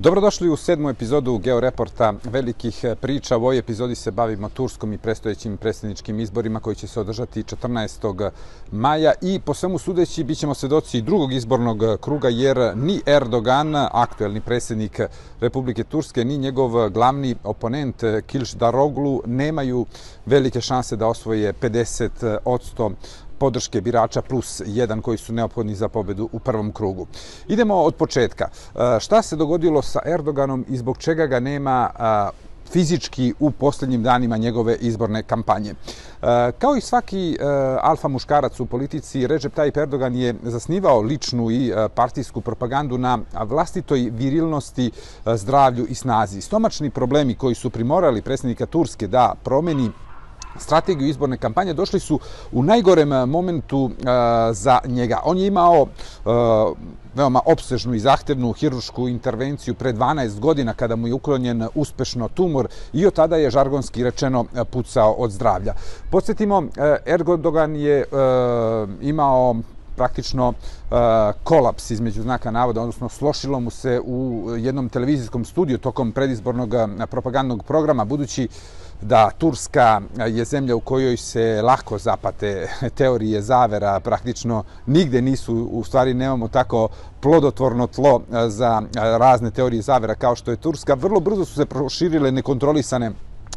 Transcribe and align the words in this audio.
Dobrodošli 0.00 0.48
u 0.48 0.56
sedmu 0.56 0.90
epizodu 0.90 1.38
Georeporta 1.38 2.12
velikih 2.24 2.84
priča. 3.00 3.36
U 3.36 3.40
ovoj 3.40 3.58
epizodi 3.58 3.94
se 3.94 4.10
bavimo 4.10 4.48
Turskom 4.48 4.92
i 4.92 4.98
prestojećim 4.98 5.56
predsjedničkim 5.56 6.20
izborima 6.20 6.60
koji 6.60 6.76
će 6.76 6.86
se 6.86 7.00
održati 7.00 7.42
14. 7.42 8.30
maja 8.72 9.12
i 9.22 9.40
po 9.40 9.54
svemu 9.54 9.78
sudeći 9.78 10.24
bit 10.24 10.38
ćemo 10.38 10.54
svedoci 10.54 11.00
drugog 11.00 11.32
izbornog 11.32 11.82
kruga 12.00 12.28
jer 12.28 12.76
ni 12.76 13.00
Erdogan, 13.06 13.74
aktuelni 13.92 14.40
predsjednik 14.40 15.00
Republike 15.40 15.84
Turske, 15.84 16.24
ni 16.24 16.38
njegov 16.38 16.90
glavni 16.90 17.36
oponent 17.44 18.02
Kilš 18.26 18.52
Daroglu 18.52 19.22
nemaju 19.26 19.86
velike 20.26 20.60
šanse 20.60 20.96
da 20.96 21.06
osvoje 21.06 21.52
50 21.52 22.38
odsto 22.44 22.90
podrške 23.38 23.80
birača 23.80 24.22
plus 24.22 24.62
jedan 24.66 25.02
koji 25.02 25.18
su 25.18 25.32
neophodni 25.32 25.74
za 25.74 25.88
pobedu 25.88 26.28
u 26.32 26.38
prvom 26.38 26.72
krugu. 26.72 27.06
Idemo 27.48 27.74
od 27.74 27.94
početka. 27.94 28.48
E, 28.48 29.00
šta 29.00 29.22
se 29.22 29.36
dogodilo 29.36 29.82
sa 29.82 30.00
Erdoganom 30.06 30.64
i 30.68 30.76
zbog 30.76 30.98
čega 30.98 31.26
ga 31.26 31.40
nema 31.40 31.90
e, 31.90 32.48
fizički 32.72 33.34
u 33.40 33.50
posljednjim 33.50 34.02
danima 34.02 34.36
njegove 34.36 34.76
izborne 34.76 35.22
kampanje. 35.22 35.70
E, 35.70 35.76
kao 36.58 36.76
i 36.76 36.80
svaki 36.80 37.38
alfa 37.80 38.08
muškarac 38.08 38.60
u 38.60 38.66
politici, 38.66 39.26
Recep 39.26 39.54
Tayyip 39.56 39.78
Erdogan 39.82 40.14
je 40.14 40.34
zasnivao 40.42 41.00
ličnu 41.00 41.50
i 41.50 41.72
partijsku 41.94 42.40
propagandu 42.40 42.98
na 42.98 43.18
vlastitoj 43.44 44.10
virilnosti, 44.12 44.90
zdravlju 45.26 45.86
i 45.86 45.94
snazi. 45.94 46.40
Stomačni 46.40 46.90
problemi 46.90 47.34
koji 47.34 47.54
su 47.54 47.70
primorali 47.70 48.22
predsjednika 48.22 48.66
Turske 48.66 49.06
da 49.06 49.34
promeni 49.44 49.90
strategiju 50.58 51.08
izborne 51.08 51.36
kampanje 51.36 51.74
došli 51.74 52.00
su 52.00 52.20
u 52.52 52.62
najgorem 52.62 53.12
eh, 53.12 53.26
momentu 53.26 53.90
eh, 53.90 54.04
za 54.52 54.78
njega. 54.86 55.20
On 55.24 55.38
je 55.38 55.46
imao 55.46 55.86
eh, 55.86 56.30
veoma 57.14 57.40
opsežnu 57.44 57.94
i 57.94 57.98
zahtevnu 57.98 58.52
hirušku 58.52 59.08
intervenciju 59.08 59.74
pre 59.74 59.92
12 59.92 60.38
godina 60.38 60.74
kada 60.74 60.96
mu 60.96 61.06
je 61.06 61.14
uklonjen 61.14 61.68
uspešno 61.74 62.28
tumor 62.28 62.68
i 62.92 63.06
od 63.06 63.14
tada 63.14 63.36
je 63.36 63.50
žargonski 63.50 64.04
rečeno 64.04 64.44
pucao 64.70 65.12
od 65.12 65.30
zdravlja. 65.30 65.74
Podsjetimo, 66.10 66.62
Erdogan 67.06 67.76
je 67.76 68.04
imao 69.00 69.56
praktično 69.98 70.52
e, 70.52 70.94
kolaps 71.44 71.90
između 71.90 72.22
znaka 72.22 72.50
navoda, 72.50 72.80
odnosno 72.80 73.08
slošilo 73.08 73.60
mu 73.60 73.70
se 73.70 74.00
u 74.04 74.46
jednom 74.58 74.88
televizijskom 74.88 75.44
studiju 75.44 75.78
tokom 75.78 76.12
predizbornog 76.12 76.74
propagandnog 77.10 77.64
programa, 77.64 78.04
budući 78.04 78.48
da 79.00 79.30
Turska 79.38 80.00
je 80.28 80.44
zemlja 80.44 80.76
u 80.76 80.80
kojoj 80.80 81.16
se 81.16 81.62
lako 81.62 81.98
zapate 81.98 82.68
teorije 82.98 83.42
zavera, 83.42 84.00
praktično 84.00 84.64
nigde 84.86 85.22
nisu, 85.22 85.54
u 85.54 85.84
stvari 85.84 86.14
nemamo 86.14 86.48
tako 86.48 86.88
plodotvorno 87.20 87.86
tlo 87.86 88.22
eh, 88.32 88.48
za 88.48 88.82
eh, 88.82 89.00
razne 89.18 89.50
teorije 89.50 89.82
zavera 89.82 90.14
kao 90.14 90.36
što 90.36 90.50
je 90.50 90.56
Turska. 90.56 90.94
Vrlo 90.94 91.20
brzo 91.20 91.44
su 91.44 91.54
se 91.54 91.66
proširile 91.66 92.32
nekontrolisane 92.32 93.12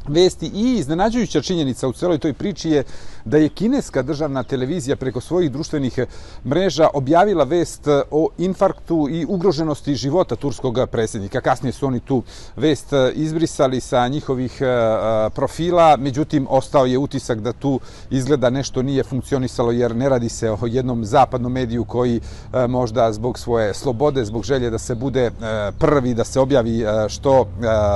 vesti 0.07 0.51
i 0.53 0.75
iznenađujuća 0.75 1.41
činjenica 1.41 1.87
u 1.87 1.93
celoj 1.93 2.17
toj 2.17 2.33
priči 2.33 2.69
je 2.69 2.83
da 3.25 3.37
je 3.37 3.49
kineska 3.49 4.01
državna 4.01 4.43
televizija 4.43 4.95
preko 4.95 5.21
svojih 5.21 5.51
društvenih 5.51 5.99
mreža 6.45 6.87
objavila 6.93 7.43
vest 7.43 7.87
eh, 7.87 8.01
o 8.11 8.29
infarktu 8.37 9.07
i 9.11 9.25
ugroženosti 9.29 9.95
života 9.95 10.35
turskog 10.35 10.77
predsjednika. 10.91 11.41
Kasnije 11.41 11.73
su 11.73 11.87
oni 11.87 11.99
tu 11.99 12.23
vest 12.55 12.93
eh, 12.93 13.11
izbrisali 13.13 13.79
sa 13.79 14.07
njihovih 14.07 14.61
eh, 14.61 15.29
profila, 15.29 15.97
međutim 15.97 16.47
ostao 16.49 16.85
je 16.85 16.97
utisak 16.97 17.39
da 17.39 17.53
tu 17.53 17.79
izgleda 18.09 18.49
nešto 18.49 18.81
nije 18.81 19.03
funkcionisalo 19.03 19.71
jer 19.71 19.95
ne 19.95 20.09
radi 20.09 20.29
se 20.29 20.51
o 20.51 20.57
jednom 20.63 21.05
zapadnom 21.05 21.51
mediju 21.51 21.85
koji 21.85 22.21
možda 22.67 23.11
zbog 23.13 23.39
svoje 23.39 23.73
slobode, 23.73 24.25
zbog 24.25 24.43
želje 24.43 24.69
da 24.69 24.77
se 24.77 24.95
bude 24.95 25.31
prvi, 25.79 26.13
da 26.13 26.23
se 26.23 26.39
objavi 26.39 26.85
što 27.07 27.47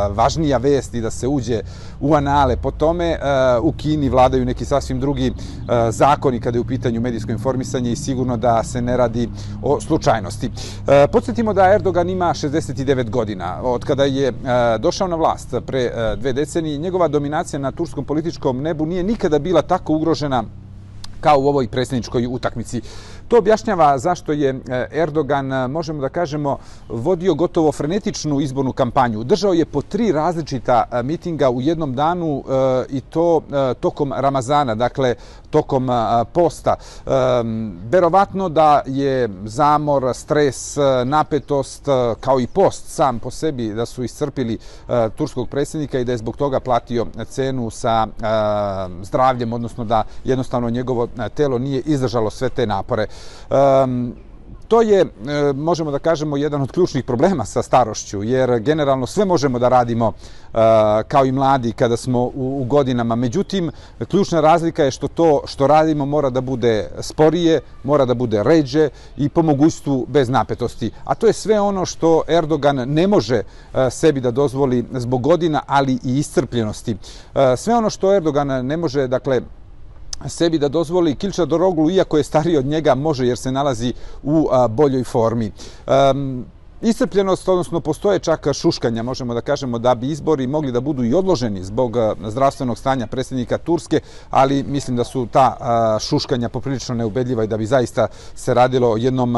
važnija 0.09 0.57
vest 0.57 0.93
i 0.93 1.01
da 1.01 1.11
se 1.11 1.27
uđe 1.27 1.61
u 1.99 2.13
anale. 2.13 2.57
Po 2.57 2.71
tome 2.71 3.17
u 3.61 3.71
Kini 3.71 4.09
vladaju 4.09 4.45
neki 4.45 4.65
sasvim 4.65 4.99
drugi 4.99 5.14
drugi 5.15 5.27
e, 5.27 5.91
zakoni 5.91 6.39
kada 6.39 6.57
je 6.57 6.61
u 6.61 6.65
pitanju 6.65 7.01
medijsko 7.01 7.31
informisanje 7.31 7.91
i 7.91 7.95
sigurno 7.95 8.37
da 8.37 8.63
se 8.63 8.81
ne 8.81 8.97
radi 8.97 9.29
o 9.61 9.81
slučajnosti. 9.81 10.49
E, 10.87 11.07
podsjetimo 11.07 11.53
da 11.53 11.73
Erdogan 11.73 12.09
ima 12.09 12.33
69 12.33 13.09
godina. 13.09 13.61
Od 13.63 13.85
kada 13.85 14.03
je 14.03 14.27
e, 14.27 14.33
došao 14.79 15.07
na 15.07 15.15
vlast 15.15 15.55
pre 15.65 16.15
dve 16.17 16.33
decenije, 16.33 16.77
njegova 16.77 17.07
dominacija 17.07 17.59
na 17.59 17.71
turskom 17.71 18.05
političkom 18.05 18.61
nebu 18.61 18.85
nije 18.85 19.03
nikada 19.03 19.39
bila 19.39 19.61
tako 19.61 19.93
ugrožena 19.93 20.43
kao 21.25 21.39
u 21.39 21.47
ovoj 21.47 21.67
predsjedničkoj 21.67 22.27
utakmici. 22.27 22.81
To 23.27 23.37
objašnjava 23.37 23.97
zašto 23.97 24.31
je 24.31 24.49
eh, 24.49 24.87
Erdogan, 24.91 25.53
eh, 25.53 25.67
možemo 25.67 26.01
da 26.01 26.09
kažemo, 26.09 26.57
vodio 26.89 27.33
gotovo 27.33 27.71
frenetičnu 27.71 28.41
izbornu 28.41 28.73
kampanju. 28.73 29.23
Držao 29.23 29.53
je 29.53 29.65
po 29.65 29.81
tri 29.81 30.11
različita 30.11 30.83
eh, 30.91 31.03
mitinga 31.03 31.49
u 31.49 31.61
jednom 31.61 31.95
danu 31.95 32.43
i 32.89 33.01
to 33.01 33.41
tokom 33.79 34.13
Ramazana, 34.13 34.75
dakle 34.75 35.15
tokom 35.49 35.89
posta. 36.33 36.75
Verovatno 37.89 38.49
da 38.49 38.81
je 38.85 39.29
zamor, 39.45 40.11
stres, 40.13 40.77
napetost, 41.05 41.85
kao 42.19 42.39
i 42.39 42.47
post 42.47 42.87
sam 42.87 43.19
po 43.19 43.31
sebi, 43.31 43.73
da 43.73 43.85
su 43.85 44.03
iscrpili 44.03 44.57
turskog 45.15 45.49
predsjednika 45.49 45.99
i 45.99 46.05
da 46.05 46.11
je 46.11 46.17
zbog 46.17 46.37
toga 46.37 46.59
platio 46.59 47.05
cenu 47.29 47.69
sa 47.69 48.07
zdravljem, 49.01 49.53
odnosno 49.53 49.85
da 49.85 50.03
jednostavno 50.23 50.69
njegovo 50.69 51.07
telo 51.35 51.57
nije 51.57 51.81
izdržalo 51.85 52.29
sve 52.29 52.49
te 52.49 52.65
napore. 52.65 53.07
Um, 53.49 54.15
to 54.67 54.81
je, 54.81 55.01
e, 55.01 55.07
možemo 55.53 55.91
da 55.91 55.99
kažemo, 55.99 56.37
jedan 56.37 56.61
od 56.61 56.71
ključnih 56.71 57.03
problema 57.03 57.45
sa 57.45 57.61
starošću, 57.61 58.23
jer 58.23 58.59
generalno 58.59 59.05
sve 59.05 59.25
možemo 59.25 59.59
da 59.59 59.69
radimo 59.69 60.13
e, 60.13 60.57
kao 61.07 61.25
i 61.25 61.31
mladi 61.31 61.71
kada 61.71 61.97
smo 61.97 62.31
u, 62.35 62.65
godinama. 62.69 63.15
Međutim, 63.15 63.71
ključna 64.07 64.41
razlika 64.41 64.83
je 64.83 64.91
što 64.91 65.07
to 65.07 65.41
što 65.45 65.67
radimo 65.67 66.05
mora 66.05 66.29
da 66.29 66.41
bude 66.41 66.89
sporije, 66.99 67.61
mora 67.83 68.05
da 68.05 68.13
bude 68.13 68.43
ređe 68.43 68.89
i 69.17 69.29
po 69.29 69.41
mogućstvu 69.41 70.05
bez 70.09 70.29
napetosti. 70.29 70.91
A 71.03 71.15
to 71.15 71.27
je 71.27 71.33
sve 71.33 71.59
ono 71.59 71.85
što 71.85 72.21
Erdogan 72.27 72.75
ne 72.75 73.07
može 73.07 73.35
e, 73.35 73.89
sebi 73.89 74.21
da 74.21 74.31
dozvoli 74.31 74.85
zbog 74.91 75.21
godina, 75.21 75.61
ali 75.67 75.93
i 76.03 76.17
iscrpljenosti. 76.17 76.97
Sve 77.57 77.75
ono 77.75 77.89
što 77.89 78.15
Erdogan 78.15 78.65
ne 78.65 78.77
može, 78.77 79.07
dakle, 79.07 79.41
sebi 80.27 80.57
da 80.57 80.67
dozvoli 80.67 81.15
Kilča 81.15 81.45
Doroglu, 81.45 81.89
iako 81.91 82.17
je 82.17 82.23
stariji 82.23 82.57
od 82.57 82.65
njega, 82.65 82.95
može 82.95 83.27
jer 83.27 83.37
se 83.37 83.51
nalazi 83.51 83.93
u 84.23 84.47
a, 84.51 84.67
boljoj 84.67 85.03
formi. 85.03 85.51
Um, 85.87 86.45
Iscrpljenost, 86.81 87.49
odnosno 87.49 87.79
postoje 87.79 88.19
čak 88.19 88.47
šuškanja, 88.53 89.03
možemo 89.03 89.33
da 89.33 89.41
kažemo 89.41 89.79
da 89.79 89.95
bi 89.95 90.09
izbori 90.11 90.47
mogli 90.47 90.71
da 90.71 90.81
budu 90.81 91.03
i 91.03 91.13
odloženi 91.13 91.63
zbog 91.63 91.97
zdravstvenog 92.27 92.77
stanja 92.77 93.07
predsjednika 93.07 93.57
Turske, 93.57 93.99
ali 94.29 94.63
mislim 94.63 94.97
da 94.97 95.03
su 95.03 95.27
ta 95.31 95.57
šuškanja 96.01 96.49
poprilično 96.49 96.95
neubedljiva 96.95 97.43
i 97.43 97.47
da 97.47 97.57
bi 97.57 97.65
zaista 97.65 98.07
se 98.35 98.53
radilo 98.53 98.91
o 98.91 98.97
jednom 98.97 99.35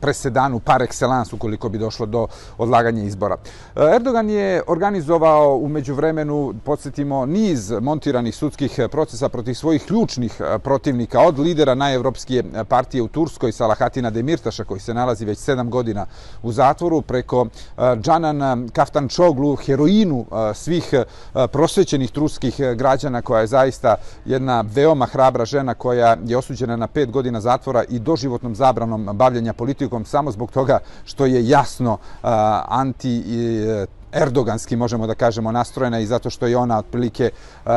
presedanu 0.00 0.60
par 0.60 0.82
excellence 0.82 1.34
ukoliko 1.34 1.68
bi 1.68 1.78
došlo 1.78 2.06
do 2.06 2.26
odlaganja 2.58 3.02
izbora. 3.02 3.36
E, 3.76 3.80
Erdogan 3.96 4.30
je 4.30 4.62
organizovao 4.66 5.56
u 5.56 5.68
međuvremenu, 5.68 6.54
podsjetimo, 6.64 7.26
niz 7.26 7.72
montiranih 7.80 8.36
sudskih 8.36 8.80
procesa 8.90 9.28
protiv 9.28 9.54
svojih 9.54 9.84
ključnih 9.86 10.40
e, 10.40 10.58
protivnika 10.58 11.20
od 11.20 11.38
lidera 11.38 11.74
najevropskije 11.74 12.44
e, 12.54 12.64
partije 12.64 13.02
u 13.02 13.08
Turskoj, 13.08 13.52
Salahatina 13.52 14.10
Demirtaša, 14.10 14.64
koji 14.64 14.80
se 14.80 14.94
nalazi 14.94 15.24
već 15.24 15.38
sedam 15.38 15.70
godina 15.70 16.06
u 16.42 16.52
zatvoru, 16.52 17.02
preko 17.02 17.46
Džanan 18.00 18.68
Kaftančoglu, 18.72 19.56
heroinu 19.56 20.26
svih 20.54 20.94
prosvećenih 21.52 22.10
turskih 22.10 22.60
građana, 22.74 23.22
koja 23.22 23.40
je 23.40 23.46
zaista 23.46 23.96
jedna 24.24 24.64
veoma 24.74 25.06
hrabra 25.06 25.44
žena 25.44 25.74
koja 25.74 26.16
je 26.24 26.36
osuđena 26.36 26.76
na 26.76 26.86
pet 26.86 27.10
godina 27.10 27.40
zatvora 27.40 27.84
i 27.88 27.98
doživotnom 27.98 28.54
zabranom 28.54 29.08
bavljenja 29.12 29.52
politikom 29.52 29.85
politikom 29.86 30.04
samo 30.04 30.30
zbog 30.30 30.50
toga 30.50 30.78
što 31.04 31.26
je 31.26 31.48
jasno 31.48 31.92
uh, 31.92 32.28
anti 32.68 33.22
uh, 33.22 33.88
erdoganski 34.12 34.76
možemo 34.76 35.06
da 35.06 35.14
kažemo 35.14 35.52
nastrojena 35.52 36.00
i 36.00 36.06
zato 36.06 36.30
što 36.30 36.46
je 36.46 36.56
ona 36.56 36.78
otprilike 36.78 37.30
uh, 37.64 37.72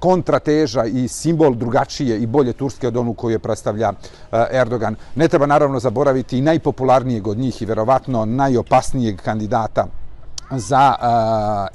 kontrateža 0.00 0.84
i 0.84 1.08
simbol 1.08 1.54
drugačije 1.54 2.18
i 2.18 2.26
bolje 2.26 2.52
Turske 2.52 2.88
od 2.88 2.96
onu 2.96 3.14
koju 3.14 3.32
je 3.32 3.38
predstavlja 3.38 3.92
Erdogan. 4.50 4.96
Ne 5.14 5.28
treba 5.28 5.46
naravno 5.46 5.78
zaboraviti 5.78 6.38
i 6.38 6.40
najpopularnijeg 6.40 7.26
od 7.26 7.38
njih 7.38 7.62
i 7.62 7.66
verovatno 7.66 8.24
najopasnijeg 8.24 9.22
kandidata 9.22 9.86
za 10.58 10.94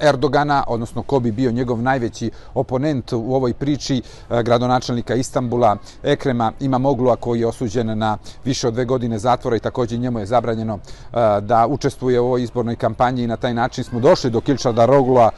eh, 0.00 0.08
Erdogana, 0.08 0.64
odnosno 0.66 1.02
ko 1.02 1.20
bi 1.20 1.32
bio 1.32 1.50
njegov 1.50 1.82
najveći 1.82 2.30
oponent 2.54 3.12
u 3.12 3.34
ovoj 3.34 3.54
priči, 3.54 4.02
eh, 4.30 4.42
gradonačelnika 4.42 5.14
Istambula, 5.14 5.76
Ekrema 6.02 6.52
ima 6.60 6.78
Moglua 6.78 7.16
koji 7.16 7.40
je 7.40 7.46
osuđen 7.46 7.98
na 7.98 8.18
više 8.44 8.68
od 8.68 8.74
dve 8.74 8.84
godine 8.84 9.18
zatvora 9.18 9.56
i 9.56 9.60
također 9.60 9.98
njemu 9.98 10.18
je 10.18 10.26
zabranjeno 10.26 10.78
eh, 10.78 11.40
da 11.40 11.66
učestvuje 11.66 12.20
u 12.20 12.26
ovoj 12.26 12.42
izbornoj 12.42 12.76
kampanji 12.76 13.22
i 13.22 13.26
na 13.26 13.36
taj 13.36 13.54
način 13.54 13.84
smo 13.84 14.00
došli 14.00 14.30
do 14.30 14.40
Kilčada 14.40 14.84
Rogula, 14.84 15.30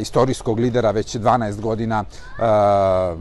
istorijskog 0.00 0.58
lidera 0.58 0.90
već 0.90 1.16
12 1.16 1.60
godina 1.60 2.04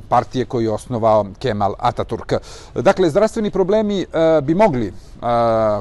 partije 0.09 0.45
koju 0.45 0.63
je 0.63 0.71
osnovao 0.71 1.25
Kemal 1.39 1.73
Ataturk. 1.79 2.33
Dakle, 2.75 3.09
zdravstveni 3.09 3.51
problemi 3.51 4.05
bi 4.43 4.55
mogli 4.55 4.93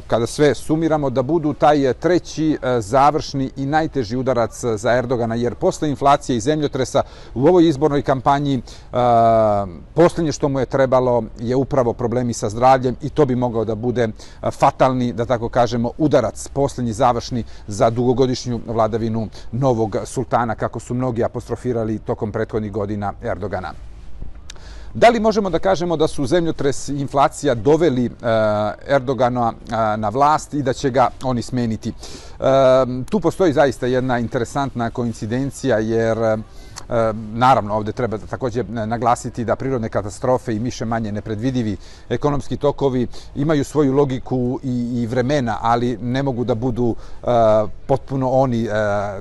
kada 0.06 0.26
sve 0.26 0.54
sumiramo, 0.54 1.10
da 1.10 1.22
budu 1.22 1.52
taj 1.52 1.92
treći 1.92 2.58
završni 2.78 3.50
i 3.56 3.66
najteži 3.80 4.16
udarac 4.16 4.64
eh, 4.64 4.76
za 4.76 4.94
Erdogana, 4.98 5.34
jer 5.34 5.54
posle 5.54 5.90
inflacije 5.90 6.36
i 6.36 6.40
zemljotresa 6.40 7.02
u 7.34 7.46
ovoj 7.46 7.68
izbornoj 7.68 8.02
kampanji 8.02 8.54
eh, 8.58 8.96
posljednje 9.94 10.32
što 10.32 10.48
mu 10.48 10.60
je 10.60 10.66
trebalo 10.66 11.24
je 11.38 11.56
upravo 11.56 11.92
problemi 11.92 12.32
sa 12.32 12.48
zdravljem 12.48 12.96
i 13.02 13.10
to 13.10 13.26
bi 13.26 13.34
mogao 13.34 13.64
da 13.64 13.74
bude 13.74 14.08
eh, 14.08 14.50
fatalni, 14.50 15.12
da 15.12 15.24
tako 15.24 15.48
kažemo, 15.48 15.92
udarac, 15.98 16.48
posljednji 16.48 16.92
završni 16.92 17.44
za 17.66 17.90
dugogodišnju 17.90 18.60
vladavinu 18.66 19.28
novog 19.52 19.96
sultana, 20.04 20.54
kako 20.54 20.80
su 20.80 20.94
mnogi 20.94 21.24
apostrofirali 21.24 21.98
tokom 21.98 22.32
prethodnih 22.32 22.72
godina 22.72 23.12
Erdogana. 23.22 23.89
Da 24.94 25.08
li 25.08 25.20
možemo 25.20 25.50
da 25.50 25.58
kažemo 25.58 25.96
da 25.96 26.08
su 26.08 26.26
zemljotres 26.26 26.88
i 26.88 27.00
inflacija 27.00 27.54
doveli 27.54 28.06
e, 28.06 28.10
Erdogana 28.86 29.52
e, 29.52 29.96
na 29.96 30.08
vlast 30.08 30.54
i 30.54 30.62
da 30.62 30.72
će 30.72 30.90
ga 30.90 31.08
oni 31.22 31.42
smeniti? 31.42 31.88
E, 31.88 31.94
tu 33.10 33.20
postoji 33.20 33.52
zaista 33.52 33.86
jedna 33.86 34.18
interesantna 34.18 34.90
koincidencija 34.90 35.78
jer 35.78 36.18
Naravno, 37.32 37.74
ovdje 37.74 37.92
treba 37.92 38.18
također 38.18 38.70
naglasiti 38.70 39.44
da 39.44 39.56
prirodne 39.56 39.88
katastrofe 39.88 40.54
i 40.54 40.60
miše 40.60 40.84
manje 40.84 41.12
nepredvidivi 41.12 41.76
ekonomski 42.08 42.56
tokovi 42.56 43.06
imaju 43.34 43.64
svoju 43.64 43.92
logiku 43.92 44.60
i, 44.62 45.02
i 45.02 45.06
vremena, 45.06 45.58
ali 45.60 45.98
ne 46.02 46.22
mogu 46.22 46.44
da 46.44 46.54
budu 46.54 46.94
e, 47.22 47.26
potpuno 47.86 48.30
oni 48.30 48.64
e, 48.64 48.70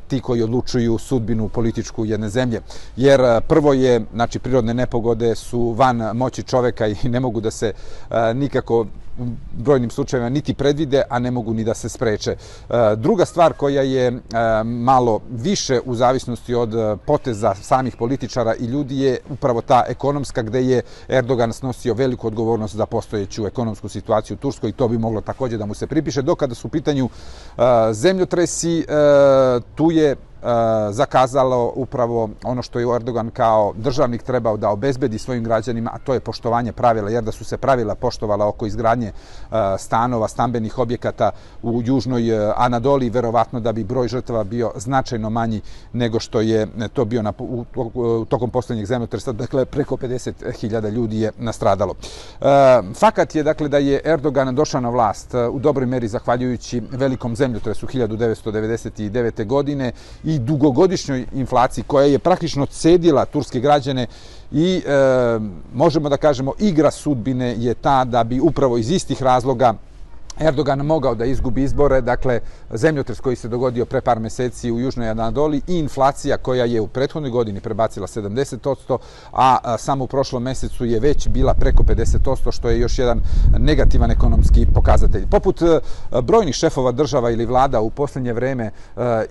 ti 0.07 0.19
koji 0.19 0.43
odlučuju 0.43 0.97
sudbinu 0.97 1.49
političku 1.49 2.05
jedne 2.05 2.29
zemlje. 2.29 2.61
Jer 2.95 3.21
e, 3.21 3.41
prvo 3.47 3.73
je, 3.73 4.01
znači, 4.13 4.39
prirodne 4.39 4.73
nepogode 4.73 5.35
su 5.35 5.71
van 5.77 5.97
moći 6.13 6.43
čoveka 6.43 6.87
i 6.87 6.95
ne 7.03 7.19
mogu 7.19 7.41
da 7.41 7.51
se 7.51 7.73
nikako 8.33 8.85
brojnim 9.53 9.89
slučajevima 9.89 10.29
niti 10.29 10.53
predvide, 10.53 11.03
a 11.09 11.19
ne 11.19 11.31
mogu 11.31 11.53
ni 11.53 11.63
da 11.63 11.73
se 11.73 11.89
spreče. 11.89 12.31
E, 12.31 12.95
druga 12.95 13.25
stvar 13.25 13.53
koja 13.53 13.81
je 13.81 14.07
e, 14.07 14.13
malo 14.63 15.19
više 15.31 15.79
u 15.85 15.95
zavisnosti 15.95 16.55
od 16.55 16.75
e, 16.75 16.95
poteza 17.05 17.55
samih 17.55 17.95
političara 17.95 18.55
i 18.55 18.65
ljudi 18.65 18.99
je 18.99 19.17
upravo 19.29 19.61
ta 19.61 19.83
ekonomska 19.87 20.41
gde 20.41 20.61
je 20.61 20.81
Erdogan 21.07 21.53
snosio 21.53 21.93
veliku 21.93 22.27
odgovornost 22.27 22.75
za 22.75 22.85
postojeću 22.85 23.47
ekonomsku 23.47 23.89
situaciju 23.89 24.35
u 24.35 24.39
Turskoj 24.39 24.69
i 24.69 24.73
to 24.73 24.87
bi 24.87 24.97
moglo 24.97 25.21
također 25.21 25.59
da 25.59 25.65
mu 25.65 25.73
se 25.73 25.87
pripiše. 25.87 26.21
Dok 26.21 26.39
kada 26.39 26.55
su 26.55 26.67
u 26.67 26.71
pitanju 26.71 27.09
zemljotresi, 27.91 28.85
tu 29.75 29.91
je 29.91 30.15
E, 30.43 30.91
zakazalo 30.91 31.73
upravo 31.75 32.29
ono 32.43 32.61
što 32.61 32.79
je 32.79 32.95
Erdogan 32.95 33.29
kao 33.29 33.73
državnik 33.77 34.23
trebao 34.23 34.57
da 34.57 34.69
obezbedi 34.69 35.19
svojim 35.19 35.43
građanima, 35.43 35.91
a 35.93 35.97
to 35.97 36.13
je 36.13 36.19
poštovanje 36.19 36.71
pravila, 36.71 37.09
jer 37.09 37.23
da 37.23 37.31
su 37.31 37.45
se 37.45 37.57
pravila 37.57 37.95
poštovala 37.95 38.47
oko 38.47 38.65
izgradnje 38.65 39.07
e, 39.07 39.13
stanova, 39.77 40.27
stambenih 40.27 40.77
objekata 40.77 41.31
u 41.63 41.81
južnoj 41.85 42.29
e, 42.29 42.53
Anadoli, 42.55 43.09
verovatno 43.09 43.59
da 43.59 43.71
bi 43.71 43.83
broj 43.83 44.07
žrtava 44.07 44.43
bio 44.43 44.71
značajno 44.75 45.29
manji 45.29 45.61
nego 45.93 46.19
što 46.19 46.41
je 46.41 46.67
to 46.93 47.05
bio 47.05 47.21
na, 47.21 47.33
u, 47.39 47.65
u, 47.75 48.25
tokom 48.25 48.49
posljednjeg 48.49 48.85
zemljotresa, 48.85 49.31
dakle 49.31 49.65
preko 49.65 49.95
50.000 49.95 50.89
ljudi 50.89 51.19
je 51.19 51.31
nastradalo. 51.37 51.95
Fakat 52.95 53.35
je 53.35 53.43
dakle 53.43 53.67
da 53.67 53.77
je 53.77 54.01
Erdogan 54.05 54.55
došao 54.55 54.81
na 54.81 54.89
vlast 54.89 55.33
u 55.51 55.59
dobroj 55.59 55.85
meri 55.85 56.07
zahvaljujući 56.07 56.81
velikom 56.91 57.35
zemljotresu 57.35 57.87
1999. 57.87 59.45
godine 59.45 59.91
i 60.29 60.39
dugogodišnjoj 60.39 61.25
inflaciji 61.33 61.83
koja 61.87 62.05
je 62.05 62.19
praktično 62.19 62.65
cedila 62.65 63.25
turske 63.25 63.59
građane 63.59 64.07
i 64.51 64.81
e, 64.85 64.91
možemo 65.73 66.09
da 66.09 66.17
kažemo 66.17 66.53
igra 66.59 66.91
sudbine 66.91 67.55
je 67.57 67.73
ta 67.73 68.05
da 68.05 68.23
bi 68.23 68.39
upravo 68.39 68.77
iz 68.77 68.91
istih 68.91 69.23
razloga 69.23 69.73
Erdogan 70.39 70.79
mogao 70.79 71.15
da 71.15 71.25
izgubi 71.25 71.63
izbore, 71.63 72.01
dakle 72.01 72.39
zemljotres 72.73 73.19
koji 73.19 73.35
se 73.35 73.47
dogodio 73.47 73.85
pre 73.85 74.01
par 74.01 74.19
meseci 74.19 74.71
u 74.71 74.79
Južnoj 74.79 75.09
Anadoli 75.09 75.61
i 75.67 75.77
inflacija 75.79 76.37
koja 76.37 76.65
je 76.65 76.81
u 76.81 76.87
prethodnoj 76.87 77.31
godini 77.31 77.59
prebacila 77.59 78.07
70%, 78.07 78.97
a 79.31 79.77
samo 79.77 80.03
u 80.03 80.07
prošlom 80.07 80.43
mesecu 80.43 80.85
je 80.85 80.99
već 80.99 81.27
bila 81.27 81.53
preko 81.53 81.83
50%, 81.83 82.51
što 82.51 82.69
je 82.69 82.79
još 82.79 82.99
jedan 82.99 83.21
negativan 83.57 84.11
ekonomski 84.11 84.67
pokazatelj. 84.73 85.27
Poput 85.27 85.61
e, 85.61 85.79
brojnih 86.21 86.55
šefova 86.55 86.91
država 86.91 87.31
ili 87.31 87.45
vlada 87.45 87.81
u 87.81 87.89
posljednje 87.89 88.33
vreme, 88.33 88.63
e, 88.63 88.71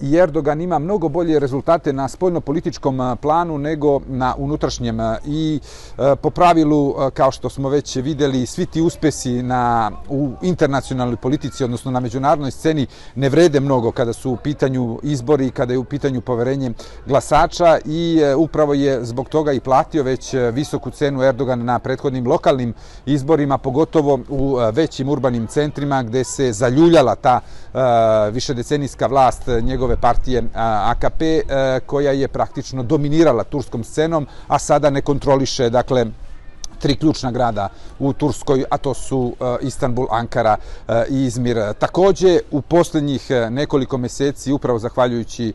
i 0.01 0.17
Erdogan 0.17 0.61
ima 0.61 0.79
mnogo 0.79 1.09
bolje 1.09 1.39
rezultate 1.39 1.93
na 1.93 2.09
spoljno-političkom 2.09 3.01
e, 3.01 3.17
planu 3.17 3.59
nego 3.59 4.01
na 4.09 4.35
unutrašnjem 4.39 4.99
i 5.27 5.61
po 6.23 6.31
pravilu, 6.31 6.95
kao 7.15 7.31
što 7.31 7.49
smo 7.49 7.69
već 7.69 7.97
videli, 7.97 8.47
svi 8.47 8.67
ti 8.67 8.81
uspesi 8.81 9.43
na, 9.43 9.91
u 10.09 10.33
internacionalnom 10.43 10.98
nacionalnoj 10.99 11.17
politici, 11.17 11.65
odnosno 11.65 11.91
na 11.91 12.01
međunarodnoj 12.01 12.51
sceni, 12.51 12.87
ne 13.15 13.29
vrede 13.29 13.61
mnogo 13.61 13.93
kada 13.93 14.13
su 14.13 14.31
u 14.31 14.37
pitanju 14.37 14.99
izbori 15.03 15.47
i 15.47 15.51
kada 15.51 15.73
je 15.73 15.79
u 15.79 15.85
pitanju 15.85 16.21
poverenje 16.21 16.73
glasača 17.07 17.79
i 17.85 18.21
e, 18.23 18.35
upravo 18.35 18.75
je 18.75 19.05
zbog 19.05 19.29
toga 19.29 19.53
i 19.53 19.61
platio 19.61 20.03
već 20.03 20.35
e, 20.35 20.51
visoku 20.51 20.91
cenu 20.91 21.23
Erdogan 21.23 21.65
na 21.65 21.79
prethodnim 21.79 22.27
lokalnim 22.27 22.75
izborima, 23.07 23.59
pogotovo 23.59 24.19
u 24.29 24.59
e, 24.61 24.73
većim 24.73 25.09
urbanim 25.09 25.47
centrima 25.47 26.03
gde 26.03 26.25
se 26.25 26.53
zaljuljala 26.53 27.15
ta 27.15 27.41
višedecenijska 28.33 29.07
vlast 29.07 29.47
njegove 29.63 29.97
partije 29.97 30.43
AKP 30.55 31.23
koja 31.87 32.13
je 32.13 32.29
praktično 32.29 32.83
dominirala 32.83 33.45
turskom 33.45 33.85
scenom, 33.85 34.27
a 34.49 34.59
sada 34.59 34.91
ne 34.91 35.03
kontroliše, 35.03 35.71
dakle, 35.71 36.07
tri 36.79 36.97
ključna 36.97 37.31
grada 37.31 37.69
u 37.99 38.13
Turskoj, 38.13 38.65
a 38.71 38.79
to 38.79 38.95
su 38.95 39.33
e, 39.41 39.67
Istanbul, 39.67 40.07
Ankara 40.11 40.57
e, 40.89 41.05
i 41.11 41.25
Izmir. 41.25 41.59
Takođe, 41.79 42.39
u 42.51 42.61
posljednjih 42.63 43.31
e, 43.31 43.51
nekoliko 43.51 43.99
meseci, 43.99 44.53
upravo 44.53 44.79
zahvaljujući 44.79 45.53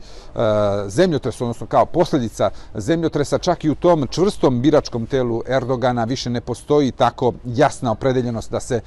zemljotresu, 0.88 1.44
odnosno 1.44 1.68
kao 1.68 1.86
posljedica 1.86 2.50
zemljotresa, 2.76 3.38
čak 3.38 3.64
i 3.64 3.70
u 3.70 3.76
tom 3.76 4.08
čvrstom 4.08 4.62
biračkom 4.62 5.06
telu 5.06 5.42
Erdogana 5.48 6.04
više 6.04 6.30
ne 6.30 6.42
postoji 6.42 6.92
tako 6.92 7.34
jasna 7.46 7.92
opredeljenost 7.92 8.52
da 8.52 8.60
se 8.60 8.82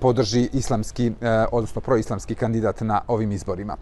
podrži 0.00 0.48
islamski, 0.52 1.12
odnosno 1.52 1.80
proislamski 1.80 2.34
kandidat 2.34 2.80
na 2.80 3.00
ovim 3.08 3.32
izborima. 3.32 3.76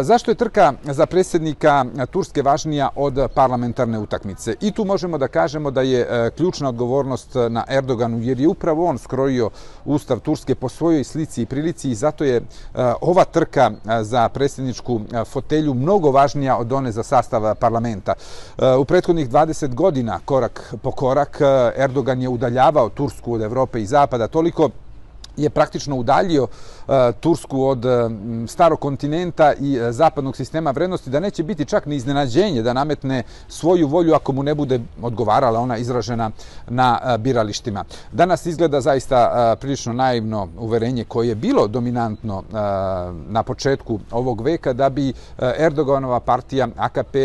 Zašto 0.00 0.30
je 0.30 0.34
trka 0.34 0.72
za 0.84 1.06
predsjednika 1.06 1.84
Turske 2.10 2.42
važnija 2.42 2.88
od 2.96 3.18
parlamentarne 3.34 3.98
utakmice? 3.98 4.54
I 4.60 4.72
tu 4.72 4.84
možemo 4.84 5.18
da 5.18 5.28
kažemo 5.28 5.70
da 5.70 5.82
je 5.82 6.30
ključna 6.36 6.68
odgovornost 6.68 7.33
E, 7.36 7.48
na 7.48 7.64
Erdoganu, 7.68 8.18
jer 8.20 8.40
je 8.40 8.48
upravo 8.48 8.86
on 8.86 8.98
skrojio 8.98 9.50
ustav 9.84 10.20
Turske 10.20 10.54
po 10.54 10.68
svojoj 10.68 11.04
slici 11.04 11.42
i 11.42 11.46
prilici 11.46 11.90
i 11.90 11.94
zato 11.94 12.24
je 12.24 12.36
e, 12.36 12.42
ova 13.00 13.24
trka 13.24 13.70
e, 13.70 14.04
za 14.04 14.28
predsjedničku 14.28 15.00
fotelju 15.26 15.74
mnogo 15.74 16.10
važnija 16.10 16.56
od 16.56 16.72
one 16.72 16.92
za 16.92 17.02
sastav 17.02 17.54
parlamenta. 17.54 18.14
U 18.78 18.84
prethodnih 18.84 19.30
20 19.30 19.74
godina, 19.74 20.20
korak 20.24 20.74
po 20.82 20.90
korak, 20.90 21.40
Erdogan 21.76 22.22
je 22.22 22.28
udaljavao 22.28 22.88
Tursku 22.88 23.34
od 23.34 23.42
Evrope 23.42 23.82
i 23.82 23.86
Zapada 23.86 24.28
toliko 24.28 24.70
je 25.36 25.50
praktično 25.50 25.96
udaljio 25.96 26.46
e, 26.88 27.12
Tursku 27.20 27.62
od 27.62 27.84
e, 27.84 28.10
starog 28.46 28.80
kontinenta 28.80 29.52
i 29.60 29.76
e, 29.76 29.92
zapadnog 29.92 30.36
sistema 30.36 30.70
vrednosti, 30.70 31.10
da 31.10 31.20
neće 31.20 31.42
biti 31.42 31.64
čak 31.64 31.86
ni 31.86 31.96
iznenađenje 31.96 32.62
da 32.62 32.72
nametne 32.72 33.22
svoju 33.48 33.86
volju 33.88 34.14
ako 34.14 34.32
mu 34.32 34.42
ne 34.42 34.54
bude 34.54 34.80
odgovarala 35.02 35.60
ona 35.60 35.76
izražena 35.76 36.30
na 36.68 37.16
biralištima. 37.18 37.84
Danas 38.12 38.46
izgleda 38.46 38.80
zaista 38.80 39.56
prilično 39.60 39.92
naivno 39.92 40.48
uverenje 40.58 41.04
koje 41.04 41.28
je 41.28 41.34
bilo 41.34 41.66
dominantno 41.66 42.42
na 43.28 43.42
početku 43.42 44.00
ovog 44.10 44.40
veka 44.40 44.72
da 44.72 44.88
bi 44.88 45.12
Erdoganova 45.58 46.20
partija 46.20 46.68
AKP 46.76 47.16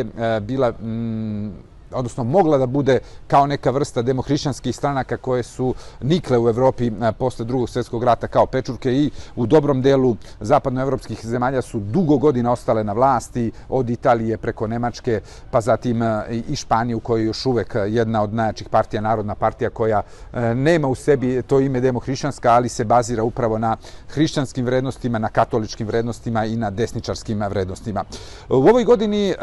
bila 0.41 0.71
mm, 0.71 1.68
odnosno 1.91 2.23
mogla 2.23 2.57
da 2.57 2.65
bude 2.65 2.99
kao 3.27 3.47
neka 3.47 3.71
vrsta 3.71 4.01
demohrišćanskih 4.01 4.75
stranaka 4.75 5.17
koje 5.17 5.43
su 5.43 5.75
nikle 6.01 6.39
u 6.39 6.49
Evropi 6.49 6.87
e, 6.87 7.11
posle 7.11 7.45
drugog 7.45 7.69
svjetskog 7.69 8.03
rata 8.03 8.27
kao 8.27 8.45
pečurke 8.45 8.93
i 8.93 9.11
u 9.35 9.45
dobrom 9.45 9.81
delu 9.81 10.15
zapadnoevropskih 10.39 11.25
zemalja 11.25 11.61
su 11.61 11.79
dugo 11.79 12.17
godina 12.17 12.51
ostale 12.51 12.83
na 12.83 12.93
vlasti 12.93 13.51
od 13.69 13.89
Italije 13.89 14.37
preko 14.37 14.67
Nemačke 14.67 15.21
pa 15.51 15.61
zatim 15.61 16.01
e, 16.01 16.23
i 16.49 16.55
Španije 16.55 16.95
u 16.95 16.99
kojoj 16.99 17.21
je 17.21 17.25
još 17.25 17.45
uvek 17.45 17.75
jedna 17.87 18.23
od 18.23 18.33
najjačih 18.33 18.69
partija, 18.69 19.01
narodna 19.01 19.35
partija 19.35 19.69
koja 19.69 20.01
e, 20.33 20.55
nema 20.55 20.87
u 20.87 20.95
sebi 20.95 21.41
to 21.47 21.59
ime 21.59 21.81
demohrišćanska, 21.81 22.51
ali 22.51 22.69
se 22.69 22.83
bazira 22.83 23.23
upravo 23.23 23.57
na 23.57 23.77
hrišćanskim 24.07 24.65
vrednostima, 24.65 25.19
na 25.19 25.29
katoličkim 25.29 25.87
vrednostima 25.87 26.45
i 26.45 26.55
na 26.55 26.69
desničarskim 26.69 27.39
vrednostima. 27.49 28.03
U 28.49 28.55
ovoj 28.55 28.83
godini 28.83 29.33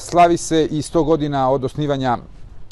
slavi 0.00 0.36
se 0.36 0.64
i 0.64 0.82
100 0.82 1.04
godina 1.04 1.50
od 1.50 1.64
osnivanja 1.76 2.18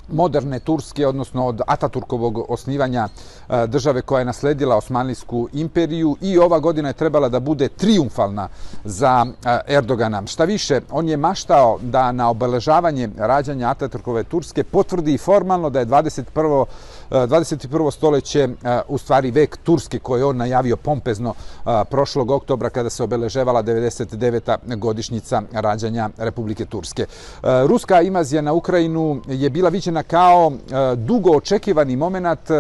moderne 0.09 0.59
Turske, 0.61 1.07
odnosno 1.07 1.47
od 1.47 1.61
Ataturkovog 1.67 2.39
osnivanja 2.49 3.09
e, 3.09 3.67
države 3.67 4.03
koja 4.03 4.19
je 4.19 4.25
nasledila 4.25 4.77
Osmanlijsku 4.77 5.49
imperiju 5.53 6.17
i 6.21 6.39
ova 6.39 6.59
godina 6.59 6.89
je 6.89 6.93
trebala 6.93 7.29
da 7.29 7.41
bude 7.41 7.69
triumfalna 7.69 8.49
za 8.85 9.27
e, 9.45 9.59
Erdogana. 9.67 10.27
Šta 10.27 10.45
više, 10.45 10.81
on 10.91 11.09
je 11.09 11.17
maštao 11.17 11.79
da 11.83 12.13
na 12.13 12.31
obeležavanje 12.31 13.09
rađanja 13.19 13.69
Ataturkove 13.69 14.25
Turske 14.25 14.65
potvrdi 14.65 15.19
formalno 15.19 15.71
da 15.71 15.81
je 15.81 15.87
21. 15.87 16.65
E, 17.11 17.15
21. 17.15 17.91
stoljeće 17.91 18.41
e, 18.41 18.49
u 18.89 18.99
stvari 18.99 19.31
vek 19.31 19.57
Turske 19.57 19.99
koje 19.99 20.21
je 20.21 20.25
on 20.25 20.37
najavio 20.37 20.77
pompezno 20.77 21.35
e, 21.35 21.71
prošlog 21.91 22.31
oktobra 22.31 22.71
kada 22.71 22.91
se 22.91 23.03
obeleževala 23.03 23.63
99. 23.63 24.77
godišnjica 24.77 25.43
rađanja 25.53 26.11
Republike 26.19 26.65
Turske. 26.65 27.07
Ruska 27.43 28.01
invazija 28.01 28.43
na 28.43 28.53
Ukrajinu 28.53 29.23
je 29.29 29.51
bila 29.51 29.69
viđena 29.69 30.03
kao 30.03 30.53
dugo 30.97 31.31
očekivani 31.31 31.97
moment 31.97 32.51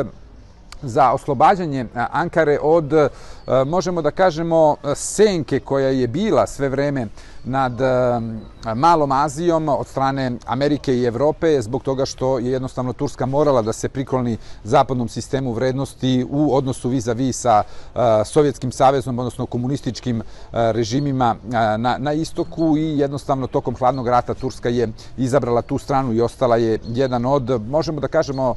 za 0.82 1.12
oslobađanje 1.12 1.86
Ankare 1.94 2.58
od, 2.62 2.92
možemo 3.66 4.02
da 4.02 4.10
kažemo, 4.10 4.76
senke 4.94 5.60
koja 5.60 5.88
je 5.88 6.06
bila 6.06 6.46
sve 6.46 6.68
vreme 6.68 7.06
nad 7.44 7.80
malom 8.74 9.12
Azijom 9.12 9.68
od 9.68 9.86
strane 9.86 10.32
Amerike 10.46 10.94
i 10.94 11.04
Evrope 11.04 11.62
zbog 11.62 11.82
toga 11.82 12.06
što 12.06 12.38
je 12.38 12.52
jednostavno 12.52 12.92
Turska 12.92 13.26
morala 13.26 13.62
da 13.62 13.72
se 13.72 13.88
prikloni 13.88 14.36
zapadnom 14.64 15.08
sistemu 15.08 15.52
vrednosti 15.52 16.26
u 16.30 16.56
odnosu 16.56 16.88
vis-a-vis 16.88 17.40
sa 17.40 17.62
e, 17.62 17.98
Sovjetskim 18.24 18.72
savezom, 18.72 19.18
odnosno 19.18 19.46
komunističkim 19.46 20.20
e, 20.20 20.22
režimima 20.52 21.36
e, 21.44 21.78
na, 21.78 21.96
na 21.98 22.12
istoku 22.12 22.76
i 22.76 22.98
jednostavno 22.98 23.46
tokom 23.46 23.76
hladnog 23.76 24.08
rata 24.08 24.34
Turska 24.34 24.68
je 24.68 24.88
izabrala 25.16 25.62
tu 25.62 25.78
stranu 25.78 26.12
i 26.12 26.20
ostala 26.20 26.56
je 26.56 26.78
jedan 26.86 27.26
od, 27.26 27.60
možemo 27.68 28.00
da 28.00 28.08
kažemo, 28.08 28.54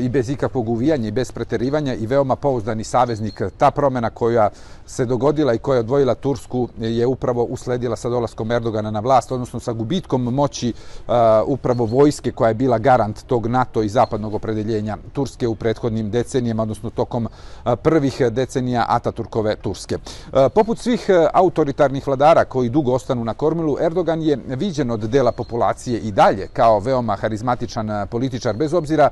i 0.00 0.08
bez 0.08 0.30
ikakvog 0.30 0.68
uvijanja 0.68 1.08
i 1.08 1.10
bez 1.10 1.32
preterivanja 1.32 1.94
i 1.94 2.06
veoma 2.06 2.36
pouzdani 2.36 2.84
saveznik. 2.84 3.42
Ta 3.56 3.70
promjena 3.70 4.10
koja 4.10 4.50
se 4.86 5.04
dogodila 5.04 5.54
i 5.54 5.58
koja 5.58 5.76
je 5.76 5.80
odvojila 5.80 6.14
Tursku 6.14 6.68
je 6.78 7.06
upravo 7.06 7.44
usledila 7.44 7.87
sa 7.96 8.08
dolaskom 8.08 8.52
Erdogana 8.52 8.90
na 8.90 9.00
vlast, 9.00 9.32
odnosno 9.32 9.60
sa 9.60 9.72
gubitkom 9.72 10.22
moći 10.22 10.72
uh, 10.72 11.14
upravo 11.46 11.84
vojske 11.84 12.32
koja 12.32 12.48
je 12.48 12.54
bila 12.54 12.78
garant 12.78 13.22
tog 13.26 13.46
NATO 13.46 13.82
i 13.82 13.88
zapadnog 13.88 14.34
opredeljenja 14.34 14.96
Turske 15.12 15.48
u 15.48 15.54
prethodnim 15.54 16.10
decenijama, 16.10 16.62
odnosno 16.62 16.90
tokom 16.90 17.24
uh, 17.24 17.72
prvih 17.82 18.22
decenija 18.30 18.84
Ataturkove 18.88 19.56
Turske. 19.56 19.94
Uh, 19.96 20.38
poput 20.54 20.78
svih 20.78 21.06
uh, 21.08 21.28
autoritarnih 21.34 22.06
vladara 22.06 22.44
koji 22.44 22.68
dugo 22.68 22.92
ostanu 22.92 23.24
na 23.24 23.34
kormilu, 23.34 23.76
Erdogan 23.80 24.22
je 24.22 24.38
viđen 24.46 24.90
od 24.90 25.00
dela 25.00 25.32
populacije 25.32 26.00
i 26.00 26.12
dalje 26.12 26.48
kao 26.52 26.78
veoma 26.78 27.16
harizmatičan 27.16 28.08
političar, 28.10 28.56
bez 28.56 28.74
obzira 28.74 29.10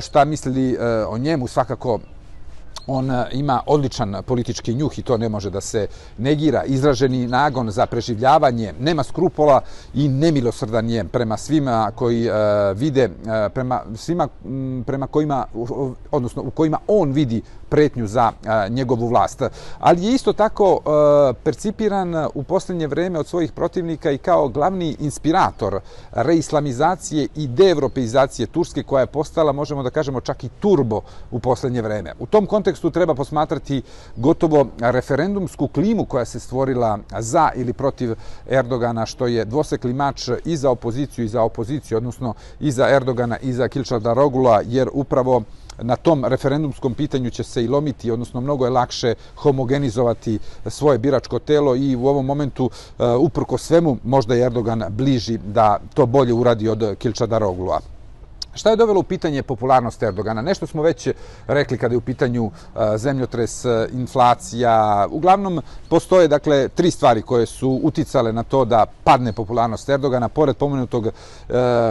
šta 0.00 0.24
mislili 0.24 0.76
o 1.08 1.18
njemu 1.18 1.46
svakako 1.46 1.98
On 2.86 3.10
e, 3.10 3.26
ima 3.32 3.60
odličan 3.66 4.22
politički 4.26 4.74
njuh 4.74 4.98
i 4.98 5.02
to 5.02 5.16
ne 5.16 5.28
može 5.28 5.50
da 5.50 5.60
se 5.60 5.86
negira. 6.18 6.64
Izraženi 6.64 7.26
nagon 7.26 7.70
za 7.70 7.86
preživljavanje, 7.86 8.74
nema 8.80 9.02
skrupola 9.02 9.60
i 9.94 10.08
nemilosrdan 10.08 10.90
je 10.90 11.04
prema 11.04 11.36
svima 11.36 11.90
koji 11.94 12.26
e, 12.26 12.32
vide, 12.74 13.02
e, 13.02 13.48
prema 13.48 13.82
svima 13.94 14.28
prema 14.86 15.06
kojima, 15.06 15.46
odnosno 16.10 16.42
u 16.42 16.50
kojima 16.50 16.78
on 16.86 17.12
vidi 17.12 17.42
pretnju 17.68 18.06
za 18.06 18.32
njegovu 18.70 19.08
vlast. 19.08 19.42
Ali 19.78 20.04
je 20.04 20.14
isto 20.14 20.32
tako 20.32 20.80
percipiran 21.44 22.14
u 22.34 22.42
posljednje 22.42 22.86
vreme 22.86 23.18
od 23.18 23.26
svojih 23.26 23.52
protivnika 23.52 24.10
i 24.10 24.18
kao 24.18 24.48
glavni 24.48 24.96
inspirator 25.00 25.80
reislamizacije 26.12 27.28
i 27.36 27.46
deevropeizacije 27.46 28.46
Turske 28.46 28.82
koja 28.82 29.00
je 29.00 29.06
postala, 29.06 29.52
možemo 29.52 29.82
da 29.82 29.90
kažemo, 29.90 30.20
čak 30.20 30.44
i 30.44 30.48
turbo 30.60 31.00
u 31.30 31.38
posljednje 31.38 31.82
vreme. 31.82 32.12
U 32.18 32.26
tom 32.26 32.46
kontekstu 32.46 32.90
treba 32.90 33.14
posmatrati 33.14 33.82
gotovo 34.16 34.66
referendumsku 34.80 35.68
klimu 35.68 36.04
koja 36.04 36.24
se 36.24 36.40
stvorila 36.40 36.98
za 37.18 37.50
ili 37.54 37.72
protiv 37.72 38.14
Erdogana, 38.48 39.06
što 39.06 39.26
je 39.26 39.44
dvosekli 39.44 39.92
mač 39.92 40.28
i 40.44 40.56
za 40.56 40.70
opoziciju 40.70 41.24
i 41.24 41.28
za 41.28 41.42
opoziciju, 41.42 41.98
odnosno 41.98 42.34
i 42.60 42.72
za 42.72 42.88
Erdogana 42.88 43.38
i 43.38 43.52
za 43.52 43.68
Kilčarda 43.68 44.12
Rogula, 44.12 44.62
jer 44.64 44.88
upravo 44.92 45.42
na 45.78 45.96
tom 45.96 46.24
referendumskom 46.24 46.94
pitanju 46.94 47.30
će 47.30 47.42
se 47.42 47.64
i 47.64 47.68
lomiti, 47.68 48.10
odnosno 48.10 48.40
mnogo 48.40 48.64
je 48.64 48.70
lakše 48.70 49.14
homogenizovati 49.36 50.38
svoje 50.66 50.98
biračko 50.98 51.38
telo 51.38 51.76
i 51.76 51.96
u 51.96 52.06
ovom 52.06 52.26
momentu, 52.26 52.70
e, 52.98 53.04
uprko 53.06 53.58
svemu, 53.58 53.98
možda 54.04 54.34
je 54.34 54.46
Erdogan 54.46 54.84
bliži 54.88 55.38
da 55.38 55.78
to 55.94 56.06
bolje 56.06 56.32
uradi 56.32 56.68
od 56.68 56.96
Kilčadaroglu. 56.98 57.72
Šta 58.56 58.70
je 58.70 58.76
dovelo 58.76 59.00
u 59.00 59.02
pitanje 59.02 59.42
popularnost 59.42 60.02
Erdogana? 60.02 60.42
Nešto 60.42 60.66
smo 60.66 60.82
već 60.82 61.08
rekli 61.46 61.78
kada 61.78 61.94
je 61.94 61.98
u 61.98 62.00
pitanju 62.00 62.44
uh, 62.44 62.52
zemljotres, 62.96 63.64
uh, 63.64 63.72
inflacija. 63.92 65.06
Uglavnom, 65.10 65.62
postoje 65.88 66.28
dakle 66.28 66.68
tri 66.68 66.90
stvari 66.90 67.22
koje 67.22 67.46
su 67.46 67.80
uticale 67.82 68.32
na 68.32 68.42
to 68.42 68.64
da 68.64 68.86
padne 69.04 69.32
popularnost 69.32 69.88
Erdogana, 69.88 70.28
pored 70.28 70.56
pomenutog, 70.56 71.06
uh, 71.06 71.12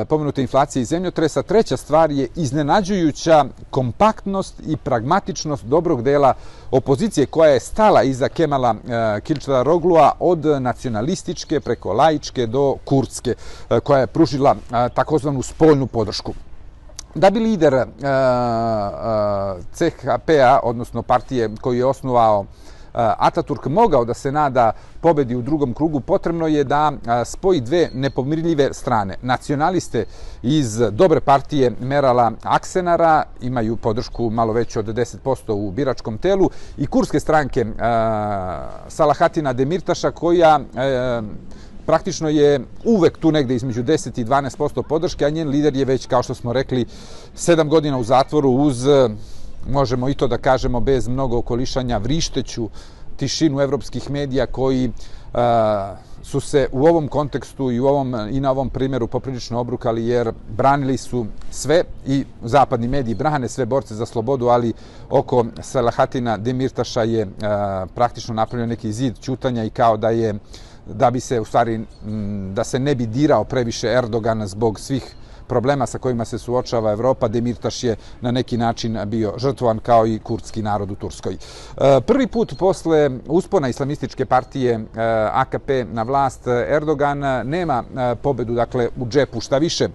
pomenute 0.10 0.41
inflacije 0.41 0.81
i 0.81 0.86
zemljotresa. 0.86 1.43
Treća 1.43 1.77
stvar 1.77 2.12
je 2.12 2.27
iznenađujuća 2.36 3.45
kompaktnost 3.69 4.62
i 4.67 4.77
pragmatičnost 4.77 5.65
dobrog 5.65 6.03
dela 6.03 6.34
opozicije 6.72 7.25
koja 7.25 7.50
je 7.50 7.60
stala 7.60 8.03
iza 8.03 8.29
Kemala 8.29 8.75
Kilčara 9.24 9.63
Roglua 9.63 10.12
od 10.19 10.45
nacionalističke 10.45 11.60
preko 11.60 11.93
laičke 11.93 12.48
do 12.48 12.75
kurdske, 12.86 13.36
koja 13.84 14.00
je 14.00 14.07
pružila 14.07 14.55
takozvanu 14.93 15.41
spoljnu 15.41 15.88
podršku. 15.88 16.34
Da 17.15 17.29
bi 17.29 17.39
lider 17.39 17.74
eh, 17.74 17.79
eh, 17.79 17.86
uh, 17.86 18.07
uh, 19.57 19.63
CHP-a, 19.74 20.60
odnosno 20.63 21.01
partije 21.01 21.50
koju 21.62 21.77
je 21.77 21.86
osnovao 21.86 22.39
uh, 22.39 22.45
Ataturk, 22.95 23.65
mogao 23.65 24.05
da 24.05 24.13
se 24.13 24.31
nada 24.31 24.72
pobedi 25.01 25.36
u 25.36 25.41
drugom 25.41 25.74
krugu, 25.74 26.00
potrebno 26.00 26.48
je 26.48 26.63
da 26.63 26.91
uh, 26.91 26.98
spoji 27.25 27.62
dve 27.62 27.89
nepomirljive 27.93 28.74
strane. 28.74 29.15
Nacionaliste 29.22 30.05
iz 30.43 30.77
dobre 30.91 31.19
partije 31.19 31.72
Merala 31.79 32.31
Aksenara 32.43 33.24
imaju 33.41 33.75
podršku 33.75 34.29
malo 34.29 34.53
veću 34.53 34.79
od 34.79 34.86
10% 34.86 35.51
u 35.51 35.72
biračkom 35.72 36.17
telu 36.17 36.50
i 36.77 36.88
kurske 36.88 37.19
stranke 37.19 37.62
uh, 37.62 37.75
Salahatina 38.88 39.53
Demirtaša 39.53 40.12
koja 40.12 40.60
uh, 40.60 41.25
praktično 41.86 42.30
je 42.30 42.60
uvek 42.84 43.18
tu 43.18 43.32
negde 43.32 43.56
između 43.56 43.84
10 43.84 44.22
i 44.22 44.25
12% 44.25 44.84
podrške, 44.84 45.25
a 45.25 45.30
njen 45.30 45.50
lider 45.50 45.75
je 45.75 45.86
već, 45.86 46.06
kao 46.06 46.24
što 46.24 46.34
smo 46.34 46.54
rekli, 46.54 46.86
7 47.36 47.68
godina 47.68 47.98
u 47.98 48.04
zatvoru 48.04 48.50
uz, 48.50 48.88
e, 48.88 49.10
možemo 49.70 50.10
i 50.10 50.13
to 50.13 50.27
da 50.27 50.38
kažemo, 50.38 50.80
bez 50.80 51.08
mnogo 51.08 51.38
okolišanja, 51.38 51.98
vrišteću 51.98 52.70
tišinu 53.18 53.62
evropskih 53.62 54.12
medija 54.12 54.46
koji 54.46 54.88
uh, 54.88 55.39
su 56.24 56.39
se 56.39 56.68
u 56.72 56.86
ovom 56.86 57.08
kontekstu 57.08 57.72
i 57.72 57.80
u 57.80 57.86
ovom 57.86 58.15
i 58.32 58.39
na 58.39 58.51
ovom 58.51 58.70
primjeru 58.70 59.08
poprilično 59.08 59.60
obrukali 59.60 60.08
jer 60.08 60.32
branili 60.58 60.98
su 60.98 61.25
sve 61.51 61.84
i 62.06 62.25
zapadni 62.44 62.88
mediji 62.88 63.15
brane 63.15 63.50
sve 63.50 63.65
borce 63.65 63.96
za 63.96 64.06
slobodu, 64.06 64.48
ali 64.48 64.74
oko 65.10 65.46
Salahatina 65.62 66.38
Demirtaša 66.38 67.04
je 67.04 67.25
uh, 67.25 67.32
praktično 67.96 68.34
napravljen 68.34 68.70
neki 68.70 68.94
zid 68.94 69.20
čutanja 69.22 69.63
i 69.63 69.70
kao 69.70 69.98
da 69.98 70.10
je 70.10 70.34
uh, 70.34 70.39
da 70.86 71.12
bi 71.12 71.20
se 71.20 71.39
u 71.39 71.46
stvari 71.46 71.86
da 72.54 72.63
se 72.63 72.80
ne 72.80 72.96
bi 72.96 73.06
dirao 73.06 73.44
previše 73.44 73.88
Erdogan 73.88 74.48
zbog 74.48 74.80
svih 74.80 75.15
problema 75.48 75.86
sa 75.86 75.98
kojima 75.98 76.25
se 76.25 76.38
suočava 76.38 76.92
Evropa, 76.92 77.27
Demirtaš 77.27 77.84
je 77.84 77.96
na 78.22 78.32
neki 78.32 78.58
način 78.58 79.00
bio 79.06 79.34
žrtvovan 79.38 79.80
kao 79.80 80.08
i 80.08 80.20
kurdski 80.20 80.62
narod 80.62 80.92
u 80.92 80.96
Turskoj. 80.96 81.34
E, 81.34 81.38
prvi 82.01 82.27
put 82.27 82.58
posle 82.60 83.10
uspona 83.27 83.70
islamističke 83.70 84.25
partije 84.25 84.74
e, 84.74 84.80
AKP 85.32 85.70
na 85.94 86.04
vlast 86.04 86.48
Erdogan 86.48 87.20
nema 87.48 87.84
e, 87.84 88.15
pobedu 88.15 88.54
dakle 88.54 88.89
u 88.98 89.08
džepu 89.08 89.42
šta 89.42 89.58
više 89.58 89.89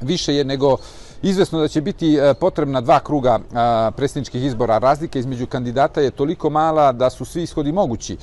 više 0.00 0.34
je 0.34 0.44
nego 0.44 0.76
izvesno 1.24 1.60
da 1.60 1.68
će 1.68 1.80
biti 1.80 2.16
e, 2.16 2.34
potrebna 2.34 2.80
dva 2.80 3.00
kruga 3.00 3.38
e, 3.38 3.90
predsjedničkih 3.96 4.44
izbora. 4.44 4.78
Razlika 4.78 5.18
između 5.18 5.46
kandidata 5.46 6.00
je 6.00 6.10
toliko 6.10 6.50
mala 6.50 6.92
da 6.92 7.10
su 7.10 7.24
svi 7.24 7.42
ishodi 7.42 7.72
mogući. 7.72 8.14
E, 8.14 8.18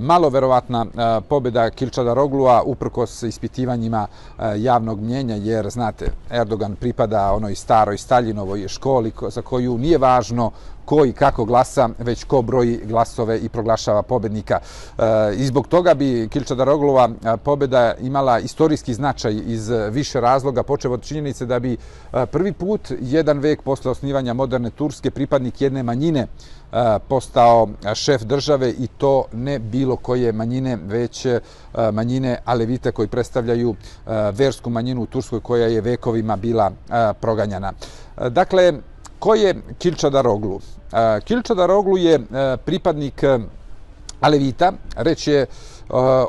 malo 0.00 0.28
verovatna 0.28 0.86
pobjeda 1.28 1.70
Kilčada 1.70 2.14
Roglua 2.14 2.62
uprkos 2.62 3.22
ispitivanjima 3.22 4.06
javnog 4.56 5.00
mnjenja, 5.00 5.34
jer 5.34 5.70
znate, 5.70 6.06
Erdogan 6.30 6.76
pripada 6.76 7.32
onoj 7.32 7.54
staroj 7.54 7.98
Staljinovoj 7.98 8.68
školi 8.68 9.12
za 9.28 9.42
koju 9.42 9.78
nije 9.78 9.98
važno 9.98 10.50
ko 10.86 11.04
i 11.04 11.12
kako 11.12 11.44
glasa, 11.44 11.88
već 11.98 12.24
ko 12.24 12.42
broji 12.42 12.80
glasove 12.84 13.38
i 13.38 13.48
proglašava 13.48 14.02
pobednika. 14.02 14.58
E, 14.98 15.02
I 15.36 15.46
zbog 15.46 15.68
toga 15.68 15.94
bi 15.94 16.28
Kilča 16.30 16.54
Daroglova 16.54 17.08
e, 17.08 17.36
pobeda 17.36 17.94
imala 18.00 18.38
istorijski 18.38 18.94
značaj 18.94 19.34
iz 19.46 19.70
više 19.90 20.20
razloga, 20.20 20.62
počeo 20.62 20.92
od 20.92 21.02
činjenice 21.02 21.46
da 21.46 21.58
bi 21.58 21.72
e, 21.72 22.26
prvi 22.26 22.52
put, 22.52 22.92
jedan 23.00 23.38
vek 23.38 23.62
posle 23.62 23.90
osnivanja 23.90 24.34
moderne 24.34 24.70
Turske, 24.70 25.10
pripadnik 25.10 25.60
jedne 25.60 25.82
manjine 25.82 26.26
postao 27.08 27.68
šef 27.94 28.22
države 28.22 28.70
i 28.70 28.86
to 28.86 29.24
ne 29.32 29.58
bilo 29.58 29.96
koje 29.96 30.32
manjine, 30.32 30.78
već 30.82 31.26
manjine 31.92 32.38
Alevita 32.44 32.92
koji 32.92 33.08
predstavljaju 33.08 33.74
versku 34.32 34.70
manjinu 34.70 35.02
u 35.02 35.06
Turskoj 35.06 35.40
koja 35.40 35.66
je 35.66 35.80
vekovima 35.80 36.36
bila 36.36 36.70
proganjana. 37.20 37.72
Dakle, 38.28 38.72
ko 39.18 39.34
je 39.34 39.54
Kilča 39.78 40.10
Daroglu? 40.10 40.60
Kilča 41.24 41.54
Daroglu 41.54 41.96
je 41.96 42.20
pripadnik 42.64 43.24
Alevita, 44.20 44.72
reč 44.96 45.26
je 45.26 45.46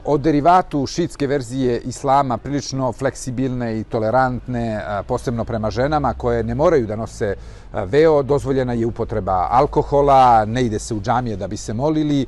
o 0.05 0.17
derivatu 0.17 0.85
šitske 0.85 1.27
verzije 1.27 1.79
islama 1.79 2.37
prilično 2.37 2.91
fleksibilne 2.91 3.79
i 3.79 3.83
tolerantne, 3.83 4.81
posebno 5.07 5.45
prema 5.45 5.71
ženama 5.71 6.13
koje 6.13 6.43
ne 6.43 6.55
moraju 6.55 6.87
da 6.87 6.95
nose 6.95 7.35
veo, 7.73 8.23
dozvoljena 8.23 8.73
je 8.73 8.85
upotreba 8.85 9.47
alkohola, 9.51 10.45
ne 10.45 10.63
ide 10.63 10.79
se 10.79 10.93
u 10.93 11.01
džamije 11.01 11.35
da 11.35 11.47
bi 11.47 11.57
se 11.57 11.73
molili. 11.73 12.25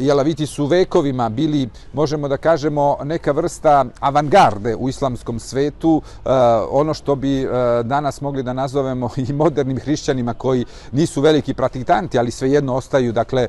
Jelaviti 0.00 0.46
su 0.46 0.66
vekovima 0.66 1.28
bili, 1.28 1.68
možemo 1.92 2.28
da 2.28 2.36
kažemo, 2.36 2.96
neka 3.04 3.32
vrsta 3.32 3.84
avangarde 4.00 4.76
u 4.76 4.88
islamskom 4.88 5.38
svetu, 5.38 6.02
ono 6.70 6.94
što 6.94 7.14
bi 7.14 7.48
danas 7.84 8.20
mogli 8.20 8.42
da 8.42 8.52
nazovemo 8.52 9.10
i 9.28 9.32
modernim 9.32 9.80
hrišćanima 9.80 10.34
koji 10.34 10.64
nisu 10.92 11.20
veliki 11.20 11.54
praktikanti, 11.54 12.18
ali 12.18 12.30
svejedno 12.30 12.74
ostaju, 12.74 13.12
dakle, 13.12 13.48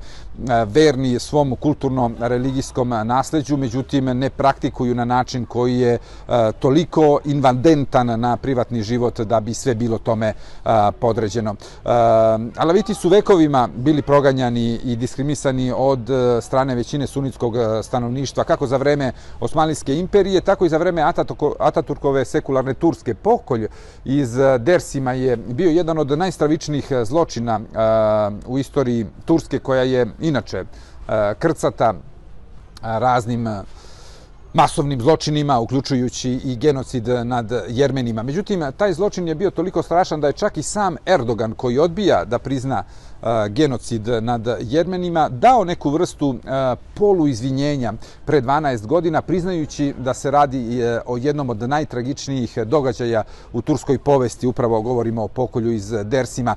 verni 0.66 1.20
svom 1.20 1.56
kulturno-religijskom 1.56 2.81
kulturskom 2.82 2.94
eh, 2.94 3.04
nasleđu, 3.04 3.58
međutim 3.58 4.06
ne 4.06 4.30
praktikuju 4.30 4.96
na 4.96 5.06
način 5.06 5.46
koji 5.46 5.80
je 5.80 5.94
eh, 5.94 6.52
toliko 6.60 7.20
invadentan 7.26 8.20
na 8.20 8.38
privatni 8.38 8.84
život 8.84 9.20
da 9.20 9.40
bi 9.40 9.54
sve 9.54 9.76
bilo 9.76 9.98
tome 9.98 10.28
eh, 10.28 10.70
podređeno. 11.00 11.56
Alaviti 12.58 12.94
su 12.94 13.10
vekovima 13.10 13.70
bili 13.76 14.02
proganjani 14.02 14.80
i 14.84 14.96
diskriminisani 14.96 15.74
od 15.76 16.10
strane 16.42 16.76
većine 16.76 17.08
sunitskog 17.08 17.56
stanovništva, 17.84 18.44
kako 18.44 18.68
za 18.68 18.78
vreme 18.78 19.12
Osmanlijske 19.40 19.96
imperije, 19.96 20.42
tako 20.42 20.66
i 20.66 20.70
za 20.70 20.78
vreme 20.78 21.02
Ataturkove 21.60 22.26
sekularne 22.26 22.74
turske. 22.74 23.14
Pokolj 23.14 23.68
iz 24.06 24.38
Dersima 24.60 25.14
je 25.14 25.38
bio 25.38 25.70
jedan 25.70 25.98
od 25.98 26.18
najstravičnijih 26.18 26.92
zločina 27.04 27.60
u 28.48 28.60
istoriji 28.60 29.06
Turske, 29.26 29.60
koja 29.60 29.84
je 29.84 30.08
inače 30.22 30.66
krcata 31.40 31.94
raznim 32.82 33.48
masovnim 34.54 35.02
zločinima, 35.02 35.60
uključujući 35.60 36.32
i 36.32 36.56
genocid 36.56 37.08
nad 37.08 37.52
Jermenima. 37.70 38.24
Međutim, 38.24 38.64
taj 38.78 38.94
zločin 38.94 39.28
je 39.28 39.36
bio 39.36 39.50
toliko 39.50 39.84
strašan 39.84 40.22
da 40.22 40.28
je 40.28 40.34
čak 40.34 40.58
i 40.58 40.64
sam 40.64 40.96
Erdogan, 41.06 41.54
koji 41.54 41.80
odbija 41.80 42.26
da 42.26 42.40
prizna 42.40 42.84
genocid 43.50 44.08
nad 44.08 44.58
Jermenima, 44.62 45.30
dao 45.30 45.64
neku 45.64 45.90
vrstu 45.90 46.36
poluizvinjenja 46.94 47.94
pre 48.26 48.42
12 48.42 48.86
godina, 48.86 49.22
priznajući 49.22 49.94
da 49.98 50.14
se 50.14 50.32
radi 50.32 50.80
e, 50.80 51.00
o 51.06 51.18
jednom 51.18 51.50
od 51.50 51.70
najtragičnijih 51.70 52.58
događaja 52.66 53.24
u 53.54 53.62
turskoj 53.62 53.98
povesti, 53.98 54.48
upravo 54.48 54.82
govorimo 54.82 55.24
o 55.24 55.28
pokolju 55.28 55.72
iz 55.72 55.94
Dersima. 56.04 56.56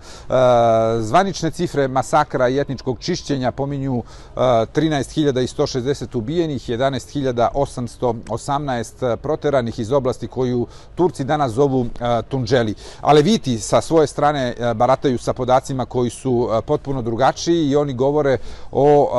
Zvanične 1.01 1.51
cifre 1.51 1.89
masakra 1.89 2.49
i 2.49 2.59
etničkog 2.59 2.99
čišćenja 2.99 3.53
pominju 3.53 4.03
13.160 4.37 6.19
ubijenih, 6.19 6.69
11.818 6.69 9.17
proteranih 9.17 9.79
iz 9.79 9.93
oblasti 9.93 10.29
koju 10.29 10.67
Turci 10.95 11.25
danas 11.25 11.53
zovu 11.53 11.87
Tunđeli. 12.29 12.75
Aleviti 13.01 13.59
sa 13.59 13.81
svoje 13.81 14.07
strane 14.07 14.55
barataju 14.75 15.19
sa 15.19 15.33
podacima 15.33 15.87
koji 15.87 16.11
su 16.11 16.49
potpuno 16.61 17.03
drugačiji 17.03 17.69
i 17.69 17.77
oni 17.77 17.95
govore 17.95 18.39
o 18.73 19.11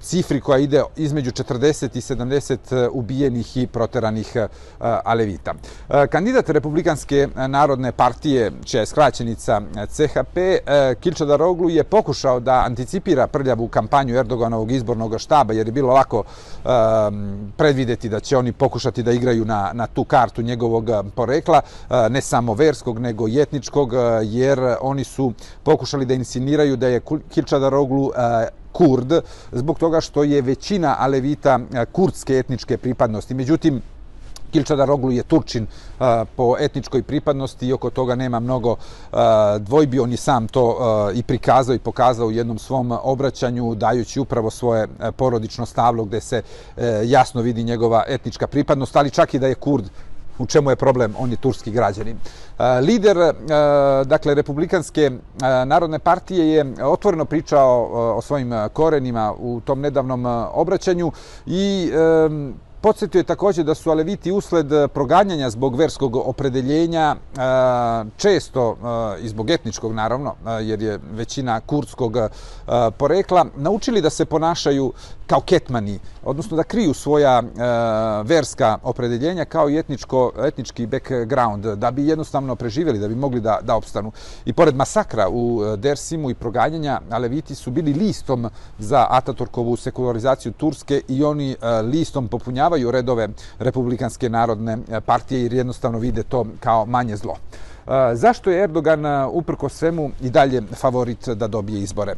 cifri 0.00 0.40
koja 0.40 0.58
ide 0.58 0.82
između 0.96 1.30
40 1.30 1.96
i 1.96 2.00
70 2.00 2.84
e, 2.84 2.88
ubijenih 2.88 3.56
i 3.56 3.66
proteranih 3.66 4.36
e, 4.36 4.48
alevita. 4.80 5.54
E, 5.88 6.06
kandidat 6.06 6.48
Republikanske 6.50 7.28
narodne 7.48 7.92
partije, 7.92 8.52
čija 8.64 8.80
je 8.80 8.86
skraćenica 8.86 9.60
CHP, 9.88 10.36
Kilča 11.00 11.24
Daroglu 11.24 11.70
je 11.70 11.84
pokušao 11.84 12.40
da 12.40 12.62
anticipira 12.66 13.26
prljavu 13.26 13.68
kampanju 13.68 14.16
Erdoganovog 14.16 14.70
izbornog 14.72 15.18
štaba, 15.18 15.52
jer 15.52 15.66
je 15.66 15.72
bilo 15.72 15.92
lako 15.92 16.24
predvideti 17.56 18.08
da 18.08 18.20
će 18.20 18.36
oni 18.36 18.52
pokušati 18.52 19.02
da 19.02 19.12
igraju 19.12 19.44
na, 19.44 19.70
na 19.74 19.86
tu 19.86 20.04
kartu 20.04 20.42
njegovog 20.42 20.90
porekla, 21.14 21.60
ne 22.10 22.20
samo 22.20 22.54
verskog, 22.54 22.98
nego 22.98 23.28
i 23.28 23.40
etničkog, 23.40 23.92
jer 24.22 24.76
oni 24.80 25.04
su 25.04 25.32
pokušali 25.62 26.06
da 26.06 26.14
insinuiraju 26.14 26.47
definiraju 26.48 26.76
da 26.76 26.88
je 26.88 27.00
Kilčadaroglu 27.30 28.10
e, 28.10 28.48
kurd, 28.72 29.12
zbog 29.52 29.78
toga 29.78 30.00
što 30.00 30.22
je 30.22 30.42
većina 30.42 30.96
alevita 30.98 31.58
e, 31.58 31.84
kurdske 31.84 32.38
etničke 32.38 32.76
pripadnosti. 32.76 33.34
Međutim, 33.34 33.82
Kilčadaroglu 34.52 35.12
je 35.12 35.22
Turčin 35.22 35.62
e, 35.64 36.24
po 36.36 36.56
etničkoj 36.58 37.02
pripadnosti 37.02 37.66
i 37.66 37.72
oko 37.72 37.90
toga 37.90 38.14
nema 38.14 38.40
mnogo 38.40 38.76
dvojbi. 39.58 40.00
On 40.00 40.10
je 40.10 40.16
sam 40.16 40.48
to 40.48 41.10
i 41.14 41.22
prikazao 41.22 41.74
i 41.74 41.78
pokazao 41.78 42.26
u 42.26 42.32
jednom 42.32 42.58
svom 42.58 42.92
obraćanju, 43.02 43.74
dajući 43.74 44.20
upravo 44.20 44.50
svoje 44.50 44.86
porodično 45.16 45.66
stavlo 45.66 46.04
gde 46.04 46.20
se 46.20 46.42
jasno 47.04 47.42
vidi 47.42 47.64
njegova 47.64 48.04
etnička 48.08 48.46
pripadnost, 48.46 48.96
ali 48.96 49.10
čak 49.10 49.34
i 49.34 49.38
da 49.38 49.46
je 49.46 49.54
kurd 49.54 49.90
u 50.38 50.46
čemu 50.46 50.70
je 50.70 50.76
problem, 50.76 51.14
on 51.18 51.30
je 51.30 51.36
turski 51.36 51.70
građanin. 51.70 52.16
E, 52.58 52.80
lider, 52.80 53.16
e, 53.18 53.34
dakle, 54.04 54.34
Republikanske 54.34 55.02
e, 55.02 55.10
narodne 55.64 55.98
partije 55.98 56.52
je 56.52 56.74
otvoreno 56.82 57.24
pričao 57.24 57.88
o 58.16 58.22
svojim 58.22 58.52
korenima 58.72 59.34
u 59.38 59.60
tom 59.60 59.80
nedavnom 59.80 60.26
obraćanju 60.52 61.12
i 61.46 61.90
Podsjetio 62.80 63.18
je 63.18 63.24
također 63.24 63.64
da 63.64 63.74
su 63.74 63.90
Aleviti 63.90 64.32
usled 64.32 64.72
eh, 64.72 64.88
proganjanja 64.88 65.50
zbog 65.50 65.76
verskog 65.76 66.16
opredeljenja, 66.16 67.16
eh, 67.16 67.40
često 68.16 68.76
eh, 69.18 69.24
i 69.24 69.28
zbog 69.28 69.50
etničkog 69.50 69.94
naravno, 69.94 70.34
jer 70.60 70.82
je 70.82 70.98
većina 71.12 71.60
kurdskog 71.60 72.16
porekla, 72.98 73.46
naučili 73.56 74.00
da 74.00 74.10
se 74.10 74.24
ponašaju 74.24 74.92
kao 75.26 75.40
ketmani, 75.40 75.98
odnosno 76.24 76.56
da 76.56 76.62
kriju 76.62 76.94
svoja 76.94 77.42
verska 78.24 78.78
opredeljenja 78.82 79.44
kao 79.44 79.70
i 79.70 79.78
etničko, 79.78 80.32
etnički 80.38 80.86
background, 80.86 81.64
da 81.64 81.90
bi 81.90 82.06
jednostavno 82.06 82.56
preživjeli, 82.56 82.98
da 82.98 83.08
bi 83.08 83.14
mogli 83.14 83.40
da, 83.40 83.58
da 83.62 83.76
opstanu. 83.76 84.12
I 84.44 84.52
pored 84.52 84.76
masakra 84.76 85.28
u 85.28 85.62
Dersimu 85.76 86.30
i 86.30 86.34
proganjanja, 86.34 87.00
Aleviti 87.10 87.54
su 87.54 87.70
bili 87.70 87.92
listom 87.92 88.50
za 88.78 89.06
Atatorkovu 89.10 89.76
sekularizaciju 89.76 90.52
Turske 90.52 91.02
i 91.08 91.24
oni 91.24 91.56
listom 91.82 92.28
popunjavaju 92.28 92.67
popunjavaju 92.68 92.90
redove 92.90 93.28
Republikanske 93.58 94.28
narodne 94.28 94.72
eh, 94.72 95.00
partije 95.00 95.42
jer 95.42 95.52
jednostavno 95.52 95.98
vide 95.98 96.22
to 96.22 96.46
kao 96.60 96.86
manje 96.86 97.16
zlo. 97.16 97.36
Eh, 97.86 98.14
zašto 98.14 98.50
je 98.50 98.62
Erdogan 98.62 99.06
eh, 99.06 99.26
uprko 99.26 99.68
svemu 99.68 100.10
i 100.20 100.30
dalje 100.30 100.62
favorit 100.74 101.28
da 101.28 101.46
dobije 101.46 101.82
izbore? 101.82 102.14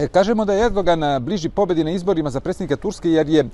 E, 0.00 0.08
kažemo 0.08 0.44
da 0.44 0.52
je 0.52 0.64
Erdogan 0.66 1.24
bliži 1.24 1.48
pobedi 1.48 1.84
na 1.84 1.90
izborima 1.90 2.30
za 2.30 2.40
predsjednika 2.40 2.76
Turske 2.76 3.10
jer 3.10 3.28
je 3.28 3.44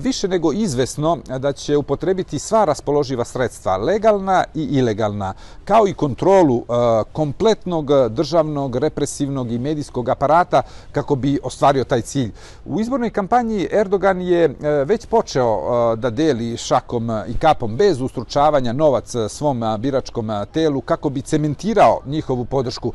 više 0.00 0.28
nego 0.28 0.52
izvesno 0.52 1.18
da 1.38 1.52
će 1.52 1.76
upotrebiti 1.76 2.38
sva 2.38 2.64
raspoloživa 2.64 3.24
sredstva, 3.24 3.76
legalna 3.76 4.44
i 4.54 4.62
ilegalna, 4.62 5.34
kao 5.64 5.88
i 5.88 5.94
kontrolu 5.94 6.64
kompletnog 7.12 7.90
državnog, 8.10 8.76
represivnog 8.76 9.52
i 9.52 9.58
medijskog 9.58 10.08
aparata 10.08 10.62
kako 10.92 11.14
bi 11.14 11.38
ostvario 11.42 11.84
taj 11.84 12.00
cilj. 12.00 12.32
U 12.64 12.80
izbornoj 12.80 13.10
kampanji 13.10 13.68
Erdogan 13.72 14.20
je 14.20 14.56
već 14.84 15.06
počeo 15.06 15.96
da 15.96 16.10
deli 16.10 16.56
šakom 16.56 17.10
i 17.28 17.38
kapom 17.38 17.76
bez 17.76 18.00
ustručavanja 18.00 18.72
novac 18.72 19.14
svom 19.28 19.62
biračkom 19.78 20.30
telu 20.52 20.80
kako 20.80 21.10
bi 21.10 21.22
cementirao 21.22 22.00
njihovu 22.06 22.44
podršku. 22.44 22.92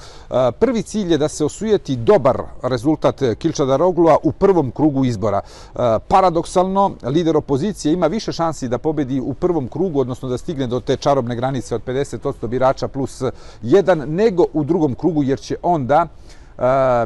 Prvi 0.59 0.81
cilj 0.81 1.11
je 1.11 1.17
da 1.17 1.27
se 1.27 1.45
osujeti 1.45 1.95
dobar 1.95 2.41
rezultat 2.61 2.74
rezultat 2.75 3.21
e, 3.21 3.35
Kilčada 3.35 3.77
Roglua 3.77 4.17
u 4.23 4.31
prvom 4.31 4.71
krugu 4.71 5.05
izbora. 5.05 5.41
E, 5.41 5.77
paradoksalno, 6.07 6.91
lider 7.03 7.37
opozicije 7.37 7.93
ima 7.93 8.07
više 8.07 8.31
šansi 8.31 8.67
da 8.67 8.77
pobedi 8.77 9.19
u 9.19 9.33
prvom 9.33 9.67
krugu, 9.67 9.99
odnosno 9.99 10.29
da 10.29 10.37
stigne 10.37 10.67
do 10.67 10.79
te 10.79 10.97
čarobne 10.97 11.35
granice 11.35 11.75
od 11.75 11.81
50% 11.85 12.47
birača 12.47 12.87
plus 12.87 13.21
1, 13.63 14.05
nego 14.05 14.45
u 14.53 14.63
drugom 14.63 14.95
krugu, 14.95 15.23
jer 15.23 15.39
će 15.39 15.55
onda 15.61 16.07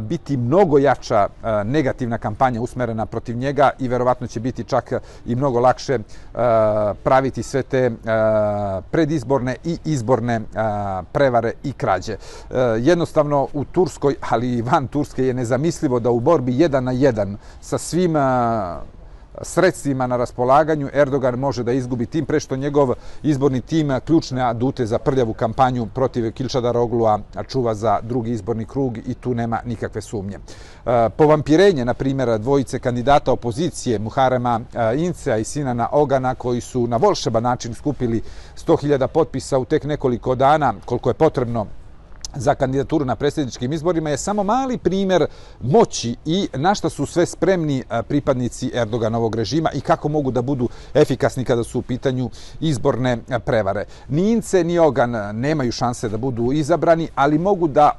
biti 0.02 0.38
mnogo 0.38 0.78
jača 0.78 1.28
negativna 1.66 2.18
kampanja 2.18 2.62
usmerena 2.62 3.06
protiv 3.06 3.38
njega 3.38 3.70
i 3.80 3.88
verovatno 3.88 4.28
će 4.28 4.40
biti 4.40 4.64
čak 4.64 4.94
i 5.26 5.36
mnogo 5.36 5.60
lakše 5.60 6.00
praviti 7.04 7.44
sve 7.44 7.64
te 7.64 7.92
predizborne 8.92 9.56
i 9.64 9.78
izborne 9.86 10.42
prevare 11.12 11.52
i 11.64 11.74
krađe. 11.74 12.18
Jednostavno 12.80 13.48
u 13.54 13.66
Turskoj, 13.66 14.16
ali 14.30 14.54
i 14.54 14.62
van 14.62 14.88
Turske 14.88 15.26
je 15.26 15.34
nezamislivo 15.34 16.00
da 16.00 16.10
u 16.10 16.20
borbi 16.20 16.60
jedan 16.60 16.84
na 16.84 16.92
jedan 16.92 17.38
sa 17.62 17.78
svim 17.78 18.16
sredstvima 19.42 20.08
na 20.08 20.18
raspolaganju 20.18 20.90
Erdogan 20.94 21.40
može 21.40 21.64
da 21.64 21.72
izgubi 21.72 22.06
tim 22.06 22.26
pre 22.26 22.40
što 22.40 22.56
njegov 22.56 22.94
izborni 23.24 23.62
tim 23.62 24.00
ključne 24.06 24.42
adute 24.42 24.86
za 24.86 25.00
prljavu 25.00 25.34
kampanju 25.34 25.86
protiv 25.86 26.32
Kilčada 26.32 26.72
Roglua 26.72 27.20
čuva 27.48 27.76
za 27.76 28.00
drugi 28.02 28.32
izborni 28.32 28.66
krug 28.66 28.98
i 28.98 29.14
tu 29.14 29.34
nema 29.34 29.60
nikakve 29.66 30.02
sumnje. 30.02 30.40
E, 30.86 31.10
povampirenje, 31.10 31.86
na 31.86 31.94
primjer, 31.94 32.40
dvojice 32.40 32.80
kandidata 32.80 33.32
opozicije 33.32 34.00
Muharema 34.00 34.60
e, 34.74 34.96
Inca 34.98 35.38
i 35.38 35.44
Sinana 35.44 35.90
Ogana 35.92 36.36
koji 36.36 36.62
su 36.62 36.88
na 36.88 36.98
volšeban 36.98 37.44
način 37.44 37.74
skupili 37.74 38.22
100.000 38.56 39.08
potpisa 39.08 39.58
u 39.58 39.66
tek 39.66 39.84
nekoliko 39.84 40.36
dana 40.36 40.74
koliko 40.86 41.10
je 41.10 41.14
potrebno 41.14 41.68
za 42.36 42.56
kandidaturu 42.56 43.06
na 43.06 43.16
predsjedničkim 43.16 43.74
izborima 43.74 44.10
je 44.10 44.18
samo 44.18 44.44
mali 44.44 44.78
primjer 44.78 45.26
moći 45.62 46.16
i 46.26 46.48
na 46.54 46.76
šta 46.76 46.90
su 46.90 47.06
sve 47.06 47.26
spremni 47.26 47.84
pripadnici 48.08 48.72
Erdoganovog 48.74 49.36
režima 49.36 49.70
i 49.74 49.82
kako 49.82 50.10
mogu 50.10 50.32
da 50.32 50.42
budu 50.42 50.70
efikasni 50.94 51.46
kada 51.46 51.64
su 51.64 51.80
u 51.80 51.82
pitanju 51.82 52.30
izborne 52.60 53.18
prevare. 53.46 53.86
Ni 54.10 54.32
Ince 54.32 54.64
ni 54.64 54.80
Ogan 54.80 55.12
nemaju 55.40 55.72
šanse 55.72 56.10
da 56.10 56.18
budu 56.18 56.52
izabrani, 56.52 57.08
ali 57.16 57.38
mogu 57.38 57.68
da 57.68 57.92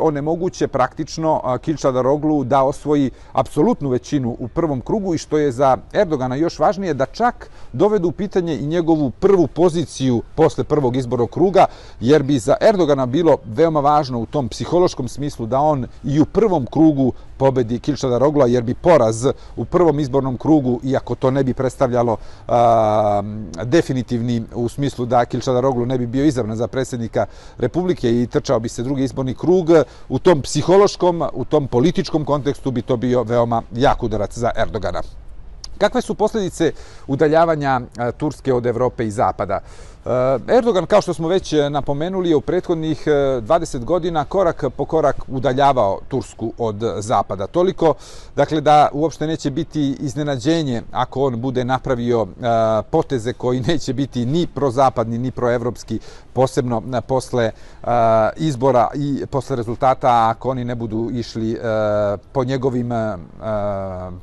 onemoguće 0.00 0.68
praktično 0.68 1.58
Kilčada 1.62 2.02
Roglu 2.02 2.44
da 2.44 2.64
osvoji 2.64 3.10
apsolutnu 3.32 3.88
većinu 3.88 4.36
u 4.38 4.48
prvom 4.48 4.80
krugu 4.80 5.14
i 5.14 5.18
što 5.18 5.38
je 5.38 5.52
za 5.52 5.76
Erdogana 5.92 6.34
još 6.34 6.58
važnije 6.58 6.94
da 6.94 7.06
čak 7.06 7.50
dovedu 7.72 8.08
u 8.08 8.12
pitanje 8.12 8.58
i 8.58 8.66
njegovu 8.66 9.10
prvu 9.10 9.46
poziciju 9.46 10.22
posle 10.34 10.64
prvog 10.64 10.96
izbornog 10.96 11.30
kruga, 11.30 11.66
jer 12.00 12.22
bi 12.22 12.38
za 12.38 12.56
Erdogana 12.60 13.06
bilo 13.06 13.36
veoma 13.60 13.80
važno 13.80 14.20
u 14.20 14.26
tom 14.26 14.48
psihološkom 14.48 15.08
smislu 15.08 15.46
da 15.46 15.60
on 15.60 15.86
i 16.04 16.20
u 16.20 16.24
prvom 16.24 16.66
krugu 16.66 17.12
pobedi 17.36 17.78
Kilčada 17.78 18.18
Rogla, 18.18 18.46
jer 18.46 18.62
bi 18.62 18.74
poraz 18.74 19.26
u 19.56 19.64
prvom 19.64 20.00
izbornom 20.00 20.36
krugu, 20.38 20.80
iako 20.84 21.14
to 21.14 21.30
ne 21.30 21.44
bi 21.44 21.54
predstavljalo 21.54 22.16
a, 22.48 23.22
definitivni 23.64 24.42
u 24.54 24.68
smislu 24.68 25.06
da 25.06 25.24
Kilčada 25.24 25.60
Roglu 25.60 25.86
ne 25.86 25.98
bi 25.98 26.06
bio 26.06 26.24
izabran 26.24 26.56
za 26.56 26.68
predsjednika 26.68 27.26
Republike 27.58 28.10
i 28.10 28.26
trčao 28.26 28.60
bi 28.60 28.68
se 28.68 28.82
drugi 28.82 29.04
izborni 29.04 29.34
krug, 29.34 29.70
u 30.08 30.18
tom 30.18 30.42
psihološkom, 30.42 31.24
u 31.32 31.44
tom 31.44 31.68
političkom 31.68 32.24
kontekstu 32.24 32.70
bi 32.70 32.82
to 32.82 32.96
bio 32.96 33.22
veoma 33.22 33.62
jak 33.72 34.02
udarac 34.02 34.38
za 34.38 34.50
Erdogana. 34.56 35.02
Kakve 35.80 36.02
su 36.02 36.14
posljedice 36.14 36.72
udaljavanja 37.06 37.80
Turske 38.16 38.52
od 38.52 38.66
Evrope 38.66 39.06
i 39.06 39.10
Zapada? 39.10 39.60
Eh, 40.04 40.56
Erdogan, 40.56 40.86
kao 40.86 41.00
što 41.00 41.14
smo 41.14 41.28
već 41.28 41.52
eh, 41.52 41.70
napomenuli, 41.70 42.30
je 42.30 42.36
u 42.36 42.40
prethodnih 42.40 43.02
eh, 43.06 43.10
20 43.10 43.84
godina 43.84 44.24
korak 44.24 44.64
po 44.76 44.84
korak 44.84 45.16
udaljavao 45.28 45.98
Tursku 46.08 46.52
od 46.58 46.82
zapada. 46.98 47.46
Toliko, 47.46 47.94
dakle, 48.36 48.60
da 48.60 48.88
uopšte 48.92 49.26
neće 49.26 49.50
biti 49.50 49.96
iznenađenje 50.00 50.82
ako 50.92 51.22
on 51.22 51.40
bude 51.40 51.64
napravio 51.64 52.26
poteze 52.90 53.32
koji 53.32 53.60
neće 53.68 53.92
biti 53.92 54.26
ni 54.26 54.46
prozapadni, 54.46 55.18
ni 55.18 55.30
proevropski, 55.30 55.98
posebno 56.32 56.82
posle 57.06 57.50
izbora 58.36 58.88
i 58.94 59.26
posle 59.26 59.56
rezultata, 59.56 60.28
ako 60.28 60.50
oni 60.50 60.64
ne 60.64 60.74
budu 60.74 61.10
išli 61.12 61.58
po 62.32 62.44
njegovim 62.44 62.90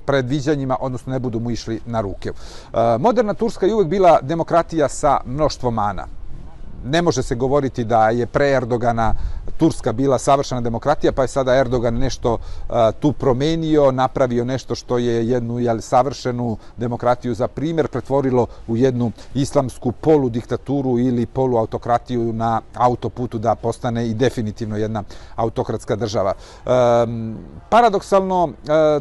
predviđanjima, 0.05 0.77
odnosno 0.79 1.13
ne 1.13 1.19
budu 1.19 1.39
mu 1.39 1.51
išli 1.51 1.79
na 1.85 2.01
ruke. 2.01 2.31
Moderna 2.99 3.33
Turska 3.33 3.65
je 3.65 3.75
uvek 3.75 3.87
bila 3.87 4.19
demokratija 4.21 4.89
sa 4.89 5.19
mnoštvom 5.25 5.66
mnoštvo 5.66 5.66
mana. 5.71 6.07
Ne 6.85 7.01
može 7.01 7.23
se 7.23 7.35
govoriti 7.35 7.83
da 7.83 8.09
je 8.09 8.25
pre 8.25 8.51
Erdogana 8.51 9.13
Turska 9.57 9.93
bila 9.93 10.17
savršena 10.19 10.61
demokratija, 10.61 11.11
pa 11.11 11.21
je 11.21 11.27
sada 11.27 11.55
Erdogan 11.55 11.93
nešto 11.93 12.33
uh, 12.33 12.75
tu 12.99 13.11
promenio, 13.13 13.91
napravio 13.91 14.45
nešto 14.45 14.75
što 14.75 14.97
je 14.97 15.29
jednu 15.29 15.59
jel, 15.59 15.79
savršenu 15.81 16.57
demokratiju 16.77 17.33
za 17.33 17.47
primjer, 17.47 17.87
pretvorilo 17.87 18.47
u 18.67 18.77
jednu 18.77 19.11
islamsku 19.33 19.91
poludiktaturu 19.91 20.99
ili 20.99 21.25
poluautokratiju 21.25 22.33
na 22.33 22.61
autoputu 22.73 23.37
da 23.37 23.55
postane 23.55 24.07
i 24.07 24.13
definitivno 24.13 24.77
jedna 24.77 25.03
autokratska 25.35 25.95
država. 25.95 26.33
Um, 26.65 27.37
paradoksalno, 27.69 28.43
uh, 28.43 28.51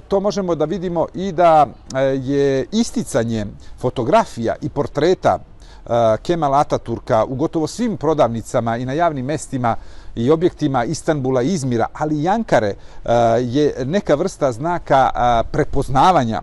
to 0.09 0.20
možemo 0.20 0.55
da 0.55 0.64
vidimo 0.64 1.07
i 1.14 1.33
da 1.33 1.66
uh, 1.66 1.98
je 2.29 2.66
isticanje 2.72 3.46
fotografija 3.79 4.55
i 4.62 4.68
portreta 4.68 5.38
Eh, 5.87 6.16
Kemal 6.22 6.55
Ataturka 6.55 7.25
u 7.25 7.35
gotovo 7.35 7.66
svim 7.66 7.96
prodavnicama 7.96 8.77
i 8.77 8.85
na 8.85 8.92
javnim 8.92 9.27
mestima 9.27 9.77
i 10.14 10.31
objektima 10.31 10.85
Istanbula 10.85 11.42
i 11.42 11.53
Izmira, 11.53 11.87
ali 11.92 12.22
i 12.22 12.29
Ankare 12.29 12.66
eh, 12.66 13.11
je 13.40 13.75
neka 13.85 14.14
vrsta 14.14 14.53
znaka 14.53 15.11
eh, 15.14 15.49
prepoznavanja 15.53 16.42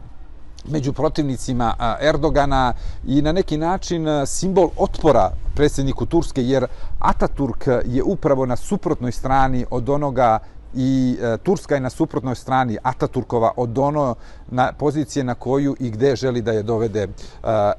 među 0.65 0.93
protivnicima 0.93 1.73
Erdogana 2.01 2.73
i 3.07 3.21
na 3.21 3.31
neki 3.31 3.57
način 3.57 4.07
simbol 4.25 4.69
otpora 4.77 5.31
predsjedniku 5.55 6.05
Turske, 6.05 6.43
jer 6.43 6.67
Ataturk 6.99 7.67
je 7.85 8.03
upravo 8.03 8.45
na 8.45 8.55
suprotnoj 8.55 9.11
strani 9.11 9.65
od 9.71 9.89
onoga 9.89 10.39
i 10.73 11.17
e, 11.21 11.37
Turska 11.37 11.75
je 11.75 11.81
na 11.81 11.89
suprotnoj 11.89 12.35
strani 12.35 12.77
Ataturkova 12.83 13.51
od 13.57 13.77
ono 13.77 14.15
na 14.47 14.71
pozicije 14.73 15.23
na 15.23 15.35
koju 15.35 15.75
i 15.79 15.89
gde 15.89 16.15
želi 16.15 16.41
da 16.41 16.51
je 16.51 16.63
dovede 16.63 17.03
e, 17.03 17.07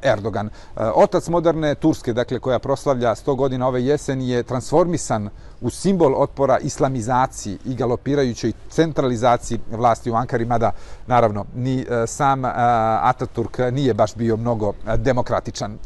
Erdogan. 0.02 0.46
E, 0.46 0.50
otac 0.94 1.28
moderne 1.28 1.74
Turske, 1.74 2.12
dakle 2.12 2.38
koja 2.38 2.58
proslavlja 2.58 3.14
100 3.14 3.36
godina 3.36 3.68
ove 3.68 3.84
jeseni, 3.84 4.28
je 4.28 4.42
transformisan 4.42 5.30
u 5.60 5.70
simbol 5.70 6.14
otpora 6.22 6.58
islamizaciji 6.58 7.58
i 7.64 7.74
galopirajućoj 7.74 8.52
centralizaciji 8.70 9.60
vlasti 9.70 10.10
u 10.10 10.14
Ankari, 10.14 10.44
mada 10.44 10.70
naravno 11.06 11.44
ni 11.54 11.80
e, 11.80 12.06
sam 12.06 12.44
e, 12.44 12.48
Ataturk 13.02 13.58
nije 13.72 13.94
baš 13.94 14.14
bio 14.14 14.36
mnogo 14.36 14.72
e, 14.86 14.96
demokratičan. 14.96 15.78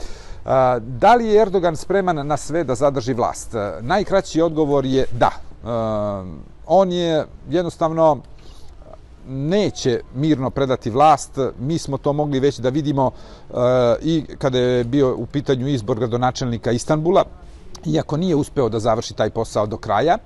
Da 0.80 1.14
li 1.14 1.26
je 1.26 1.42
Erdogan 1.42 1.76
spreman 1.76 2.26
na 2.26 2.36
sve 2.36 2.64
da 2.64 2.74
zadrži 2.74 3.14
vlast? 3.14 3.54
Najkraći 3.80 4.40
odgovor 4.40 4.84
je 4.84 5.04
da 5.12 5.30
on 6.68 6.92
je 6.92 7.26
jednostavno 7.50 8.18
eh, 8.20 8.90
neće 9.28 10.00
mirno 10.14 10.50
predati 10.50 10.90
vlast. 10.90 11.38
Mi 11.58 11.78
smo 11.78 11.98
to 11.98 12.12
mogli 12.12 12.40
već 12.40 12.58
da 12.58 12.68
vidimo 12.68 13.10
e, 13.10 13.54
i 14.02 14.24
kada 14.38 14.58
je 14.58 14.84
bio 14.84 15.16
u 15.16 15.26
pitanju 15.26 15.68
izbor 15.68 15.98
gradonačelnika 15.98 16.72
Istanbula, 16.72 17.24
iako 17.86 18.16
nije 18.16 18.36
uspeo 18.36 18.68
da 18.68 18.78
završi 18.78 19.14
taj 19.14 19.30
posao 19.30 19.66
do 19.66 19.76
kraja, 19.76 20.18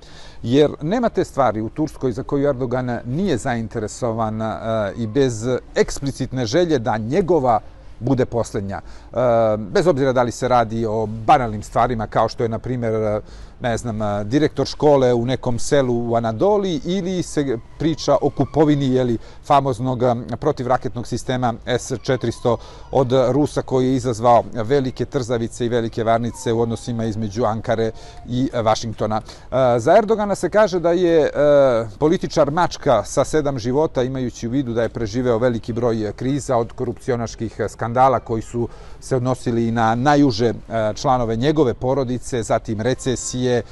jer 0.42 0.70
nema 0.82 1.08
te 1.08 1.24
stvari 1.24 1.60
u 1.60 1.68
Turskoj 1.68 2.12
za 2.12 2.22
koju 2.22 2.48
Erdogan 2.48 2.98
nije 3.04 3.36
zainteresovan 3.36 4.42
e, 4.42 4.54
i 4.96 5.06
bez 5.06 5.46
eksplicitne 5.74 6.46
želje 6.46 6.78
da 6.78 6.98
njegova 6.98 7.60
bude 8.02 8.26
posljednja. 8.26 8.80
E, 8.80 9.16
bez 9.56 9.86
obzira 9.86 10.12
da 10.12 10.22
li 10.22 10.32
se 10.32 10.48
radi 10.48 10.86
o 10.86 11.06
banalnim 11.06 11.62
stvarima 11.62 12.06
kao 12.06 12.28
što 12.28 12.42
je, 12.42 12.48
na 12.48 12.58
primjer, 12.58 12.94
e, 12.94 13.20
ne 13.60 13.76
znam, 13.76 14.02
e, 14.02 14.24
direktor 14.24 14.66
škole 14.66 15.14
u 15.14 15.26
nekom 15.26 15.58
selu 15.58 16.10
u 16.10 16.14
Anadoli 16.14 16.80
ili 16.84 17.22
se 17.22 17.58
priča 17.78 18.16
o 18.20 18.30
kupovini 18.30 18.94
jeli, 18.94 19.18
famoznog 19.44 20.00
protivraketnog 20.40 21.06
sistema 21.06 21.54
S-400 21.66 22.56
od 22.90 23.12
Rusa 23.30 23.62
koji 23.62 23.86
je 23.86 23.94
izazvao 23.96 24.44
velike 24.52 25.04
trzavice 25.04 25.66
i 25.66 25.68
velike 25.68 26.04
varnice 26.04 26.52
u 26.52 26.60
odnosima 26.60 27.04
između 27.04 27.44
Ankare 27.44 27.90
i 28.28 28.50
Vašingtona. 28.62 29.20
Za 29.78 29.98
Erdogana 29.98 30.34
se 30.34 30.50
kaže 30.50 30.80
da 30.80 30.92
je 30.92 31.30
političar 31.98 32.50
mačka 32.50 33.04
sa 33.04 33.24
sedam 33.24 33.58
života 33.58 34.02
imajući 34.02 34.46
u 34.48 34.50
vidu 34.50 34.72
da 34.72 34.82
je 34.82 34.88
preživeo 34.88 35.38
veliki 35.38 35.72
broj 35.72 36.12
kriza 36.16 36.56
od 36.56 36.72
korupcionaških 36.72 37.60
skandala 37.68 37.91
koji 38.24 38.42
su 38.42 38.68
se 39.00 39.16
odnosili 39.16 39.70
na 39.70 39.94
najuže 39.94 40.46
e, 40.48 40.54
članove 40.94 41.36
njegove 41.36 41.74
porodice, 41.74 42.42
zatim 42.42 42.80
recesije, 42.80 43.56
e, 43.56 43.62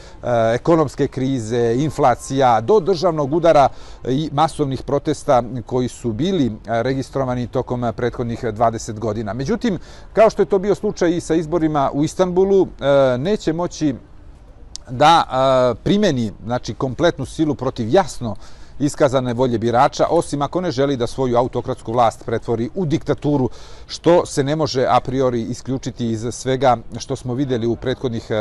ekonomske 0.54 1.08
krize, 1.08 1.74
inflacija, 1.78 2.60
do 2.60 2.80
državnog 2.80 3.32
udara 3.32 3.68
i 4.08 4.30
masovnih 4.32 4.82
protesta 4.82 5.42
koji 5.66 5.88
su 5.88 6.12
bili 6.12 6.46
e, 6.46 6.82
registrovani 6.82 7.46
tokom 7.46 7.92
prethodnih 7.96 8.44
20 8.44 8.98
godina. 8.98 9.32
Međutim, 9.34 9.78
kao 10.12 10.30
što 10.30 10.42
je 10.42 10.46
to 10.46 10.58
bio 10.58 10.74
slučaj 10.74 11.16
i 11.16 11.20
sa 11.20 11.34
izborima 11.34 11.90
u 11.92 12.04
Istanbulu, 12.04 12.68
neće 13.18 13.52
moći 13.52 13.94
da 14.90 15.76
primeni 15.82 16.32
znači, 16.44 16.74
kompletnu 16.74 17.26
silu 17.26 17.54
protiv 17.54 17.94
jasno 17.94 18.36
iskazane 18.80 19.34
volje 19.34 19.58
birača, 19.58 20.06
osim 20.10 20.42
ako 20.42 20.60
ne 20.60 20.70
želi 20.70 20.96
da 20.96 21.06
svoju 21.06 21.36
autokratsku 21.36 21.92
vlast 21.92 22.24
pretvori 22.24 22.70
u 22.74 22.86
diktaturu, 22.86 23.48
što 23.86 24.26
se 24.26 24.44
ne 24.44 24.56
može 24.56 24.86
a 24.88 25.00
priori 25.00 25.42
isključiti 25.42 26.10
iz 26.10 26.26
svega 26.30 26.76
što 26.98 27.16
smo 27.16 27.34
videli 27.34 27.66
u 27.66 27.76
prethodnih 27.76 28.30
e, 28.30 28.34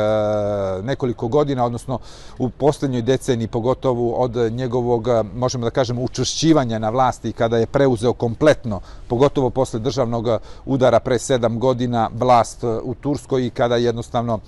nekoliko 0.82 1.28
godina, 1.28 1.64
odnosno 1.64 1.98
u 2.38 2.50
posljednjoj 2.50 3.02
deceniji, 3.02 3.48
pogotovo 3.48 4.12
od 4.12 4.36
njegovog, 4.36 5.08
e, 5.08 5.22
možemo 5.34 5.64
da 5.64 5.70
kažemo, 5.70 6.02
učvršćivanja 6.02 6.78
na 6.78 6.90
vlasti 6.90 7.32
kada 7.32 7.58
je 7.58 7.66
preuzeo 7.66 8.12
kompletno, 8.12 8.80
pogotovo 9.08 9.50
posle 9.50 9.80
državnog 9.80 10.26
udara 10.64 11.00
pre 11.00 11.18
sedam 11.18 11.58
godina 11.58 12.10
vlast 12.14 12.64
e, 12.64 12.66
u 12.66 12.94
Turskoj 12.94 13.46
i 13.46 13.50
kada 13.50 13.76
jednostavno 13.76 14.38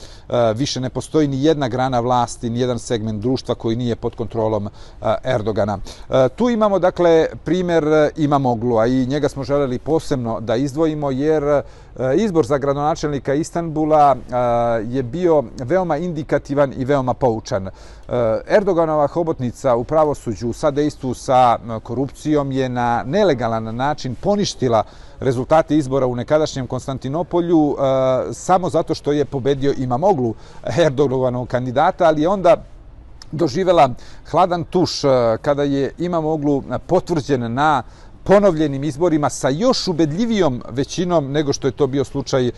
više 0.55 0.81
ne 0.81 0.91
postoji 0.91 1.29
ni 1.29 1.45
jedna 1.45 1.69
grana 1.69 2.01
vlasti, 2.01 2.51
ni 2.51 2.61
jedan 2.61 2.79
segment 2.79 3.23
društva 3.23 3.55
koji 3.55 3.77
nije 3.77 3.97
pod 3.97 4.15
kontrolom 4.15 4.69
Erdogana. 5.25 5.79
E, 6.11 6.29
tu 6.29 6.51
imamo, 6.51 6.79
dakle, 6.79 7.27
primjer 7.45 7.85
e, 7.85 8.11
Imamoglu, 8.17 8.79
a 8.79 8.87
i 8.87 9.07
njega 9.07 9.29
smo 9.29 9.45
želeli 9.45 9.79
posebno 9.79 10.41
da 10.41 10.57
izdvojimo, 10.57 11.11
jer 11.11 11.45
e, 11.45 11.63
izbor 12.17 12.47
za 12.47 12.59
gradonačelnika 12.59 13.35
Istanbula 13.35 14.17
je 14.89 15.03
bio 15.03 15.45
veoma 15.59 15.97
indikativan 15.97 16.73
i 16.77 16.85
veoma 16.85 17.15
poučan. 17.15 17.69
Erdoganova 18.47 19.07
hobotnica 19.07 19.77
u 19.77 19.85
pravosuđu 19.85 20.53
sa 20.53 20.71
dejstvu 20.71 21.15
sa 21.15 21.59
korupcijom 21.83 22.53
je 22.53 22.69
na 22.69 23.03
nelegalan 23.07 23.77
način 23.77 24.15
poništila 24.15 24.85
rezultate 25.21 25.77
izbora 25.77 26.07
u 26.07 26.17
nekadašnjem 26.17 26.67
Konstantinopolju 26.67 27.77
samo 28.33 28.71
zato 28.71 28.95
što 28.95 29.13
je 29.13 29.25
pobedio 29.25 29.75
Imamoglu 29.77 30.35
Erdoganovog 30.87 31.49
kandidata, 31.49 32.05
ali 32.05 32.23
je 32.23 32.29
onda 32.29 32.57
doživela 33.33 33.95
hladan 34.31 34.65
tuš 34.65 35.05
eh, 35.05 35.09
kada 35.43 35.63
je 35.63 35.93
Imamoglu 35.99 36.63
eh, 36.71 36.79
potvrđen 36.79 37.55
na 37.55 37.83
ponovljenim 38.25 38.85
izborima 38.85 39.31
sa 39.31 39.49
još 39.49 39.89
ubedljivijom 39.89 40.63
većinom 40.69 41.33
nego 41.33 41.53
što 41.53 41.69
je 41.69 41.73
to 41.73 41.87
bio 41.87 42.05
slučaj 42.05 42.47
eh, 42.47 42.53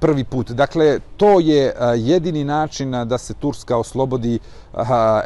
prvi 0.00 0.24
put. 0.24 0.50
Dakle, 0.50 0.98
to 1.16 1.40
je 1.40 1.74
jedini 1.96 2.44
način 2.44 2.90
da 2.90 3.18
se 3.18 3.34
Turska 3.34 3.76
oslobodi 3.76 4.38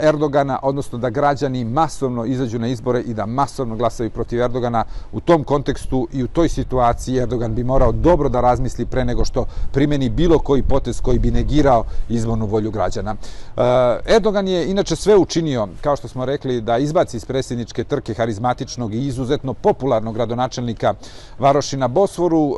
Erdogana, 0.01 0.59
odnosno 0.63 0.99
da 0.99 1.11
građani 1.11 1.65
masovno 1.65 2.25
izađu 2.25 2.59
na 2.59 2.67
izbore 2.67 3.01
i 3.01 3.15
da 3.15 3.27
masovno 3.27 3.77
glasaju 3.77 4.11
protiv 4.11 4.43
Erdogana. 4.43 4.85
U 5.13 5.21
tom 5.21 5.45
kontekstu 5.45 6.09
i 6.13 6.23
u 6.23 6.29
toj 6.29 6.49
situaciji 6.49 7.19
Erdogan 7.19 7.55
bi 7.55 7.65
morao 7.65 7.93
dobro 7.93 8.29
da 8.29 8.41
razmisli 8.41 8.87
pre 8.87 9.05
nego 9.05 9.25
što 9.25 9.47
primeni 9.73 10.09
bilo 10.09 10.39
koji 10.39 10.63
potez 10.63 11.01
koji 11.01 11.19
bi 11.19 11.31
negirao 11.31 11.85
izbornu 12.09 12.47
volju 12.47 12.71
građana. 12.71 13.15
E, 13.57 14.15
Erdogan 14.15 14.49
je 14.49 14.71
inače 14.71 14.97
sve 14.97 15.17
učinio, 15.17 15.69
kao 15.81 15.97
što 15.97 16.09
smo 16.09 16.25
rekli, 16.25 16.61
da 16.61 16.79
izbaci 16.79 17.17
iz 17.17 17.25
predsjedničke 17.25 17.85
trke 17.85 18.15
harizmatičnog 18.15 18.95
i 18.95 19.07
izuzetno 19.07 19.55
popularnog 19.55 20.15
gradonačelnika 20.15 20.95
Varošina 21.39 21.89
Bosvoru. 21.89 22.51
E, 22.51 22.57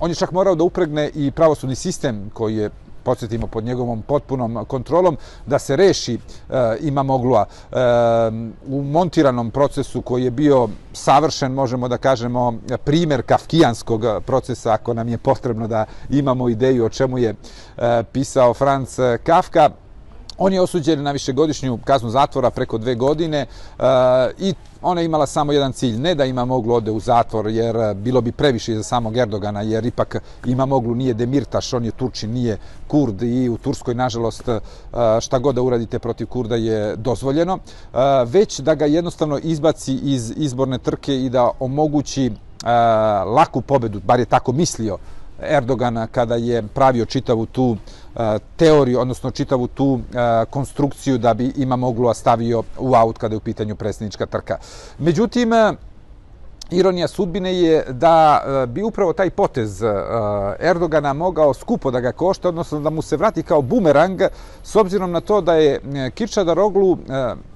on 0.00 0.10
je 0.10 0.14
čak 0.14 0.32
morao 0.32 0.54
da 0.54 0.64
upregne 0.64 1.10
i 1.14 1.30
pravosudni 1.30 1.74
sistem 1.74 2.30
koji 2.34 2.56
je 2.56 2.70
podsjetimo 3.08 3.46
pod 3.46 3.64
njegovom 3.64 4.02
potpunom 4.02 4.64
kontrolom, 4.68 5.16
da 5.46 5.58
se 5.58 5.76
reši 5.76 6.14
e, 6.14 6.18
ima 6.80 7.00
e, 7.00 7.76
u 8.68 8.82
montiranom 8.82 9.50
procesu 9.50 10.02
koji 10.02 10.24
je 10.24 10.30
bio 10.30 10.68
savršen, 10.92 11.52
možemo 11.52 11.88
da 11.88 11.96
kažemo, 11.96 12.54
primjer 12.84 13.22
kafkijanskog 13.22 14.04
procesa, 14.26 14.72
ako 14.72 14.94
nam 14.94 15.08
je 15.08 15.18
potrebno 15.18 15.68
da 15.68 15.86
imamo 16.10 16.48
ideju 16.48 16.84
o 16.84 16.88
čemu 16.88 17.18
je 17.18 17.30
e, 17.30 18.02
pisao 18.12 18.54
Franz 18.54 18.98
Kafka. 19.24 19.70
On 20.38 20.52
je 20.52 20.60
osuđen 20.60 21.02
na 21.02 21.12
višegodišnju 21.12 21.78
kaznu 21.84 22.10
zatvora 22.10 22.50
preko 22.50 22.78
dve 22.78 22.94
godine 22.94 23.46
uh, 23.78 23.84
i 24.38 24.54
ona 24.82 25.00
je 25.00 25.04
imala 25.04 25.26
samo 25.26 25.52
jedan 25.52 25.72
cilj, 25.72 25.98
ne 25.98 26.14
da 26.14 26.24
ima 26.24 26.44
moglu 26.44 26.74
ode 26.74 26.90
u 26.90 27.00
zatvor, 27.00 27.46
jer 27.48 27.76
eh, 27.76 27.94
bilo 27.94 28.20
bi 28.20 28.32
previše 28.32 28.74
za 28.74 28.82
samog 28.82 29.16
Erdogana, 29.16 29.62
jer 29.62 29.86
ipak 29.86 30.16
ima 30.46 30.66
moglu 30.66 30.94
nije 30.94 31.14
Demirtaš, 31.14 31.72
on 31.72 31.84
je 31.84 31.90
Turčin, 31.90 32.30
nije 32.32 32.58
Kurd 32.86 33.22
i 33.22 33.48
u 33.48 33.58
Turskoj, 33.58 33.94
nažalost, 33.94 34.48
eh, 34.48 34.60
šta 35.20 35.38
god 35.38 35.54
da 35.54 35.62
uradite 35.62 35.98
protiv 35.98 36.26
Kurda 36.26 36.56
je 36.56 36.96
dozvoljeno, 36.96 37.58
već 38.26 38.60
da 38.60 38.74
ga 38.74 38.86
jednostavno 38.86 39.38
izbaci 39.42 39.94
iz 39.94 40.32
izborne 40.36 40.78
trke 40.78 41.14
i 41.14 41.30
da 41.30 41.50
omogući 41.60 42.32
laku 43.26 43.60
pobedu, 43.60 44.00
bar 44.00 44.20
je 44.20 44.26
tako 44.26 44.52
mislio 44.52 44.98
Erdogana 45.42 46.06
kada 46.06 46.34
je 46.34 46.62
pravio 46.62 47.04
čitavu 47.04 47.46
tu 47.46 47.76
e, 48.16 48.38
teoriju, 48.56 49.00
odnosno 49.00 49.30
čitavu 49.30 49.66
tu 49.66 50.00
e, 50.00 50.44
konstrukciju 50.50 51.18
da 51.18 51.34
bi 51.34 51.52
ima 51.56 51.76
moglo 51.76 52.14
stavio 52.14 52.62
u 52.78 52.94
aut 52.94 53.18
kada 53.18 53.34
je 53.34 53.36
u 53.36 53.40
pitanju 53.40 53.76
predsjednička 53.76 54.26
trka. 54.26 54.56
Međutim, 54.98 55.52
e, 55.52 55.72
Ironija 56.70 57.08
sudbine 57.08 57.60
je 57.60 57.84
da 57.90 58.42
bi 58.68 58.82
upravo 58.82 59.12
taj 59.12 59.30
potez 59.30 59.82
Erdogana 60.60 61.12
mogao 61.12 61.54
skupo 61.54 61.90
da 61.90 62.00
ga 62.00 62.12
košta, 62.12 62.48
odnosno 62.48 62.80
da 62.80 62.90
mu 62.90 63.02
se 63.02 63.16
vrati 63.16 63.42
kao 63.42 63.62
bumerang, 63.62 64.22
s 64.62 64.76
obzirom 64.76 65.10
na 65.10 65.20
to 65.20 65.40
da 65.40 65.54
je 65.54 65.80
Kirčadar 66.14 66.58
Oglu, 66.58 66.98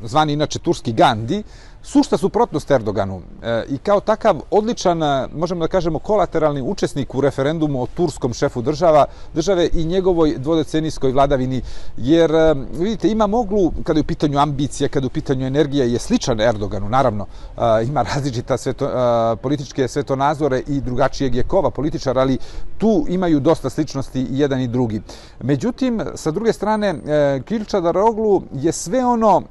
zvani 0.02 0.32
inače 0.32 0.58
turski 0.58 0.92
Gandhi, 0.92 1.42
sušta 1.82 2.16
suprotnost 2.16 2.70
Erdoganu 2.70 3.20
e, 3.42 3.64
i 3.68 3.78
kao 3.78 4.00
takav 4.00 4.40
odličan, 4.50 5.02
e, 5.02 5.28
možemo 5.34 5.60
da 5.60 5.68
kažemo, 5.68 5.98
kolateralni 5.98 6.62
učesnik 6.62 7.14
u 7.14 7.20
referendumu 7.20 7.82
o 7.82 7.86
turskom 7.86 8.34
šefu 8.34 8.62
država, 8.62 9.06
države 9.34 9.68
i 9.72 9.84
njegovoj 9.84 10.34
dvodecenijskoj 10.38 11.12
vladavini, 11.12 11.62
jer 11.96 12.34
e, 12.34 12.54
vidite, 12.72 13.08
ima 13.08 13.26
moglu, 13.26 13.72
kada 13.84 13.98
je 13.98 14.02
u 14.02 14.06
pitanju 14.06 14.38
ambicije, 14.38 14.88
kada 14.88 15.04
je 15.04 15.06
u 15.06 15.10
pitanju 15.10 15.46
energije, 15.46 15.92
je 15.92 15.98
sličan 15.98 16.40
Erdoganu, 16.40 16.88
naravno, 16.88 17.26
e, 17.56 17.84
ima 17.84 18.02
različita 18.14 18.56
sveto, 18.56 18.86
e, 18.86 19.36
političke 19.36 19.88
svetonazore 19.88 20.62
i 20.66 20.80
drugačijeg 20.80 21.34
je 21.34 21.42
kova 21.42 21.70
političar, 21.70 22.18
ali 22.18 22.38
tu 22.78 23.06
imaju 23.08 23.40
dosta 23.40 23.70
sličnosti 23.70 24.20
i 24.20 24.38
jedan 24.38 24.60
i 24.60 24.68
drugi. 24.68 25.02
Međutim, 25.40 26.02
sa 26.14 26.30
druge 26.30 26.52
strane, 26.52 26.94
Kilča 27.44 27.80
Daroglu 27.80 28.42
je 28.52 28.72
sve 28.72 29.04
ono, 29.04 29.42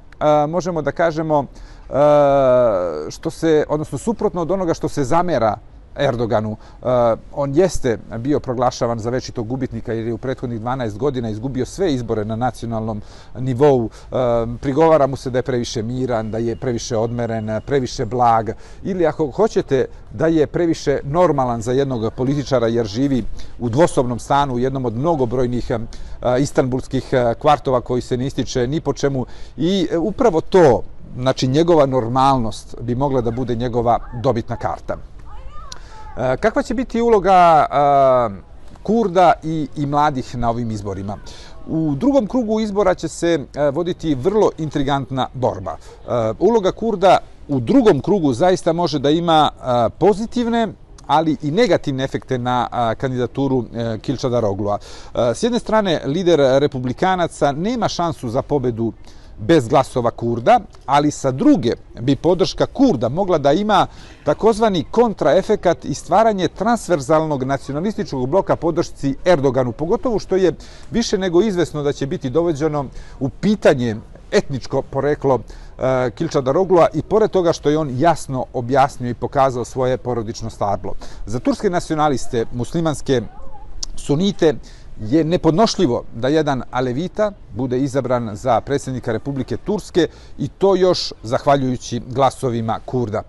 možemo 0.48 0.82
da 0.82 0.92
kažemo, 0.92 1.46
Eh, 1.92 3.12
što 3.12 3.30
se, 3.30 3.66
odnosno 3.70 3.98
suprotno 3.98 4.42
od 4.42 4.52
onoga 4.52 4.74
što 4.74 4.90
se 4.90 5.04
zamera 5.04 5.58
Erdoganu. 5.96 6.52
Eh, 6.82 6.86
on 7.34 7.56
jeste 7.56 7.98
bio 8.18 8.40
proglašavan 8.40 9.00
za 9.00 9.10
večitog 9.10 9.48
gubitnika 9.48 9.94
jer 9.94 10.08
je 10.08 10.14
u 10.14 10.18
prethodnih 10.18 10.62
12 10.62 10.98
godina 10.98 11.30
izgubio 11.30 11.66
sve 11.66 11.94
izbore 11.94 12.26
na 12.26 12.36
nacionalnom 12.36 13.02
nivou. 13.40 13.90
Eh, 13.90 14.16
prigovara 14.62 15.08
mu 15.08 15.16
se 15.16 15.30
da 15.30 15.38
je 15.38 15.44
previše 15.44 15.84
miran, 15.84 16.32
da 16.32 16.38
je 16.38 16.56
previše 16.56 16.98
odmeren, 16.98 17.62
previše 17.66 18.06
blag 18.06 18.50
ili 18.84 19.08
ako 19.08 19.32
hoćete 19.32 19.86
da 20.12 20.28
je 20.28 20.48
previše 20.48 21.00
normalan 21.04 21.62
za 21.62 21.72
jednog 21.72 22.14
političara 22.14 22.68
jer 22.68 22.86
živi 22.86 23.26
u 23.60 23.70
dvosobnom 23.70 24.20
stanu 24.20 24.54
u 24.54 24.60
jednom 24.60 24.86
od 24.86 24.98
mnogobrojnih 24.98 25.72
istanbulskih 26.40 27.14
kvartova 27.40 27.82
koji 27.82 28.02
se 28.02 28.18
ne 28.18 28.28
ističe 28.28 28.68
ni 28.68 28.82
po 28.82 28.94
čemu 28.94 29.26
i 29.58 29.88
upravo 29.98 30.42
to 30.42 30.84
znači 31.18 31.48
njegova 31.48 31.86
normalnost 31.86 32.76
bi 32.82 32.96
mogla 32.96 33.22
da 33.22 33.32
bude 33.32 33.56
njegova 33.56 34.00
dobitna 34.24 34.56
karta. 34.56 34.98
E, 36.18 36.38
kakva 36.38 36.64
će 36.64 36.74
biti 36.74 37.02
uloga 37.02 37.66
e, 37.72 38.52
Kurda 38.84 39.34
i, 39.44 39.68
i 39.76 39.86
mladih 39.86 40.38
na 40.38 40.50
ovim 40.50 40.72
izborima? 40.72 41.18
U 41.68 41.96
drugom 41.96 42.28
krugu 42.28 42.60
izbora 42.60 42.94
će 42.94 43.08
se 43.08 43.40
e, 43.56 43.70
voditi 43.70 44.16
vrlo 44.16 44.50
intrigantna 44.58 45.28
borba. 45.34 45.72
E, 45.72 45.78
uloga 46.40 46.72
Kurda 46.72 47.18
u 47.48 47.60
drugom 47.60 48.02
krugu 48.02 48.34
zaista 48.34 48.74
može 48.74 49.00
da 49.00 49.10
ima 49.10 49.50
e, 49.50 49.90
pozitivne 49.90 50.68
ali 51.08 51.38
i 51.42 51.52
negativne 51.52 52.04
efekte 52.04 52.38
na 52.38 52.68
e, 52.72 52.96
kandidaturu 52.96 53.66
Kilčada 54.02 54.40
Roglua. 54.40 54.78
S 55.14 55.44
jedne 55.44 55.60
strane, 55.60 56.02
lider 56.06 56.40
republikanaca 56.40 57.52
nema 57.52 57.88
šansu 57.88 58.30
za 58.30 58.42
pobedu 58.42 58.94
bez 59.42 59.68
glasova 59.68 60.12
Kurda, 60.12 60.60
ali 60.86 61.12
sa 61.12 61.32
druge 61.32 61.72
bi 62.00 62.16
podrška 62.16 62.66
Kurda 62.66 63.10
mogla 63.10 63.38
da 63.38 63.52
ima 63.54 63.88
takozvani 64.24 64.84
kontraefekat 64.92 65.86
i 65.86 65.94
stvaranje 65.94 66.48
transverzalnog 66.48 67.44
nacionalističkog 67.44 68.30
bloka 68.30 68.56
podršci 68.56 69.16
Erdoganu, 69.26 69.72
pogotovo 69.72 70.20
što 70.20 70.36
je 70.36 70.54
više 70.92 71.18
nego 71.18 71.42
izvesno 71.42 71.84
da 71.84 71.94
će 71.94 72.08
biti 72.08 72.30
dovođeno 72.30 72.86
u 73.20 73.30
pitanje 73.30 73.96
etničko 74.32 74.82
poreklo 74.82 75.40
e, 75.40 76.12
Kilča 76.16 76.42
Daroglua 76.42 76.88
i 76.94 77.02
pored 77.02 77.32
toga 77.32 77.54
što 77.54 77.70
je 77.70 77.78
on 77.78 77.90
jasno 77.98 78.46
objasnio 78.54 79.10
i 79.10 79.14
pokazao 79.14 79.66
svoje 79.66 79.98
porodično 79.98 80.50
stablo. 80.50 80.94
Za 81.26 81.40
turske 81.40 81.70
nacionaliste, 81.70 82.46
muslimanske 82.54 83.22
sunite, 83.96 84.56
je 85.02 85.24
nepodnošljivo 85.24 86.04
da 86.16 86.28
jedan 86.28 86.64
Alevita 86.72 87.32
bude 87.56 87.80
izabran 87.80 88.36
za 88.36 88.62
predsjednika 88.62 89.12
Republike 89.12 89.58
Turske 89.58 90.08
i 90.38 90.48
to 90.48 90.76
još 90.76 91.14
zahvaljujući 91.24 92.02
glasovima 92.08 92.80
Kurda. 92.86 93.22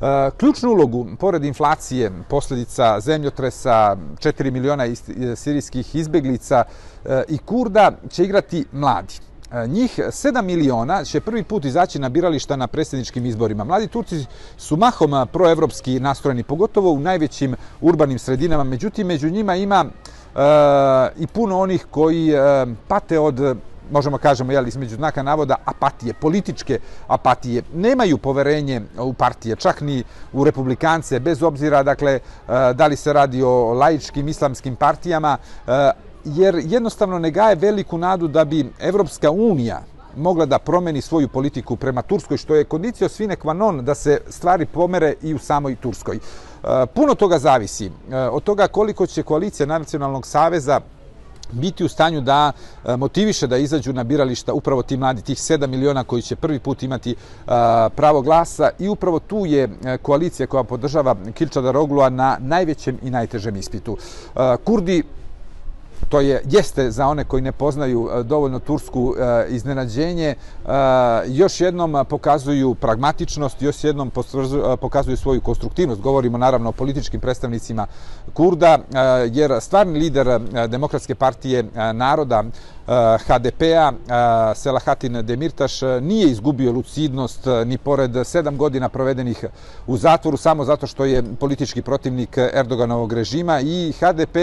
E, 0.00 0.30
ključnu 0.36 0.70
ulogu, 0.70 1.06
pored 1.18 1.44
inflacije, 1.44 2.12
posljedica 2.28 3.00
zemljotresa, 3.00 3.96
4 4.18 4.50
miliona 4.50 4.86
e, 4.86 4.94
sirijskih 5.36 5.94
izbeglica 5.94 6.64
e, 7.04 7.22
i 7.28 7.38
Kurda 7.38 7.92
će 8.10 8.24
igrati 8.24 8.64
mladi. 8.72 9.14
njih 9.66 9.98
7 9.98 10.42
miliona 10.42 11.04
će 11.04 11.20
prvi 11.20 11.42
put 11.42 11.64
izaći 11.64 11.98
na 11.98 12.08
birališta 12.08 12.56
na 12.56 12.66
predsjedničkim 12.66 13.26
izborima. 13.26 13.64
Mladi 13.64 13.86
Turci 13.88 14.26
su 14.56 14.76
mahom 14.76 15.28
proevropski 15.32 16.00
nastrojeni, 16.00 16.42
pogotovo 16.42 16.90
u 16.90 17.00
najvećim 17.00 17.56
urbanim 17.80 18.18
sredinama. 18.18 18.64
Međutim, 18.64 19.06
među 19.06 19.30
njima 19.30 19.56
ima 19.56 19.84
Eh, 20.36 21.08
i 21.16 21.26
puno 21.26 21.58
onih 21.58 21.86
koji 21.90 22.30
eh, 22.30 22.66
pate 22.88 23.18
od 23.18 23.56
možemo 23.90 24.18
kažemo, 24.18 24.52
jel, 24.52 24.68
između 24.68 24.96
znaka 24.96 25.22
navoda, 25.22 25.56
apatije, 25.64 26.14
političke 26.14 26.78
apatije. 27.06 27.62
Nemaju 27.74 28.18
poverenje 28.18 28.82
u 28.98 29.12
partije, 29.12 29.56
čak 29.56 29.80
ni 29.80 30.04
u 30.32 30.44
republikance, 30.44 31.20
bez 31.20 31.42
obzira, 31.42 31.82
dakle, 31.82 32.12
eh, 32.12 32.20
da 32.74 32.86
li 32.86 32.96
se 32.96 33.12
radi 33.12 33.42
o 33.42 33.72
laičkim 33.72 34.28
islamskim 34.28 34.76
partijama, 34.76 35.38
jer 36.24 36.60
jednostavno 36.64 37.18
ne 37.18 37.30
gaje 37.30 37.54
veliku 37.54 37.98
nadu 37.98 38.28
da 38.28 38.44
bi 38.44 38.72
Evropska 38.80 39.30
unija 39.30 39.82
mogla 40.16 40.46
da 40.46 40.58
promeni 40.58 41.00
svoju 41.00 41.28
politiku 41.28 41.76
prema 41.76 42.02
Turskoj, 42.02 42.36
što 42.36 42.54
je 42.54 42.64
kondicio 42.64 43.08
svine 43.08 43.36
qua 43.36 43.52
non 43.52 43.84
da 43.84 43.94
se 43.94 44.20
stvari 44.28 44.66
pomere 44.66 45.14
i 45.22 45.34
u 45.34 45.38
samoj 45.38 45.76
Turskoj. 45.76 46.18
Puno 46.94 47.14
toga 47.14 47.38
zavisi 47.38 47.90
od 48.30 48.42
toga 48.42 48.68
koliko 48.68 49.06
će 49.06 49.22
koalicija 49.22 49.66
Nacionalnog 49.66 50.26
saveza 50.26 50.80
biti 51.52 51.84
u 51.84 51.88
stanju 51.88 52.20
da 52.20 52.52
motiviše 52.98 53.46
da 53.46 53.56
izađu 53.56 53.92
na 53.92 54.04
birališta 54.04 54.52
upravo 54.52 54.82
ti 54.82 54.96
mladi, 54.96 55.22
tih 55.22 55.38
7 55.38 55.66
miliona 55.66 56.04
koji 56.04 56.22
će 56.22 56.36
prvi 56.36 56.58
put 56.58 56.82
imati 56.82 57.14
pravo 57.94 58.22
glasa 58.22 58.70
i 58.78 58.88
upravo 58.88 59.18
tu 59.18 59.46
je 59.46 59.68
koalicija 60.02 60.46
koja 60.46 60.64
podržava 60.64 61.16
Kilčada 61.34 61.70
Roglua 61.70 62.08
na 62.08 62.36
najvećem 62.40 62.98
i 63.02 63.10
najtežem 63.10 63.56
ispitu. 63.56 63.96
Kurdi 64.64 65.02
to 66.08 66.20
je 66.20 66.42
jeste 66.50 66.90
za 66.90 67.06
one 67.06 67.24
koji 67.24 67.42
ne 67.42 67.52
poznaju 67.52 68.10
e, 68.12 68.22
dovoljno 68.22 68.58
tursku 68.58 69.14
e, 69.18 69.46
iznenađenje. 69.48 70.26
E, 70.28 70.36
još 71.26 71.60
jednom 71.60 71.96
e, 71.96 72.04
pokazuju 72.04 72.74
pragmatičnost 72.74 73.62
još 73.62 73.84
jednom 73.84 74.08
e, 74.08 74.76
pokazuju 74.76 75.16
svoju 75.16 75.40
konstruktivnost. 75.40 76.00
Govorimo 76.00 76.38
naravno 76.38 76.68
o 76.68 76.72
političkim 76.72 77.20
predstavnicima 77.20 77.86
Kurda 78.34 78.78
jer 79.32 79.60
stvarni 79.60 79.98
lider 79.98 80.40
demokratske 80.68 81.14
partije 81.14 81.64
naroda 81.92 82.44
HDP-a, 83.26 83.92
p-a, 84.06 84.54
Selahatin 84.54 85.26
Demirtaš, 85.26 85.80
nije 86.00 86.30
izgubio 86.30 86.72
lucidnost 86.72 87.46
ni 87.66 87.78
pored 87.78 88.10
sedam 88.24 88.56
godina 88.56 88.88
provedenih 88.88 89.44
u 89.86 89.96
zatvoru, 89.96 90.36
samo 90.36 90.64
zato 90.64 90.86
što 90.86 91.04
je 91.04 91.22
politički 91.40 91.82
protivnik 91.82 92.38
Erdoganovog 92.38 93.12
režima 93.12 93.60
i 93.60 93.92
HDP 93.92 94.36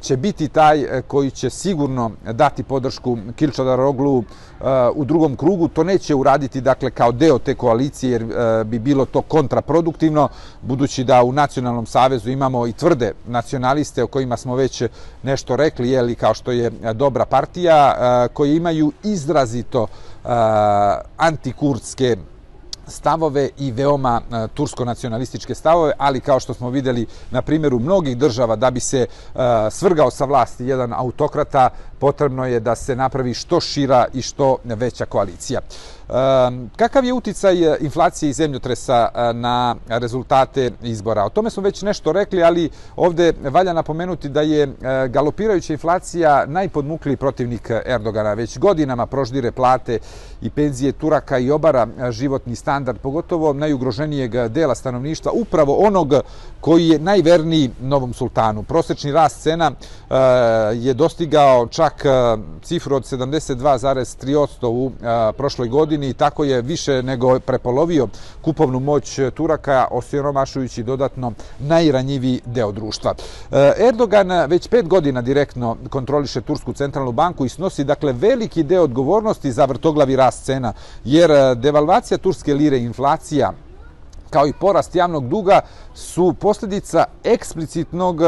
će 0.00 0.16
biti 0.16 0.48
taj 0.48 1.02
koji 1.06 1.30
će 1.30 1.50
sigurno 1.50 2.10
dati 2.32 2.62
podršku 2.62 3.18
Kilčadaroglu 3.36 4.24
u 4.94 5.04
drugom 5.04 5.36
krugu. 5.36 5.68
To 5.68 5.84
neće 5.84 6.14
uraditi 6.14 6.60
dakle, 6.60 6.90
kao 6.90 7.12
deo 7.12 7.38
te 7.38 7.54
koalicije 7.54 8.12
jer 8.12 8.24
bi 8.64 8.78
bilo 8.78 9.04
to 9.04 9.22
kontraproduktivno, 9.22 10.28
budući 10.62 11.04
da 11.04 11.22
u 11.22 11.32
Nacionalnom 11.32 11.86
savezu 11.86 12.30
imamo 12.30 12.66
i 12.66 12.72
tvrde 12.72 13.12
nacionaliste 13.26 14.02
o 14.02 14.06
kojima 14.06 14.36
smo 14.36 14.54
već 14.54 14.82
nešto 15.22 15.56
rekli, 15.56 15.90
jeli, 15.90 16.14
kao 16.14 16.34
što 16.34 16.52
je 16.52 16.70
dobra 16.94 17.17
dobra 17.18 17.24
partija 17.26 18.28
koji 18.32 18.56
imaju 18.56 18.92
izrazito 19.02 19.86
antikurdske 21.16 22.16
stavove 22.86 23.48
i 23.58 23.72
veoma 23.72 24.20
tursko-nacionalističke 24.54 25.54
stavove, 25.54 25.92
ali 25.98 26.20
kao 26.20 26.40
što 26.40 26.54
smo 26.54 26.70
videli 26.70 27.06
na 27.30 27.42
primjeru 27.42 27.78
mnogih 27.78 28.16
država, 28.16 28.56
da 28.56 28.70
bi 28.70 28.80
se 28.80 29.06
svrgao 29.70 30.10
sa 30.10 30.24
vlasti 30.24 30.64
jedan 30.64 30.92
autokrata, 30.92 31.70
potrebno 31.98 32.46
je 32.46 32.60
da 32.60 32.74
se 32.74 32.96
napravi 32.96 33.34
što 33.34 33.60
šira 33.60 34.06
i 34.14 34.22
što 34.22 34.56
veća 34.64 35.06
koalicija. 35.06 35.60
Kakav 36.76 37.04
je 37.04 37.12
uticaj 37.12 37.72
eh, 37.72 37.76
inflacije 37.80 38.30
i 38.30 38.32
zemljotresa 38.32 39.08
eh, 39.14 39.32
na 39.32 39.76
rezultate 39.88 40.70
izbora? 40.82 41.24
O 41.24 41.28
tome 41.28 41.50
smo 41.50 41.62
već 41.62 41.82
nešto 41.82 42.12
rekli, 42.12 42.42
ali 42.42 42.70
ovde 42.96 43.32
valja 43.42 43.72
napomenuti 43.72 44.28
da 44.28 44.40
je 44.40 44.62
eh, 44.62 45.08
galopirajuća 45.08 45.72
inflacija 45.72 46.46
najpodmukliji 46.46 47.16
protivnik 47.16 47.70
Erdogana. 47.84 48.34
Već 48.34 48.58
godinama 48.58 49.06
proždire 49.06 49.52
plate 49.52 49.98
i 50.40 50.50
penzije 50.50 50.92
Turaka 50.92 51.38
i 51.38 51.50
obara 51.50 51.86
životni 52.10 52.56
standard, 52.56 52.98
pogotovo 52.98 53.52
najugroženijeg 53.52 54.48
dela 54.48 54.74
stanovništva, 54.74 55.32
upravo 55.32 55.74
onog 55.74 56.14
koji 56.60 56.88
je 56.88 56.98
najverniji 56.98 57.70
novom 57.80 58.12
sultanu. 58.12 58.62
Prosečni 58.62 59.12
rast 59.12 59.42
cena 59.42 59.72
je 60.74 60.94
dostigao 60.94 61.66
čak 61.66 61.87
E, 62.04 62.36
cifru 62.62 62.96
od 62.96 63.02
72,3% 63.02 64.66
u 64.66 64.90
e, 64.90 65.32
prošloj 65.32 65.68
godini 65.68 66.08
i 66.08 66.12
tako 66.12 66.44
je 66.44 66.62
više 66.62 67.02
nego 67.02 67.40
prepolovio 67.40 68.08
kupovnu 68.42 68.80
moć 68.80 69.18
Turaka, 69.34 69.86
osiromašujući 69.90 70.82
dodatno 70.82 71.32
najranjiviji 71.58 72.40
deo 72.44 72.72
društva. 72.72 73.14
E, 73.50 73.72
Erdogan 73.88 74.28
već 74.46 74.68
pet 74.68 74.88
godina 74.88 75.22
direktno 75.22 75.76
kontroliše 75.90 76.40
Tursku 76.40 76.72
centralnu 76.72 77.12
banku 77.12 77.44
i 77.44 77.48
snosi 77.48 77.84
dakle 77.84 78.12
veliki 78.12 78.62
deo 78.62 78.82
odgovornosti 78.82 79.52
za 79.52 79.64
vrtoglavi 79.64 80.16
rast 80.16 80.44
cena, 80.44 80.72
jer 81.04 81.30
devalvacija 81.56 82.18
turske 82.18 82.54
lire 82.54 82.78
i 82.78 82.84
inflacija 82.84 83.52
kao 84.30 84.46
i 84.46 84.52
porast 84.52 84.94
javnog 84.94 85.28
duga 85.28 85.60
su 85.94 86.34
posljedica 86.40 87.04
eksplicitnog 87.24 88.20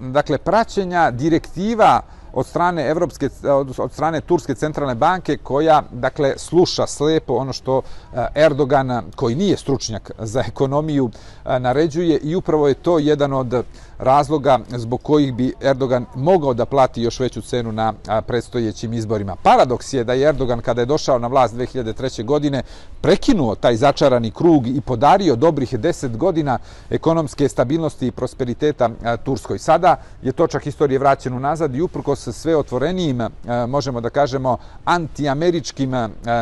dakle, 0.00 0.38
praćenja 0.38 1.10
direktiva 1.10 2.00
od 2.38 2.46
strane 2.46 2.88
Evropske 2.88 3.28
od 3.78 3.92
strane 3.92 4.20
Turske 4.20 4.54
centralne 4.54 4.94
banke 4.94 5.36
koja 5.36 5.82
dakle 5.92 6.34
sluša 6.36 6.86
slepo 6.86 7.34
ono 7.34 7.52
što 7.52 7.82
eh, 7.82 8.26
Erdogan 8.34 9.02
koji 9.16 9.34
nije 9.34 9.56
stručnjak 9.56 10.10
za 10.18 10.44
ekonomiju 10.48 11.10
eh, 11.10 11.58
naređuje 11.58 12.18
i 12.18 12.36
upravo 12.36 12.68
je 12.68 12.74
to 12.74 12.98
jedan 12.98 13.32
od 13.32 13.64
razloga 13.98 14.58
zbog 14.68 15.02
kojih 15.02 15.34
bi 15.34 15.52
Erdogan 15.60 16.06
mogao 16.14 16.54
da 16.54 16.66
plati 16.66 17.02
još 17.02 17.20
veću 17.20 17.40
cenu 17.40 17.72
na 17.72 17.92
predstojećim 18.26 18.92
izborima. 18.92 19.36
Paradoks 19.42 19.92
je 19.92 20.04
da 20.04 20.12
je 20.12 20.28
Erdogan 20.28 20.60
kada 20.60 20.80
je 20.82 20.86
došao 20.86 21.18
na 21.18 21.26
vlast 21.26 21.54
2003. 21.54 22.24
godine 22.24 22.62
prekinuo 23.00 23.54
taj 23.54 23.76
začarani 23.76 24.30
krug 24.30 24.66
i 24.66 24.80
podario 24.80 25.36
dobrih 25.36 25.72
10 25.72 26.16
godina 26.16 26.58
ekonomske 26.90 27.48
stabilnosti 27.48 28.06
i 28.06 28.10
prosperiteta 28.10 28.90
Turskoj. 29.24 29.58
Sada 29.58 29.96
je 30.22 30.32
točak 30.32 30.66
istorije 30.66 30.98
vraćen 30.98 31.40
nazad 31.40 31.74
i 31.74 31.80
uprkos 31.82 32.28
sve 32.28 32.56
otvorenijim, 32.56 33.22
možemo 33.68 34.00
da 34.00 34.10
kažemo, 34.10 34.58
antiameričkim 34.84 35.90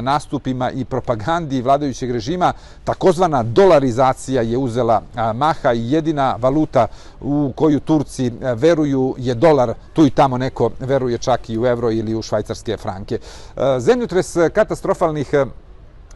nastupima 0.03 0.71
i 0.71 0.85
propagandi 0.85 1.63
vladajućeg 1.63 2.11
režima, 2.11 2.53
takozvana 2.85 3.43
dolarizacija 3.43 4.43
je 4.43 4.59
uzela 4.59 5.03
maha 5.35 5.73
i 5.73 5.93
jedina 5.93 6.37
valuta 6.39 6.87
u 7.21 7.46
u 7.47 7.53
koju 7.53 7.81
Turci 7.81 8.27
e, 8.27 8.55
veruju 8.55 9.15
je 9.19 9.35
dolar, 9.35 9.75
tu 9.93 10.07
i 10.07 10.11
tamo 10.11 10.39
neko 10.39 10.71
veruje 10.81 11.19
čak 11.19 11.51
i 11.51 11.59
u 11.59 11.67
evro 11.67 11.91
ili 11.91 12.15
u 12.15 12.23
švajcarske 12.23 12.77
franke. 12.77 13.19
E, 13.19 13.81
zemljotres 13.81 14.37
katastrofalnih 14.53 15.35
e, 15.35 15.47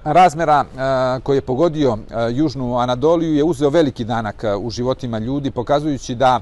razmera 0.05 0.65
koji 1.23 1.37
je 1.37 1.41
pogodio 1.41 1.99
Južnu 2.31 2.79
Anadoliju 2.79 3.35
je 3.35 3.45
uzeo 3.45 3.71
veliki 3.71 4.05
danak 4.05 4.45
u 4.61 4.71
životima 4.71 5.19
ljudi, 5.19 5.51
pokazujući 5.51 6.15
da 6.15 6.41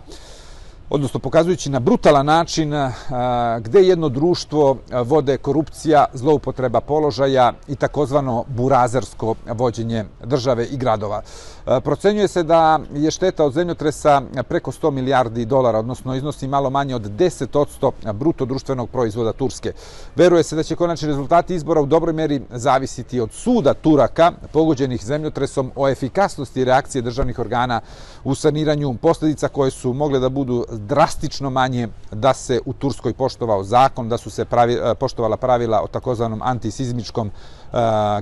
odnosno 0.90 1.20
pokazujući 1.20 1.70
na 1.70 1.80
brutalan 1.80 2.26
način 2.26 2.72
gde 3.60 3.82
jedno 3.82 4.08
društvo 4.08 4.76
vode 5.04 5.36
korupcija, 5.36 6.06
zloupotreba 6.14 6.80
položaja 6.80 7.52
i 7.68 7.76
takozvano 7.76 8.44
burazersko 8.48 9.34
vođenje 9.46 10.04
države 10.24 10.66
i 10.66 10.76
gradova. 10.76 11.22
Procenjuje 11.84 12.28
se 12.28 12.42
da 12.42 12.80
je 12.94 13.10
šteta 13.10 13.44
od 13.44 13.52
zemljotresa 13.52 14.22
preko 14.48 14.72
100 14.72 14.90
milijardi 14.90 15.44
dolara, 15.44 15.78
odnosno 15.78 16.14
iznosi 16.14 16.48
malo 16.48 16.70
manje 16.70 16.94
od 16.94 17.02
10% 17.02 18.12
bruto 18.12 18.44
društvenog 18.44 18.90
proizvoda 18.90 19.32
Turske. 19.32 19.72
Veruje 20.16 20.42
se 20.42 20.56
da 20.56 20.62
će 20.62 20.76
konačni 20.76 21.08
rezultati 21.08 21.54
izbora 21.54 21.80
u 21.80 21.86
dobroj 21.86 22.12
meri 22.12 22.40
zavisiti 22.50 23.20
od 23.20 23.32
suda 23.32 23.74
Turaka 23.74 24.32
pogođenih 24.52 25.04
zemljotresom 25.04 25.72
o 25.76 25.88
efikasnosti 25.88 26.64
reakcije 26.64 27.02
državnih 27.02 27.38
organa 27.38 27.80
u 28.24 28.34
saniranju 28.34 28.94
posljedica 29.02 29.48
koje 29.48 29.70
su 29.70 29.92
mogle 29.92 30.20
da 30.20 30.28
budu 30.28 30.64
drastično 30.72 31.50
manje 31.50 31.88
da 32.12 32.34
se 32.34 32.60
u 32.66 32.72
Turskoj 32.72 33.12
poštovao 33.12 33.64
zakon, 33.64 34.08
da 34.08 34.18
su 34.18 34.30
se 34.30 34.44
pravi, 34.44 34.78
poštovala 35.00 35.36
pravila 35.36 35.82
o 35.82 35.86
takozvanom 35.86 36.42
antisizmičkom 36.42 37.30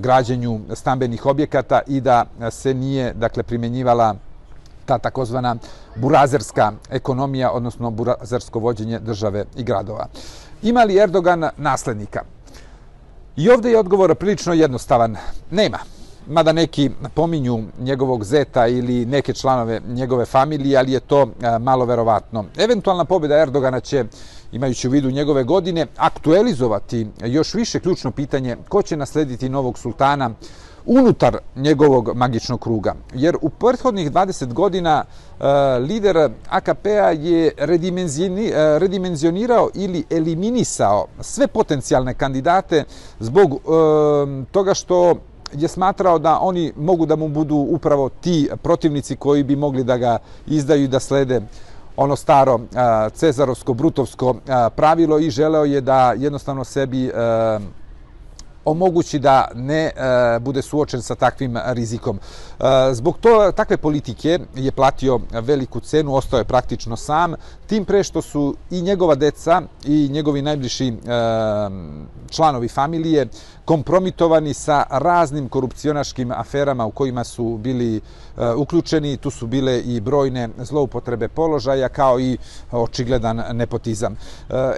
građenju 0.01 0.61
stambenih 0.75 1.27
objekata 1.27 1.81
i 1.87 2.01
da 2.01 2.25
se 2.51 2.75
nije 2.75 3.13
dakle 3.13 3.43
primjenjivala 3.43 4.15
ta 4.87 4.99
takozvana 4.99 5.57
burazerska 5.97 6.73
ekonomija, 6.91 7.51
odnosno 7.51 7.91
burazersko 7.91 8.59
vođenje 8.59 8.99
države 8.99 9.45
i 9.57 9.65
gradova. 9.65 10.07
Ima 10.63 10.85
li 10.85 10.99
Erdogan 10.99 11.49
naslednika? 11.57 12.23
I 13.37 13.51
ovdje 13.51 13.71
je 13.71 13.79
odgovor 13.79 14.15
prilično 14.15 14.53
jednostavan. 14.53 15.17
Nema 15.51 15.79
mada 16.27 16.53
neki 16.53 16.91
pominju 17.15 17.65
njegovog 17.79 18.25
zeta 18.25 18.67
ili 18.67 19.07
neke 19.07 19.33
članove 19.33 19.81
njegove 19.89 20.25
familije, 20.25 20.79
ali 20.79 20.93
je 20.93 21.01
to 21.01 21.29
malo 21.61 21.85
verovatno. 21.85 22.45
Eventualna 22.59 23.05
pobjeda 23.05 23.39
Erdogana 23.39 23.81
će 23.81 24.05
imajući 24.53 24.89
u 24.89 24.91
vidu 24.91 25.11
njegove 25.11 25.45
godine, 25.45 25.87
aktualizovati 25.97 27.07
još 27.25 27.55
više 27.55 27.81
ključno 27.81 28.11
pitanje 28.11 28.57
ko 28.69 28.83
će 28.83 28.97
naslediti 28.97 29.49
novog 29.49 29.79
sultana 29.79 30.31
unutar 30.87 31.39
njegovog 31.57 32.11
magičnog 32.15 32.61
kruga. 32.61 32.95
Jer 33.15 33.37
u 33.43 33.51
prethodnih 33.51 34.13
20 34.13 34.53
godina 34.53 35.05
e, 35.05 35.45
lider 35.79 36.31
AKP-a 36.49 37.11
je 37.11 37.47
e, 37.47 37.67
redimenzionirao 38.79 39.71
ili 39.75 40.05
eliminisao 40.11 41.07
sve 41.21 41.47
potencijalne 41.47 42.15
kandidate 42.15 42.85
zbog 43.21 43.53
e, 43.53 43.59
toga 44.51 44.75
što 44.75 45.15
je 45.53 45.69
smatrao 45.69 46.19
da 46.19 46.39
oni 46.41 46.73
mogu 46.77 47.07
da 47.07 47.17
mu 47.17 47.29
budu 47.29 47.57
upravo 47.57 48.09
ti 48.09 48.49
protivnici 48.63 49.17
koji 49.17 49.43
bi 49.43 49.57
mogli 49.57 49.85
da 49.85 49.97
ga 49.97 50.19
izdaju 50.47 50.85
i 50.85 50.89
da 50.89 51.01
slede 51.01 51.41
ono 51.97 52.17
staro 52.17 52.61
cezarovsko, 53.15 53.75
brutovsko 53.75 54.35
pravilo 54.77 55.19
i 55.19 55.31
želeo 55.31 55.65
je 55.65 55.81
da 55.81 56.15
jednostavno 56.17 56.65
sebi 56.65 57.11
omogući 58.67 59.19
da 59.19 59.49
ne 59.55 59.85
e, 59.85 59.93
bude 60.41 60.63
suočen 60.63 61.03
sa 61.03 61.15
takvim 61.15 61.59
rizikom. 61.65 62.19
E, 62.19 62.65
zbog 62.93 63.19
to 63.21 63.53
takve 63.53 63.77
politike 63.77 64.39
je 64.55 64.73
platio 64.73 65.21
veliku 65.31 65.81
cenu, 65.81 66.15
ostao 66.15 66.39
je 66.39 66.45
praktično 66.45 66.97
sam, 66.97 67.35
tim 67.67 67.85
pre 67.85 68.03
što 68.03 68.23
su 68.23 68.55
i 68.71 68.83
njegova 68.83 69.15
deca 69.15 69.63
i 69.85 70.09
njegovi 70.13 70.43
najbliži 70.43 70.89
e, 70.89 70.95
članovi 72.31 72.69
familije 72.69 73.27
kompromitovani 73.67 74.55
sa 74.55 74.85
raznim 74.91 75.49
korupcionaškim 75.49 76.31
aferama 76.31 76.87
u 76.87 76.91
kojima 76.91 77.25
su 77.25 77.57
bili 77.57 77.97
e, 77.97 78.01
uključeni. 78.57 79.17
Tu 79.17 79.31
su 79.31 79.47
bile 79.47 79.81
i 79.81 80.01
brojne 80.01 80.49
zloupotrebe 80.59 81.29
položaja 81.29 81.89
kao 81.89 82.21
i 82.21 82.39
očigledan 82.73 83.43
nepotizam. 83.53 84.13
E, 84.13 84.17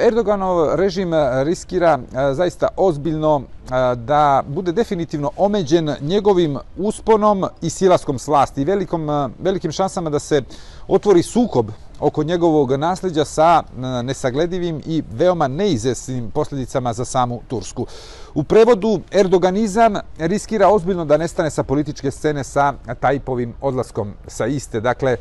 Erdoganov 0.07 0.74
režim 0.74 1.12
riskira 1.45 1.99
e, 1.99 2.34
zaista 2.34 2.68
ozbiljno 2.76 3.43
e, 3.43 3.97
da 3.97 4.43
bude 4.47 4.72
definitivno 4.72 5.30
omeđen 5.36 5.95
njegovim 6.01 6.59
usponom 6.76 7.45
i 7.62 7.70
silaskom 7.70 8.18
slasti 8.18 8.62
i 8.62 8.64
velikom, 8.64 9.11
e, 9.11 9.28
velikim 9.39 9.72
šansama 9.72 10.11
da 10.11 10.18
se 10.18 10.43
otvori 10.89 11.22
sukob 11.22 11.70
oko 12.01 12.22
njegovog 12.22 12.72
nasljeđa 12.72 13.24
sa 13.24 13.62
nesagledivim 14.03 14.82
i 14.86 15.03
veoma 15.12 15.49
neizvesnim 15.49 16.30
posljedicama 16.30 16.92
za 16.92 17.05
samu 17.05 17.40
Tursku. 17.49 17.86
U 18.34 18.44
prevodu 18.44 19.01
Erdoganizam 19.12 19.94
riskira 20.18 20.68
ozbiljno 20.68 21.05
da 21.05 21.16
nestane 21.16 21.51
sa 21.51 21.62
političke 21.62 22.11
scene 22.11 22.44
sa 22.44 22.72
Tajpovim 23.01 23.55
odlaskom 23.61 24.14
sa 24.26 24.46
iste. 24.46 24.80
Dakle, 24.80 25.16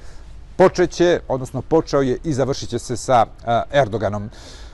počeće, 0.58 1.20
odnosno 1.28 1.62
počeo 1.62 2.02
je 2.02 2.18
i 2.24 2.34
završit 2.34 2.70
će 2.70 2.80
se 2.80 2.98
sa 2.98 3.26
e, 3.46 3.62
Erdoganom. 3.72 4.30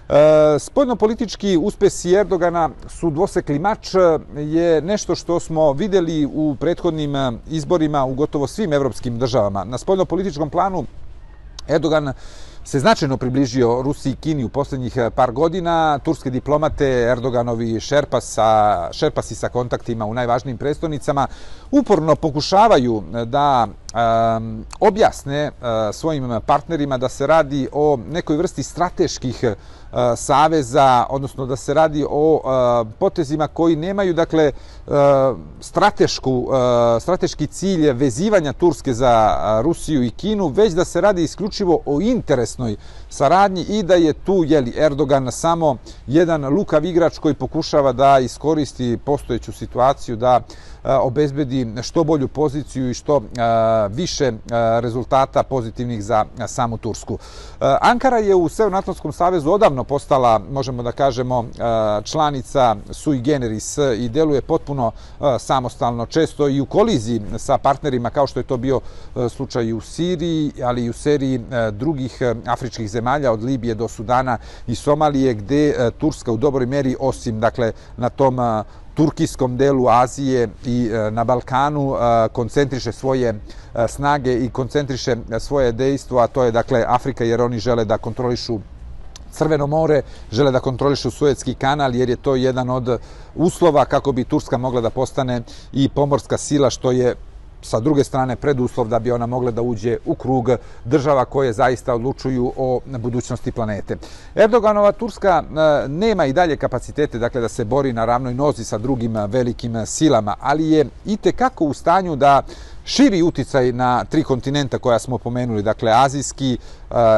E, 0.10 0.60
spojno 0.60 0.96
politički 0.96 1.58
uspesi 1.58 2.14
Erdogana 2.14 2.70
su 2.88 3.10
dvosekli 3.10 3.60
mač 3.60 3.96
e, 3.96 4.00
je 4.40 4.82
nešto 4.82 5.16
što 5.16 5.40
smo 5.40 5.74
videli 5.74 6.26
u 6.26 6.56
prethodnim 6.60 7.40
izborima 7.50 8.06
u 8.06 8.14
gotovo 8.14 8.48
svim 8.48 8.74
evropskim 8.74 9.20
državama. 9.20 9.64
Na 9.64 9.78
spojno 9.78 10.06
političkom 10.06 10.50
planu 10.50 10.86
Erdogan 11.68 12.14
se 12.66 12.80
značajno 12.80 13.18
približio 13.18 13.82
Rusiji 13.82 14.14
i 14.14 14.16
Kini 14.16 14.44
u 14.44 14.50
posljednjih 14.50 14.98
eh, 14.98 15.10
par 15.10 15.32
godina. 15.32 16.00
Turske 16.00 16.30
diplomate, 16.30 16.86
Erdoganovi 17.12 17.80
šerpa 17.80 18.22
sa, 18.22 18.90
šerpasi 18.92 19.36
sa 19.36 19.50
kontaktima 19.50 20.06
u 20.06 20.14
najvažnijim 20.14 20.58
prestonicama 20.58 21.28
uporno 21.72 22.16
pokušavaju 22.16 23.04
eh, 23.04 23.26
da 23.26 23.68
um, 23.68 24.66
objasne 24.80 25.48
uh, 25.48 25.68
svojim 25.94 26.40
partnerima 26.46 26.98
da 26.98 27.10
se 27.10 27.28
radi 27.28 27.68
o 27.72 28.00
nekoj 28.12 28.38
vrsti 28.38 28.64
strateških 28.64 29.40
uh, 29.44 29.83
saveza, 30.16 31.06
odnosno 31.10 31.46
da 31.46 31.56
se 31.56 31.74
radi 31.74 32.06
o 32.10 32.42
potezima 33.00 33.48
koji 33.48 33.76
nemaju 33.76 34.14
dakle 34.14 34.52
stratešku, 35.60 36.48
strateški 37.00 37.48
cilj 37.48 37.92
vezivanja 37.92 38.54
Turske 38.54 38.94
za 38.94 39.38
Rusiju 39.64 40.04
i 40.04 40.10
Kinu, 40.10 40.48
već 40.48 40.74
da 40.74 40.86
se 40.86 41.02
radi 41.02 41.24
isključivo 41.24 41.80
o 41.86 42.02
interesnoj 42.02 42.76
saradnji 43.10 43.62
i 43.62 43.84
da 43.84 43.96
je 43.96 44.14
tu 44.14 44.44
jeli, 44.48 44.74
Erdogan 44.78 45.32
samo 45.32 45.78
jedan 46.08 46.46
lukav 46.46 46.86
igrač 46.86 47.18
koji 47.18 47.34
pokušava 47.34 47.92
da 47.92 48.20
iskoristi 48.20 48.98
postojeću 49.06 49.52
situaciju 49.52 50.16
da 50.16 50.42
obezbedi 50.84 51.68
što 51.82 52.04
bolju 52.04 52.28
poziciju 52.28 52.90
i 52.90 52.94
što 52.94 53.22
više 53.90 54.32
rezultata 54.80 55.44
pozitivnih 55.44 56.04
za 56.04 56.26
samu 56.48 56.78
Tursku. 56.78 57.18
Ankara 57.82 58.18
je 58.18 58.36
u 58.36 58.50
Severnoatlantskom 58.50 59.12
savezu 59.12 59.52
odavno 59.52 59.84
postala, 59.84 60.40
možemo 60.52 60.84
da 60.84 60.92
kažemo, 60.92 61.46
članica 62.04 62.76
sui 62.92 63.22
generis 63.22 63.78
i 63.98 64.10
deluje 64.10 64.42
potpuno 64.42 64.92
samostalno, 65.40 66.06
često 66.06 66.50
i 66.50 66.62
u 66.62 66.66
koliziji 66.66 67.22
sa 67.38 67.58
partnerima 67.58 68.10
kao 68.10 68.28
što 68.28 68.40
je 68.40 68.44
to 68.44 68.58
bio 68.58 68.82
slučaj 69.30 69.74
u 69.74 69.82
Siriji, 69.82 70.52
ali 70.64 70.86
i 70.86 70.90
u 70.90 70.94
seriji 70.94 71.42
drugih 71.72 72.22
afričkih 72.46 72.90
zemalja 72.90 73.32
od 73.32 73.44
Libije 73.44 73.76
do 73.76 73.88
Sudana 73.88 74.38
i 74.68 74.76
Somalije, 74.76 75.34
gde 75.34 75.92
Turska 75.98 76.32
u 76.32 76.38
dobroj 76.38 76.66
meri, 76.66 76.96
osim 77.00 77.40
dakle, 77.40 77.72
na 77.98 78.10
tom 78.10 78.40
turkijskom 78.94 79.58
delu 79.58 79.88
Azije 79.88 80.50
i 80.66 80.90
e, 80.94 81.12
na 81.12 81.24
Balkanu 81.24 81.96
e, 81.96 82.30
koncentriše 82.30 82.92
svoje 82.92 83.30
e, 83.30 83.88
snage 83.88 84.34
i 84.34 84.50
koncentriše 84.50 85.16
svoje 85.40 85.72
dejstvo, 85.72 86.20
a 86.20 86.28
to 86.28 86.44
je 86.44 86.52
dakle 86.52 86.86
Afrika 86.88 87.24
jer 87.24 87.42
oni 87.42 87.60
žele 87.60 87.86
da 87.86 87.98
kontrolišu 87.98 88.60
Crveno 89.34 89.68
more, 89.68 90.02
žele 90.32 90.52
da 90.52 90.60
kontrolišu 90.60 91.12
Suetski 91.12 91.54
kanal 91.54 91.96
jer 91.96 92.10
je 92.10 92.16
to 92.16 92.36
jedan 92.36 92.70
od 92.70 93.00
uslova 93.36 93.86
kako 93.86 94.12
bi 94.12 94.24
Turska 94.24 94.58
mogla 94.58 94.82
da 94.82 94.90
postane 94.90 95.42
i 95.72 95.90
pomorska 95.90 96.38
sila 96.38 96.70
što 96.70 96.92
je 96.92 97.16
sa 97.64 97.80
druge 97.80 98.04
strane 98.04 98.36
preduslov 98.36 98.88
da 98.88 99.00
bi 99.00 99.12
ona 99.12 99.26
mogla 99.26 99.52
da 99.52 99.62
uđe 99.62 99.98
u 100.06 100.16
krug 100.16 100.50
država 100.86 101.26
koje 101.26 101.54
zaista 101.54 101.94
odlučuju 101.94 102.54
o 102.58 102.80
budućnosti 102.86 103.52
planete. 103.52 103.98
Erdoganova 104.36 104.92
Turska 104.92 105.44
e, 105.44 105.88
nema 105.88 106.26
i 106.26 106.34
dalje 106.34 106.58
kapacitete 106.58 107.20
dakle 107.20 107.42
da 107.42 107.50
se 107.50 107.66
bori 107.66 107.94
na 107.94 108.06
ravnoj 108.06 108.34
nozi 108.34 108.64
sa 108.64 108.78
drugim 108.78 109.18
e, 109.18 109.28
velikim 109.28 109.76
e, 109.76 109.86
silama, 109.86 110.36
ali 110.40 110.72
je 110.72 110.86
i 111.06 111.18
kako 111.18 111.66
u 111.66 111.74
stanju 111.74 112.16
da 112.16 112.42
širi 112.86 113.22
uticaj 113.22 113.72
na 113.72 114.06
tri 114.06 114.24
kontinenta 114.24 114.78
koja 114.78 115.00
smo 115.00 115.18
pomenuli, 115.18 115.64
dakle 115.64 115.92
azijski, 115.96 116.58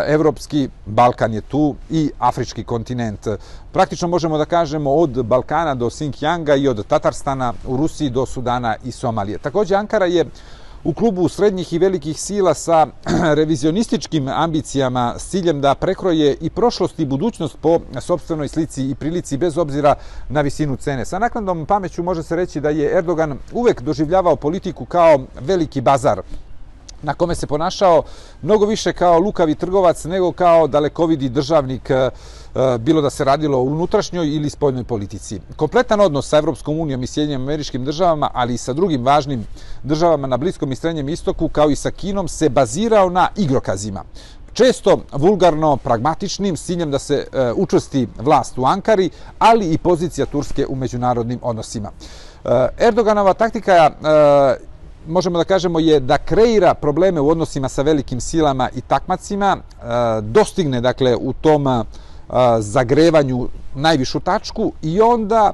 evropski, 0.07 0.69
Balkan 0.85 1.33
je 1.33 1.41
tu 1.41 1.75
i 1.89 2.11
afrički 2.19 2.63
kontinent. 2.63 3.27
Praktično 3.75 4.07
možemo 4.07 4.37
da 4.37 4.45
kažemo 4.45 4.93
od 4.93 5.25
Balkana 5.25 5.75
do 5.75 5.89
Sinkjanga 5.89 6.55
i 6.55 6.67
od 6.67 6.87
Tatarstana 6.87 7.53
u 7.67 7.77
Rusiji 7.77 8.09
do 8.09 8.25
Sudana 8.25 8.75
i 8.83 8.91
Somalije. 8.91 9.37
Također 9.37 9.77
Ankara 9.77 10.05
je 10.05 10.25
u 10.83 10.93
klubu 10.93 11.29
srednjih 11.29 11.73
i 11.73 11.79
velikih 11.79 12.21
sila 12.21 12.53
sa 12.53 12.87
revizionističkim 13.39 14.27
ambicijama 14.27 15.15
s 15.17 15.29
ciljem 15.29 15.61
da 15.61 15.75
prekroje 15.75 16.37
i 16.41 16.49
prošlost 16.49 16.99
i 16.99 17.05
budućnost 17.05 17.57
po 17.61 17.79
sobstvenoj 18.01 18.47
slici 18.47 18.89
i 18.89 18.95
prilici 18.95 19.37
bez 19.37 19.57
obzira 19.57 19.95
na 20.29 20.41
visinu 20.41 20.75
cene. 20.75 21.05
Sa 21.05 21.19
nakladnom 21.19 21.65
pameću 21.65 22.03
može 22.03 22.23
se 22.23 22.35
reći 22.35 22.59
da 22.59 22.69
je 22.69 22.97
Erdogan 22.97 23.37
uvek 23.53 23.81
doživljavao 23.81 24.35
politiku 24.35 24.85
kao 24.85 25.19
veliki 25.39 25.81
bazar 25.81 26.21
na 27.01 27.13
kome 27.13 27.35
se 27.35 27.47
ponašao 27.47 28.03
mnogo 28.41 28.65
više 28.65 28.93
kao 28.93 29.19
lukavi 29.19 29.55
trgovac 29.55 30.05
nego 30.05 30.31
kao 30.31 30.67
dalekovidi 30.67 31.29
državnik 31.29 31.89
eh, 31.89 32.09
eh, 32.55 32.77
bilo 32.77 33.01
da 33.01 33.09
se 33.09 33.23
radilo 33.23 33.57
o 33.57 33.61
unutrašnjoj 33.61 34.35
ili 34.35 34.49
spoljnoj 34.49 34.83
politici. 34.83 35.39
Kompletan 35.55 36.01
odnos 36.01 36.29
sa 36.29 36.37
Evropskom 36.37 36.79
unijom 36.79 37.03
i 37.03 37.07
Sjedinjim 37.07 37.41
američkim 37.41 37.85
državama, 37.85 38.29
ali 38.33 38.53
i 38.53 38.57
sa 38.57 38.73
drugim 38.73 39.05
važnim 39.05 39.47
državama 39.83 40.27
na 40.27 40.37
Bliskom 40.37 40.71
i 40.71 40.75
Srednjem 40.75 41.09
istoku, 41.09 41.49
kao 41.49 41.69
i 41.69 41.75
sa 41.75 41.91
Kinom, 41.91 42.27
se 42.27 42.49
bazirao 42.49 43.09
na 43.09 43.27
igrokazima. 43.35 44.03
Često 44.55 44.99
vulgarno, 45.11 45.77
pragmatičnim, 45.77 46.57
s 46.57 46.65
ciljem 46.65 46.91
da 46.91 46.99
se 46.99 47.15
e, 47.15 47.51
učvrsti 47.55 48.07
vlast 48.17 48.57
u 48.57 48.65
Ankari, 48.65 49.09
ali 49.39 49.73
i 49.73 49.77
pozicija 49.77 50.25
Turske 50.25 50.65
u 50.67 50.75
međunarodnim 50.75 51.39
odnosima. 51.41 51.91
E, 52.45 52.67
Erdoganova 52.77 53.33
taktika 53.33 53.73
e, 53.73 54.74
možemo 55.07 55.37
da 55.37 55.43
kažemo 55.43 55.79
je 55.79 55.99
da 55.99 56.17
kreira 56.17 56.73
probleme 56.73 57.21
u 57.21 57.29
odnosima 57.29 57.69
sa 57.69 57.81
velikim 57.81 58.21
silama 58.21 58.69
i 58.75 58.81
takmacima, 58.81 59.57
e, 59.57 59.85
dostigne 60.21 60.81
dakle 60.81 61.15
u 61.15 61.33
tom 61.33 61.67
e, 61.67 61.83
zagrevanju 62.59 63.47
najvišu 63.75 64.19
tačku 64.19 64.71
i 64.81 65.01
onda 65.01 65.53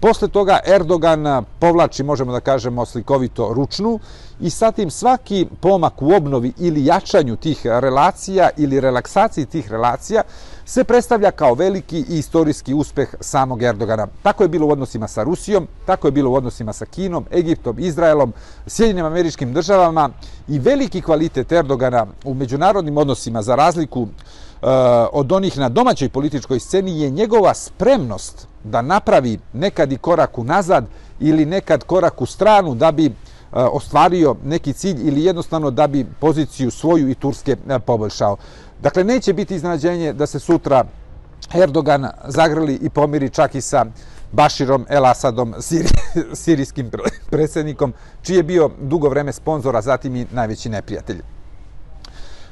posle 0.00 0.28
toga 0.28 0.58
Erdogan 0.66 1.44
povlači, 1.58 2.02
možemo 2.02 2.32
da 2.32 2.40
kažemo 2.40 2.86
slikovito, 2.86 3.52
ručnu 3.52 3.98
i 4.40 4.50
sa 4.50 4.72
tim 4.72 4.90
svaki 4.90 5.46
pomak 5.60 6.02
u 6.02 6.12
obnovi 6.12 6.52
ili 6.58 6.84
jačanju 6.84 7.36
tih 7.36 7.60
relacija 7.64 8.50
ili 8.56 8.80
relaksaciji 8.80 9.46
tih 9.46 9.70
relacija 9.70 10.22
se 10.68 10.84
predstavlja 10.84 11.30
kao 11.30 11.54
veliki 11.54 11.98
i 11.98 12.18
istorijski 12.18 12.74
uspeh 12.74 13.14
samog 13.20 13.62
Erdogana. 13.62 14.06
Tako 14.22 14.42
je 14.42 14.48
bilo 14.48 14.66
u 14.66 14.70
odnosima 14.70 15.08
sa 15.08 15.22
Rusijom, 15.22 15.68
tako 15.86 16.08
je 16.08 16.12
bilo 16.12 16.30
u 16.30 16.34
odnosima 16.34 16.72
sa 16.72 16.86
Kinom, 16.86 17.24
Egiptom, 17.32 17.78
Izraelom, 17.78 18.32
Sjedinim 18.66 19.04
američkim 19.04 19.52
državama 19.52 20.10
i 20.48 20.58
veliki 20.58 21.02
kvalitet 21.02 21.52
Erdogana 21.52 22.06
u 22.24 22.34
međunarodnim 22.34 22.96
odnosima 22.96 23.42
za 23.42 23.54
razliku 23.54 24.02
e, 24.02 24.66
od 25.12 25.32
onih 25.32 25.58
na 25.58 25.68
domaćoj 25.68 26.08
političkoj 26.08 26.60
sceni 26.60 27.00
je 27.00 27.10
njegova 27.10 27.54
spremnost 27.54 28.48
da 28.64 28.82
napravi 28.82 29.38
nekad 29.52 29.92
i 29.92 29.98
korak 29.98 30.38
u 30.38 30.44
nazad 30.44 30.84
ili 31.20 31.44
nekad 31.44 31.84
korak 31.84 32.20
u 32.20 32.26
stranu 32.26 32.74
da 32.74 32.92
bi 32.92 33.12
E, 33.56 33.58
ostvario 33.58 34.36
neki 34.44 34.72
cilj 34.72 35.08
ili 35.08 35.24
jednostavno 35.24 35.70
da 35.70 35.86
bi 35.86 36.06
poziciju 36.20 36.70
svoju 36.70 37.08
i 37.10 37.14
Turske 37.14 37.56
e, 37.68 37.78
poboljšao. 37.78 38.36
Dakle, 38.82 39.04
neće 39.04 39.32
biti 39.32 39.54
iznađenje 39.54 40.12
da 40.12 40.26
se 40.26 40.38
sutra 40.38 40.84
Erdogan 41.54 42.08
zagrli 42.24 42.74
i 42.82 42.90
pomiri 42.90 43.30
čak 43.30 43.54
i 43.54 43.60
sa 43.60 43.86
Baširom 44.32 44.86
El 44.88 45.06
Asadom, 45.06 45.54
siri, 45.60 45.88
sirijskim 46.42 46.90
predsjednikom, 47.30 47.92
čiji 48.22 48.36
je 48.36 48.42
bio 48.42 48.70
dugo 48.80 49.08
vreme 49.08 49.32
sponzora, 49.32 49.82
zatim 49.82 50.16
i 50.16 50.26
najveći 50.32 50.68
neprijatelj. 50.68 51.22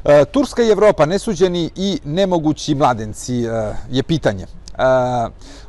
E, 0.04 0.24
Turska 0.24 0.62
i 0.62 0.70
Evropa, 0.70 1.06
nesuđeni 1.06 1.70
i 1.76 1.98
nemogući 2.04 2.74
mladenci, 2.74 3.44
e, 3.44 3.74
je 3.90 4.02
pitanje. 4.02 4.44
E, 4.44 4.48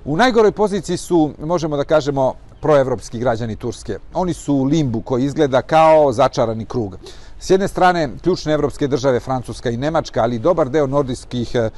u 0.05 0.17
najgoroj 0.17 0.51
poziciji 0.51 0.97
su, 0.97 1.33
možemo 1.39 1.77
da 1.77 1.83
kažemo, 1.83 2.33
proevropski 2.65 3.19
građani 3.19 3.55
Turske. 3.55 3.97
Oni 4.13 4.33
su 4.33 4.53
u 4.53 4.63
limbu 4.63 5.01
koji 5.01 5.23
izgleda 5.23 5.61
kao 5.61 6.11
začarani 6.11 6.65
krug. 6.65 6.97
S 7.39 7.49
jedne 7.49 7.67
strane, 7.67 8.09
ključne 8.23 8.53
evropske 8.53 8.87
države, 8.87 9.19
Francuska 9.19 9.69
i 9.69 9.77
Nemačka, 9.77 10.23
ali 10.23 10.39
dobar 10.39 10.69
deo 10.69 10.87
nordijskih 10.87 11.51
eh, 11.55 11.69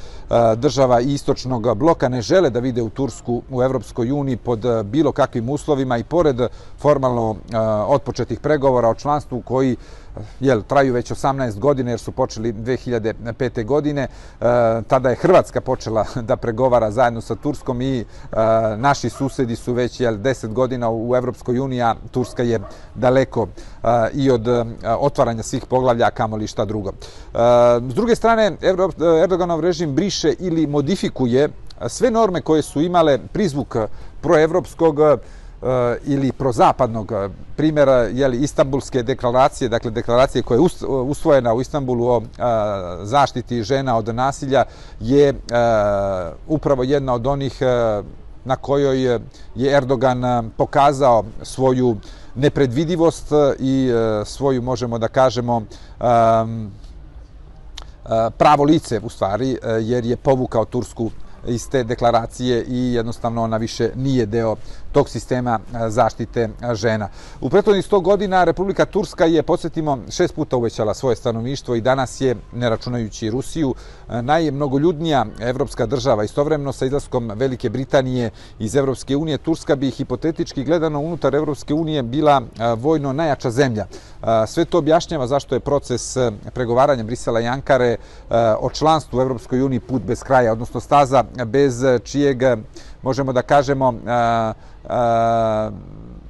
država 0.55 1.01
i 1.01 1.13
istočnog 1.13 1.75
bloka 1.75 2.09
ne 2.09 2.21
žele 2.21 2.49
da 2.49 2.59
vide 2.59 2.81
u 2.81 2.89
Tursku 2.89 3.41
u 3.49 3.63
Evropskoj 3.63 4.11
uniji 4.11 4.37
pod 4.37 4.65
eh, 4.65 4.83
bilo 4.83 5.11
kakvim 5.11 5.49
uslovima 5.49 5.97
i 5.97 6.03
pored 6.03 6.41
formalno 6.79 7.35
eh, 7.35 7.57
otpočetih 7.87 8.39
pregovora 8.39 8.89
o 8.89 8.95
članstvu 8.95 9.41
koji 9.41 9.75
jel, 10.39 10.61
traju 10.61 10.93
već 10.93 11.11
18 11.11 11.59
godine 11.59 11.91
jer 11.91 11.99
su 11.99 12.11
počeli 12.11 12.53
2005. 12.53 13.65
godine. 13.65 14.01
E, 14.01 14.07
tada 14.87 15.09
je 15.09 15.15
Hrvatska 15.15 15.61
počela 15.61 16.05
da 16.15 16.35
pregovara 16.35 16.91
zajedno 16.91 17.21
sa 17.21 17.35
Turskom 17.35 17.81
i 17.81 17.99
e, 17.99 18.05
naši 18.77 19.09
susedi 19.09 19.55
su 19.55 19.73
već 19.73 19.99
jel, 19.99 20.15
10 20.15 20.53
godina 20.53 20.89
u 20.91 21.15
Evropskoj 21.15 21.59
uniji, 21.59 21.81
a 21.81 21.95
Turska 22.11 22.43
je 22.43 22.59
daleko 22.95 23.47
e, 23.83 23.87
i 24.13 24.31
od 24.31 24.47
e, 24.47 24.65
otvaranja 24.99 25.43
svih 25.43 25.65
poglavlja, 25.65 26.09
kamoli 26.09 26.47
šta 26.47 26.65
drugo. 26.65 26.89
E, 26.89 26.93
s 27.89 27.93
druge 27.93 28.15
strane, 28.15 28.57
Erdoganov 29.23 29.59
režim 29.59 29.95
briše 29.95 30.33
ili 30.39 30.67
modifikuje 30.67 31.49
sve 31.87 32.11
norme 32.11 32.41
koje 32.41 32.61
su 32.61 32.81
imale 32.81 33.19
prizvuk 33.33 33.75
proevropskog 34.21 34.99
Eh, 35.61 35.97
ili 36.05 36.31
prozapadnog 36.31 37.11
eh, 37.11 37.29
primjera 37.55 37.93
jeli, 37.93 38.37
Istanbulske 38.37 39.03
deklaracije, 39.03 39.69
dakle 39.69 39.91
deklaracije 39.91 40.41
koja 40.43 40.57
je 40.57 40.65
eh, 40.65 40.85
usvojena 40.85 41.53
u 41.53 41.61
Istanbulu 41.61 42.07
o 42.07 42.21
zaštiti 43.03 43.63
žena 43.63 43.97
od 43.97 44.15
nasilja, 44.15 44.63
je 44.99 45.33
upravo 46.47 46.83
jedna 46.83 47.13
od 47.13 47.27
onih 47.27 47.61
na 48.45 48.55
kojoj 48.55 49.19
je 49.55 49.77
Erdogan 49.77 50.51
pokazao 50.57 51.23
svoju 51.41 51.97
nepredvidivost 52.35 53.31
i 53.59 53.91
svoju, 54.25 54.61
možemo 54.61 54.97
da 54.97 55.07
kažemo, 55.07 55.61
pravo 58.37 58.63
lice 58.63 58.99
u 59.03 59.09
stvari, 59.09 59.57
jer 59.81 60.05
je 60.05 60.17
povukao 60.17 60.65
Tursku 60.65 61.11
iz 61.47 61.69
te 61.69 61.83
deklaracije 61.83 62.63
i 62.67 62.93
jednostavno 62.93 63.43
ona 63.43 63.57
više 63.57 63.89
nije 63.95 64.25
deo 64.25 64.55
tog 64.97 65.09
sistema 65.09 65.59
zaštite 65.87 66.49
žena. 66.73 67.09
U 67.41 67.49
prethodnih 67.49 67.85
100 67.85 68.01
godina 68.01 68.43
Republika 68.43 68.85
Turska 68.85 69.25
je, 69.25 69.43
podsjetimo, 69.43 69.97
šest 70.09 70.35
puta 70.35 70.57
uvećala 70.57 70.93
svoje 70.93 71.15
stanovništvo 71.15 71.75
i 71.75 71.81
danas 71.81 72.21
je, 72.21 72.35
ne 72.53 72.69
računajući 72.69 73.29
Rusiju, 73.29 73.75
najmnogoljudnija 74.09 75.25
evropska 75.39 75.85
država. 75.85 76.23
Istovremeno 76.23 76.73
sa 76.73 76.85
izlaskom 76.85 77.31
Velike 77.35 77.69
Britanije 77.69 78.31
iz 78.59 78.75
Evropske 78.75 79.15
unije, 79.15 79.37
Turska 79.37 79.75
bi 79.75 79.91
hipotetički 79.91 80.63
gledano 80.63 80.99
unutar 80.99 81.35
Evropske 81.35 81.73
unije 81.73 82.03
bila 82.03 82.41
vojno 82.77 83.13
najjača 83.13 83.51
zemlja. 83.51 83.85
Sve 84.47 84.65
to 84.65 84.77
objašnjava 84.77 85.27
zašto 85.27 85.55
je 85.55 85.59
proces 85.59 86.17
pregovaranja 86.53 87.03
Brisela 87.03 87.41
i 87.41 87.47
Ankare 87.47 87.97
o 88.59 88.69
članstvu 88.69 89.17
u 89.17 89.21
Evropskoj 89.21 89.61
uniji 89.61 89.79
put 89.79 90.01
bez 90.01 90.23
kraja, 90.23 90.51
odnosno 90.51 90.79
staza 90.79 91.23
bez 91.45 91.83
čijeg, 92.03 92.41
možemo 93.07 93.33
da 93.33 93.41
kažemo, 93.41 93.93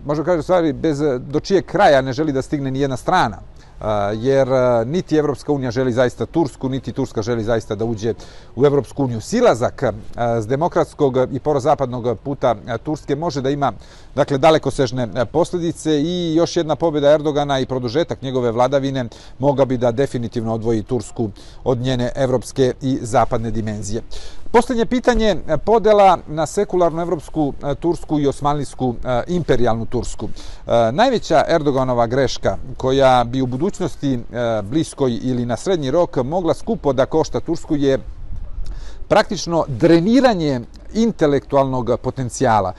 možemo 0.06 0.26
kažemo 0.26 0.44
stvari, 0.44 0.74
bez, 0.74 1.00
do 1.20 1.40
čije 1.40 1.62
kraja 1.62 2.02
ne 2.02 2.14
želi 2.14 2.32
da 2.32 2.42
stigne 2.42 2.72
ni 2.72 2.80
jedna 2.80 2.98
strana 2.98 3.38
jer 4.14 4.48
niti 4.86 5.18
Evropska 5.18 5.52
unija 5.52 5.72
želi 5.72 5.94
zaista 5.94 6.26
Tursku, 6.26 6.70
niti 6.70 6.92
Turska 6.92 7.22
želi 7.22 7.44
zaista 7.44 7.76
da 7.76 7.86
uđe 7.86 8.14
u 8.56 8.66
Evropsku 8.66 9.04
uniju. 9.04 9.22
Silazak 9.22 9.84
s 10.42 10.48
demokratskog 10.48 11.18
i 11.32 11.40
porozapadnog 11.40 12.18
puta 12.24 12.56
Turske 12.84 13.16
može 13.16 13.42
da 13.42 13.50
ima 13.50 13.72
dakle, 14.16 14.38
dalekosežne 14.38 15.26
posljedice 15.32 16.02
i 16.02 16.36
još 16.36 16.58
jedna 16.58 16.76
pobjeda 16.76 17.12
Erdogana 17.12 17.60
i 17.60 17.66
produžetak 17.66 18.22
njegove 18.22 18.52
vladavine 18.52 19.06
moga 19.40 19.66
bi 19.66 19.78
da 19.78 19.92
definitivno 19.92 20.54
odvoji 20.54 20.84
Tursku 20.84 21.30
od 21.64 21.78
njene 21.78 22.12
evropske 22.16 22.74
i 22.82 22.98
zapadne 23.02 23.52
dimenzije. 23.52 24.02
Posljednje 24.52 24.86
pitanje, 24.86 25.36
e, 25.48 25.58
podela 25.58 26.18
na 26.28 26.46
sekularnu 26.46 27.02
evropsku 27.02 27.54
e, 27.64 27.76
Tursku 27.76 28.20
i 28.20 28.28
osmanlijsku 28.28 28.96
e, 29.04 29.24
imperialnu 29.28 29.86
Tursku. 29.86 30.30
Najveća 30.92 31.44
Erdoganova 31.48 32.08
greška 32.08 32.58
koja 32.78 33.24
bi 33.24 33.42
u 33.42 33.46
budućnosti 33.46 34.20
bliskoj 34.64 35.20
ili 35.22 35.46
na 35.46 35.58
srednji 35.58 35.92
rok 35.92 36.16
mogla 36.16 36.54
skupo 36.54 36.94
da 36.94 37.06
košta 37.06 37.40
Tursku 37.40 37.76
je 37.76 38.00
praktično 39.08 39.66
dreniranje 39.68 40.62
intelektualnog 40.94 41.92
potencijala 42.02 42.74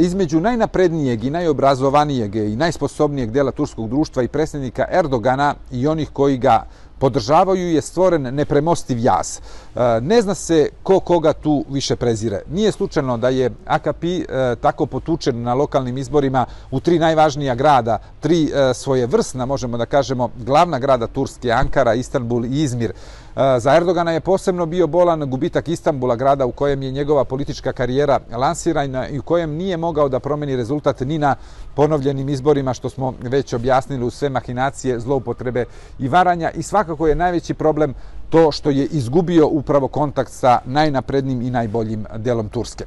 između 0.00 0.40
najnaprednijeg 0.40 1.24
i 1.24 1.30
najobrazovanijeg 1.30 2.34
i 2.34 2.56
najsposobnijeg 2.56 3.30
dela 3.30 3.50
turskog 3.50 3.88
društva 3.88 4.22
i 4.22 4.28
predsjednika 4.28 4.86
Erdogana 4.90 5.54
i 5.72 5.86
onih 5.86 6.10
koji 6.12 6.38
ga 6.38 6.66
podržavaju 7.04 7.68
je 7.74 7.82
stvoren 7.82 8.22
nepremostiv 8.22 8.98
jaz. 8.98 9.36
E, 9.36 10.00
ne 10.00 10.22
zna 10.22 10.34
se 10.34 10.68
ko 10.82 11.00
koga 11.00 11.32
tu 11.32 11.64
više 11.68 11.96
prezire. 11.96 12.42
Nije 12.50 12.72
slučajno 12.72 13.16
da 13.16 13.28
je 13.28 13.50
AKP 13.66 14.04
e, 14.04 14.56
tako 14.60 14.86
potučen 14.86 15.42
na 15.42 15.54
lokalnim 15.54 15.98
izborima 15.98 16.46
u 16.70 16.80
tri 16.80 16.98
najvažnija 16.98 17.54
grada, 17.54 17.98
tri 18.20 18.44
e, 18.44 18.74
svoje 18.74 19.06
vrsna, 19.06 19.46
možemo 19.46 19.76
da 19.78 19.86
kažemo, 19.86 20.30
glavna 20.46 20.78
grada 20.78 21.06
Turske, 21.06 21.52
Ankara, 21.52 21.94
Istanbul 21.94 22.44
i 22.44 22.62
Izmir. 22.62 22.92
Za 23.36 23.76
Erdogana 23.76 24.12
je 24.12 24.20
posebno 24.20 24.66
bio 24.66 24.86
bolan 24.86 25.30
gubitak 25.30 25.68
Istambula, 25.68 26.16
grada 26.16 26.46
u 26.46 26.52
kojem 26.52 26.82
je 26.82 26.90
njegova 26.90 27.24
politička 27.24 27.72
karijera 27.72 28.20
lansirana 28.36 29.08
i 29.08 29.18
u 29.18 29.22
kojem 29.22 29.50
nije 29.50 29.76
mogao 29.76 30.08
da 30.08 30.20
promeni 30.20 30.56
rezultat 30.56 31.00
ni 31.00 31.18
na 31.18 31.36
ponovljenim 31.74 32.28
izborima, 32.28 32.74
što 32.74 32.90
smo 32.90 33.14
već 33.20 33.52
objasnili 33.52 34.04
u 34.04 34.10
sve 34.10 34.28
mahinacije, 34.28 35.00
zloupotrebe 35.00 35.64
i 35.98 36.08
varanja. 36.08 36.50
I 36.50 36.62
svakako 36.62 37.06
je 37.06 37.14
najveći 37.14 37.54
problem 37.54 37.94
to 38.30 38.52
što 38.52 38.70
je 38.70 38.86
izgubio 38.86 39.46
upravo 39.46 39.88
kontakt 39.88 40.32
sa 40.32 40.60
najnaprednim 40.64 41.42
i 41.42 41.50
najboljim 41.50 42.06
delom 42.16 42.48
Turske. 42.48 42.84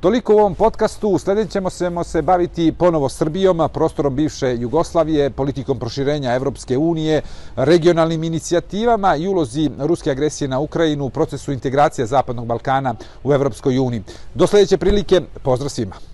Toliko 0.00 0.34
u 0.34 0.38
ovom 0.38 0.54
podcastu. 0.54 1.08
U 1.08 1.18
sljedećemo 1.18 1.70
ćemo 1.70 2.04
se 2.04 2.22
baviti 2.22 2.72
ponovo 2.72 3.08
Srbijom, 3.08 3.68
prostorom 3.74 4.16
bivše 4.16 4.56
Jugoslavije, 4.56 5.30
politikom 5.30 5.78
proširenja 5.78 6.34
Evropske 6.34 6.78
unije, 6.78 7.22
regionalnim 7.56 8.24
inicijativama 8.24 9.16
i 9.16 9.28
ulozi 9.28 9.70
ruske 9.78 10.10
agresije 10.10 10.48
na 10.48 10.58
Ukrajinu 10.58 11.04
u 11.04 11.10
procesu 11.10 11.52
integracije 11.52 12.06
Zapadnog 12.06 12.46
Balkana 12.46 12.94
u 13.24 13.32
Evropskoj 13.32 13.78
uniji. 13.78 14.02
Do 14.34 14.46
sljedeće 14.46 14.76
prilike, 14.76 15.20
pozdrav 15.42 15.68
svima! 15.68 16.09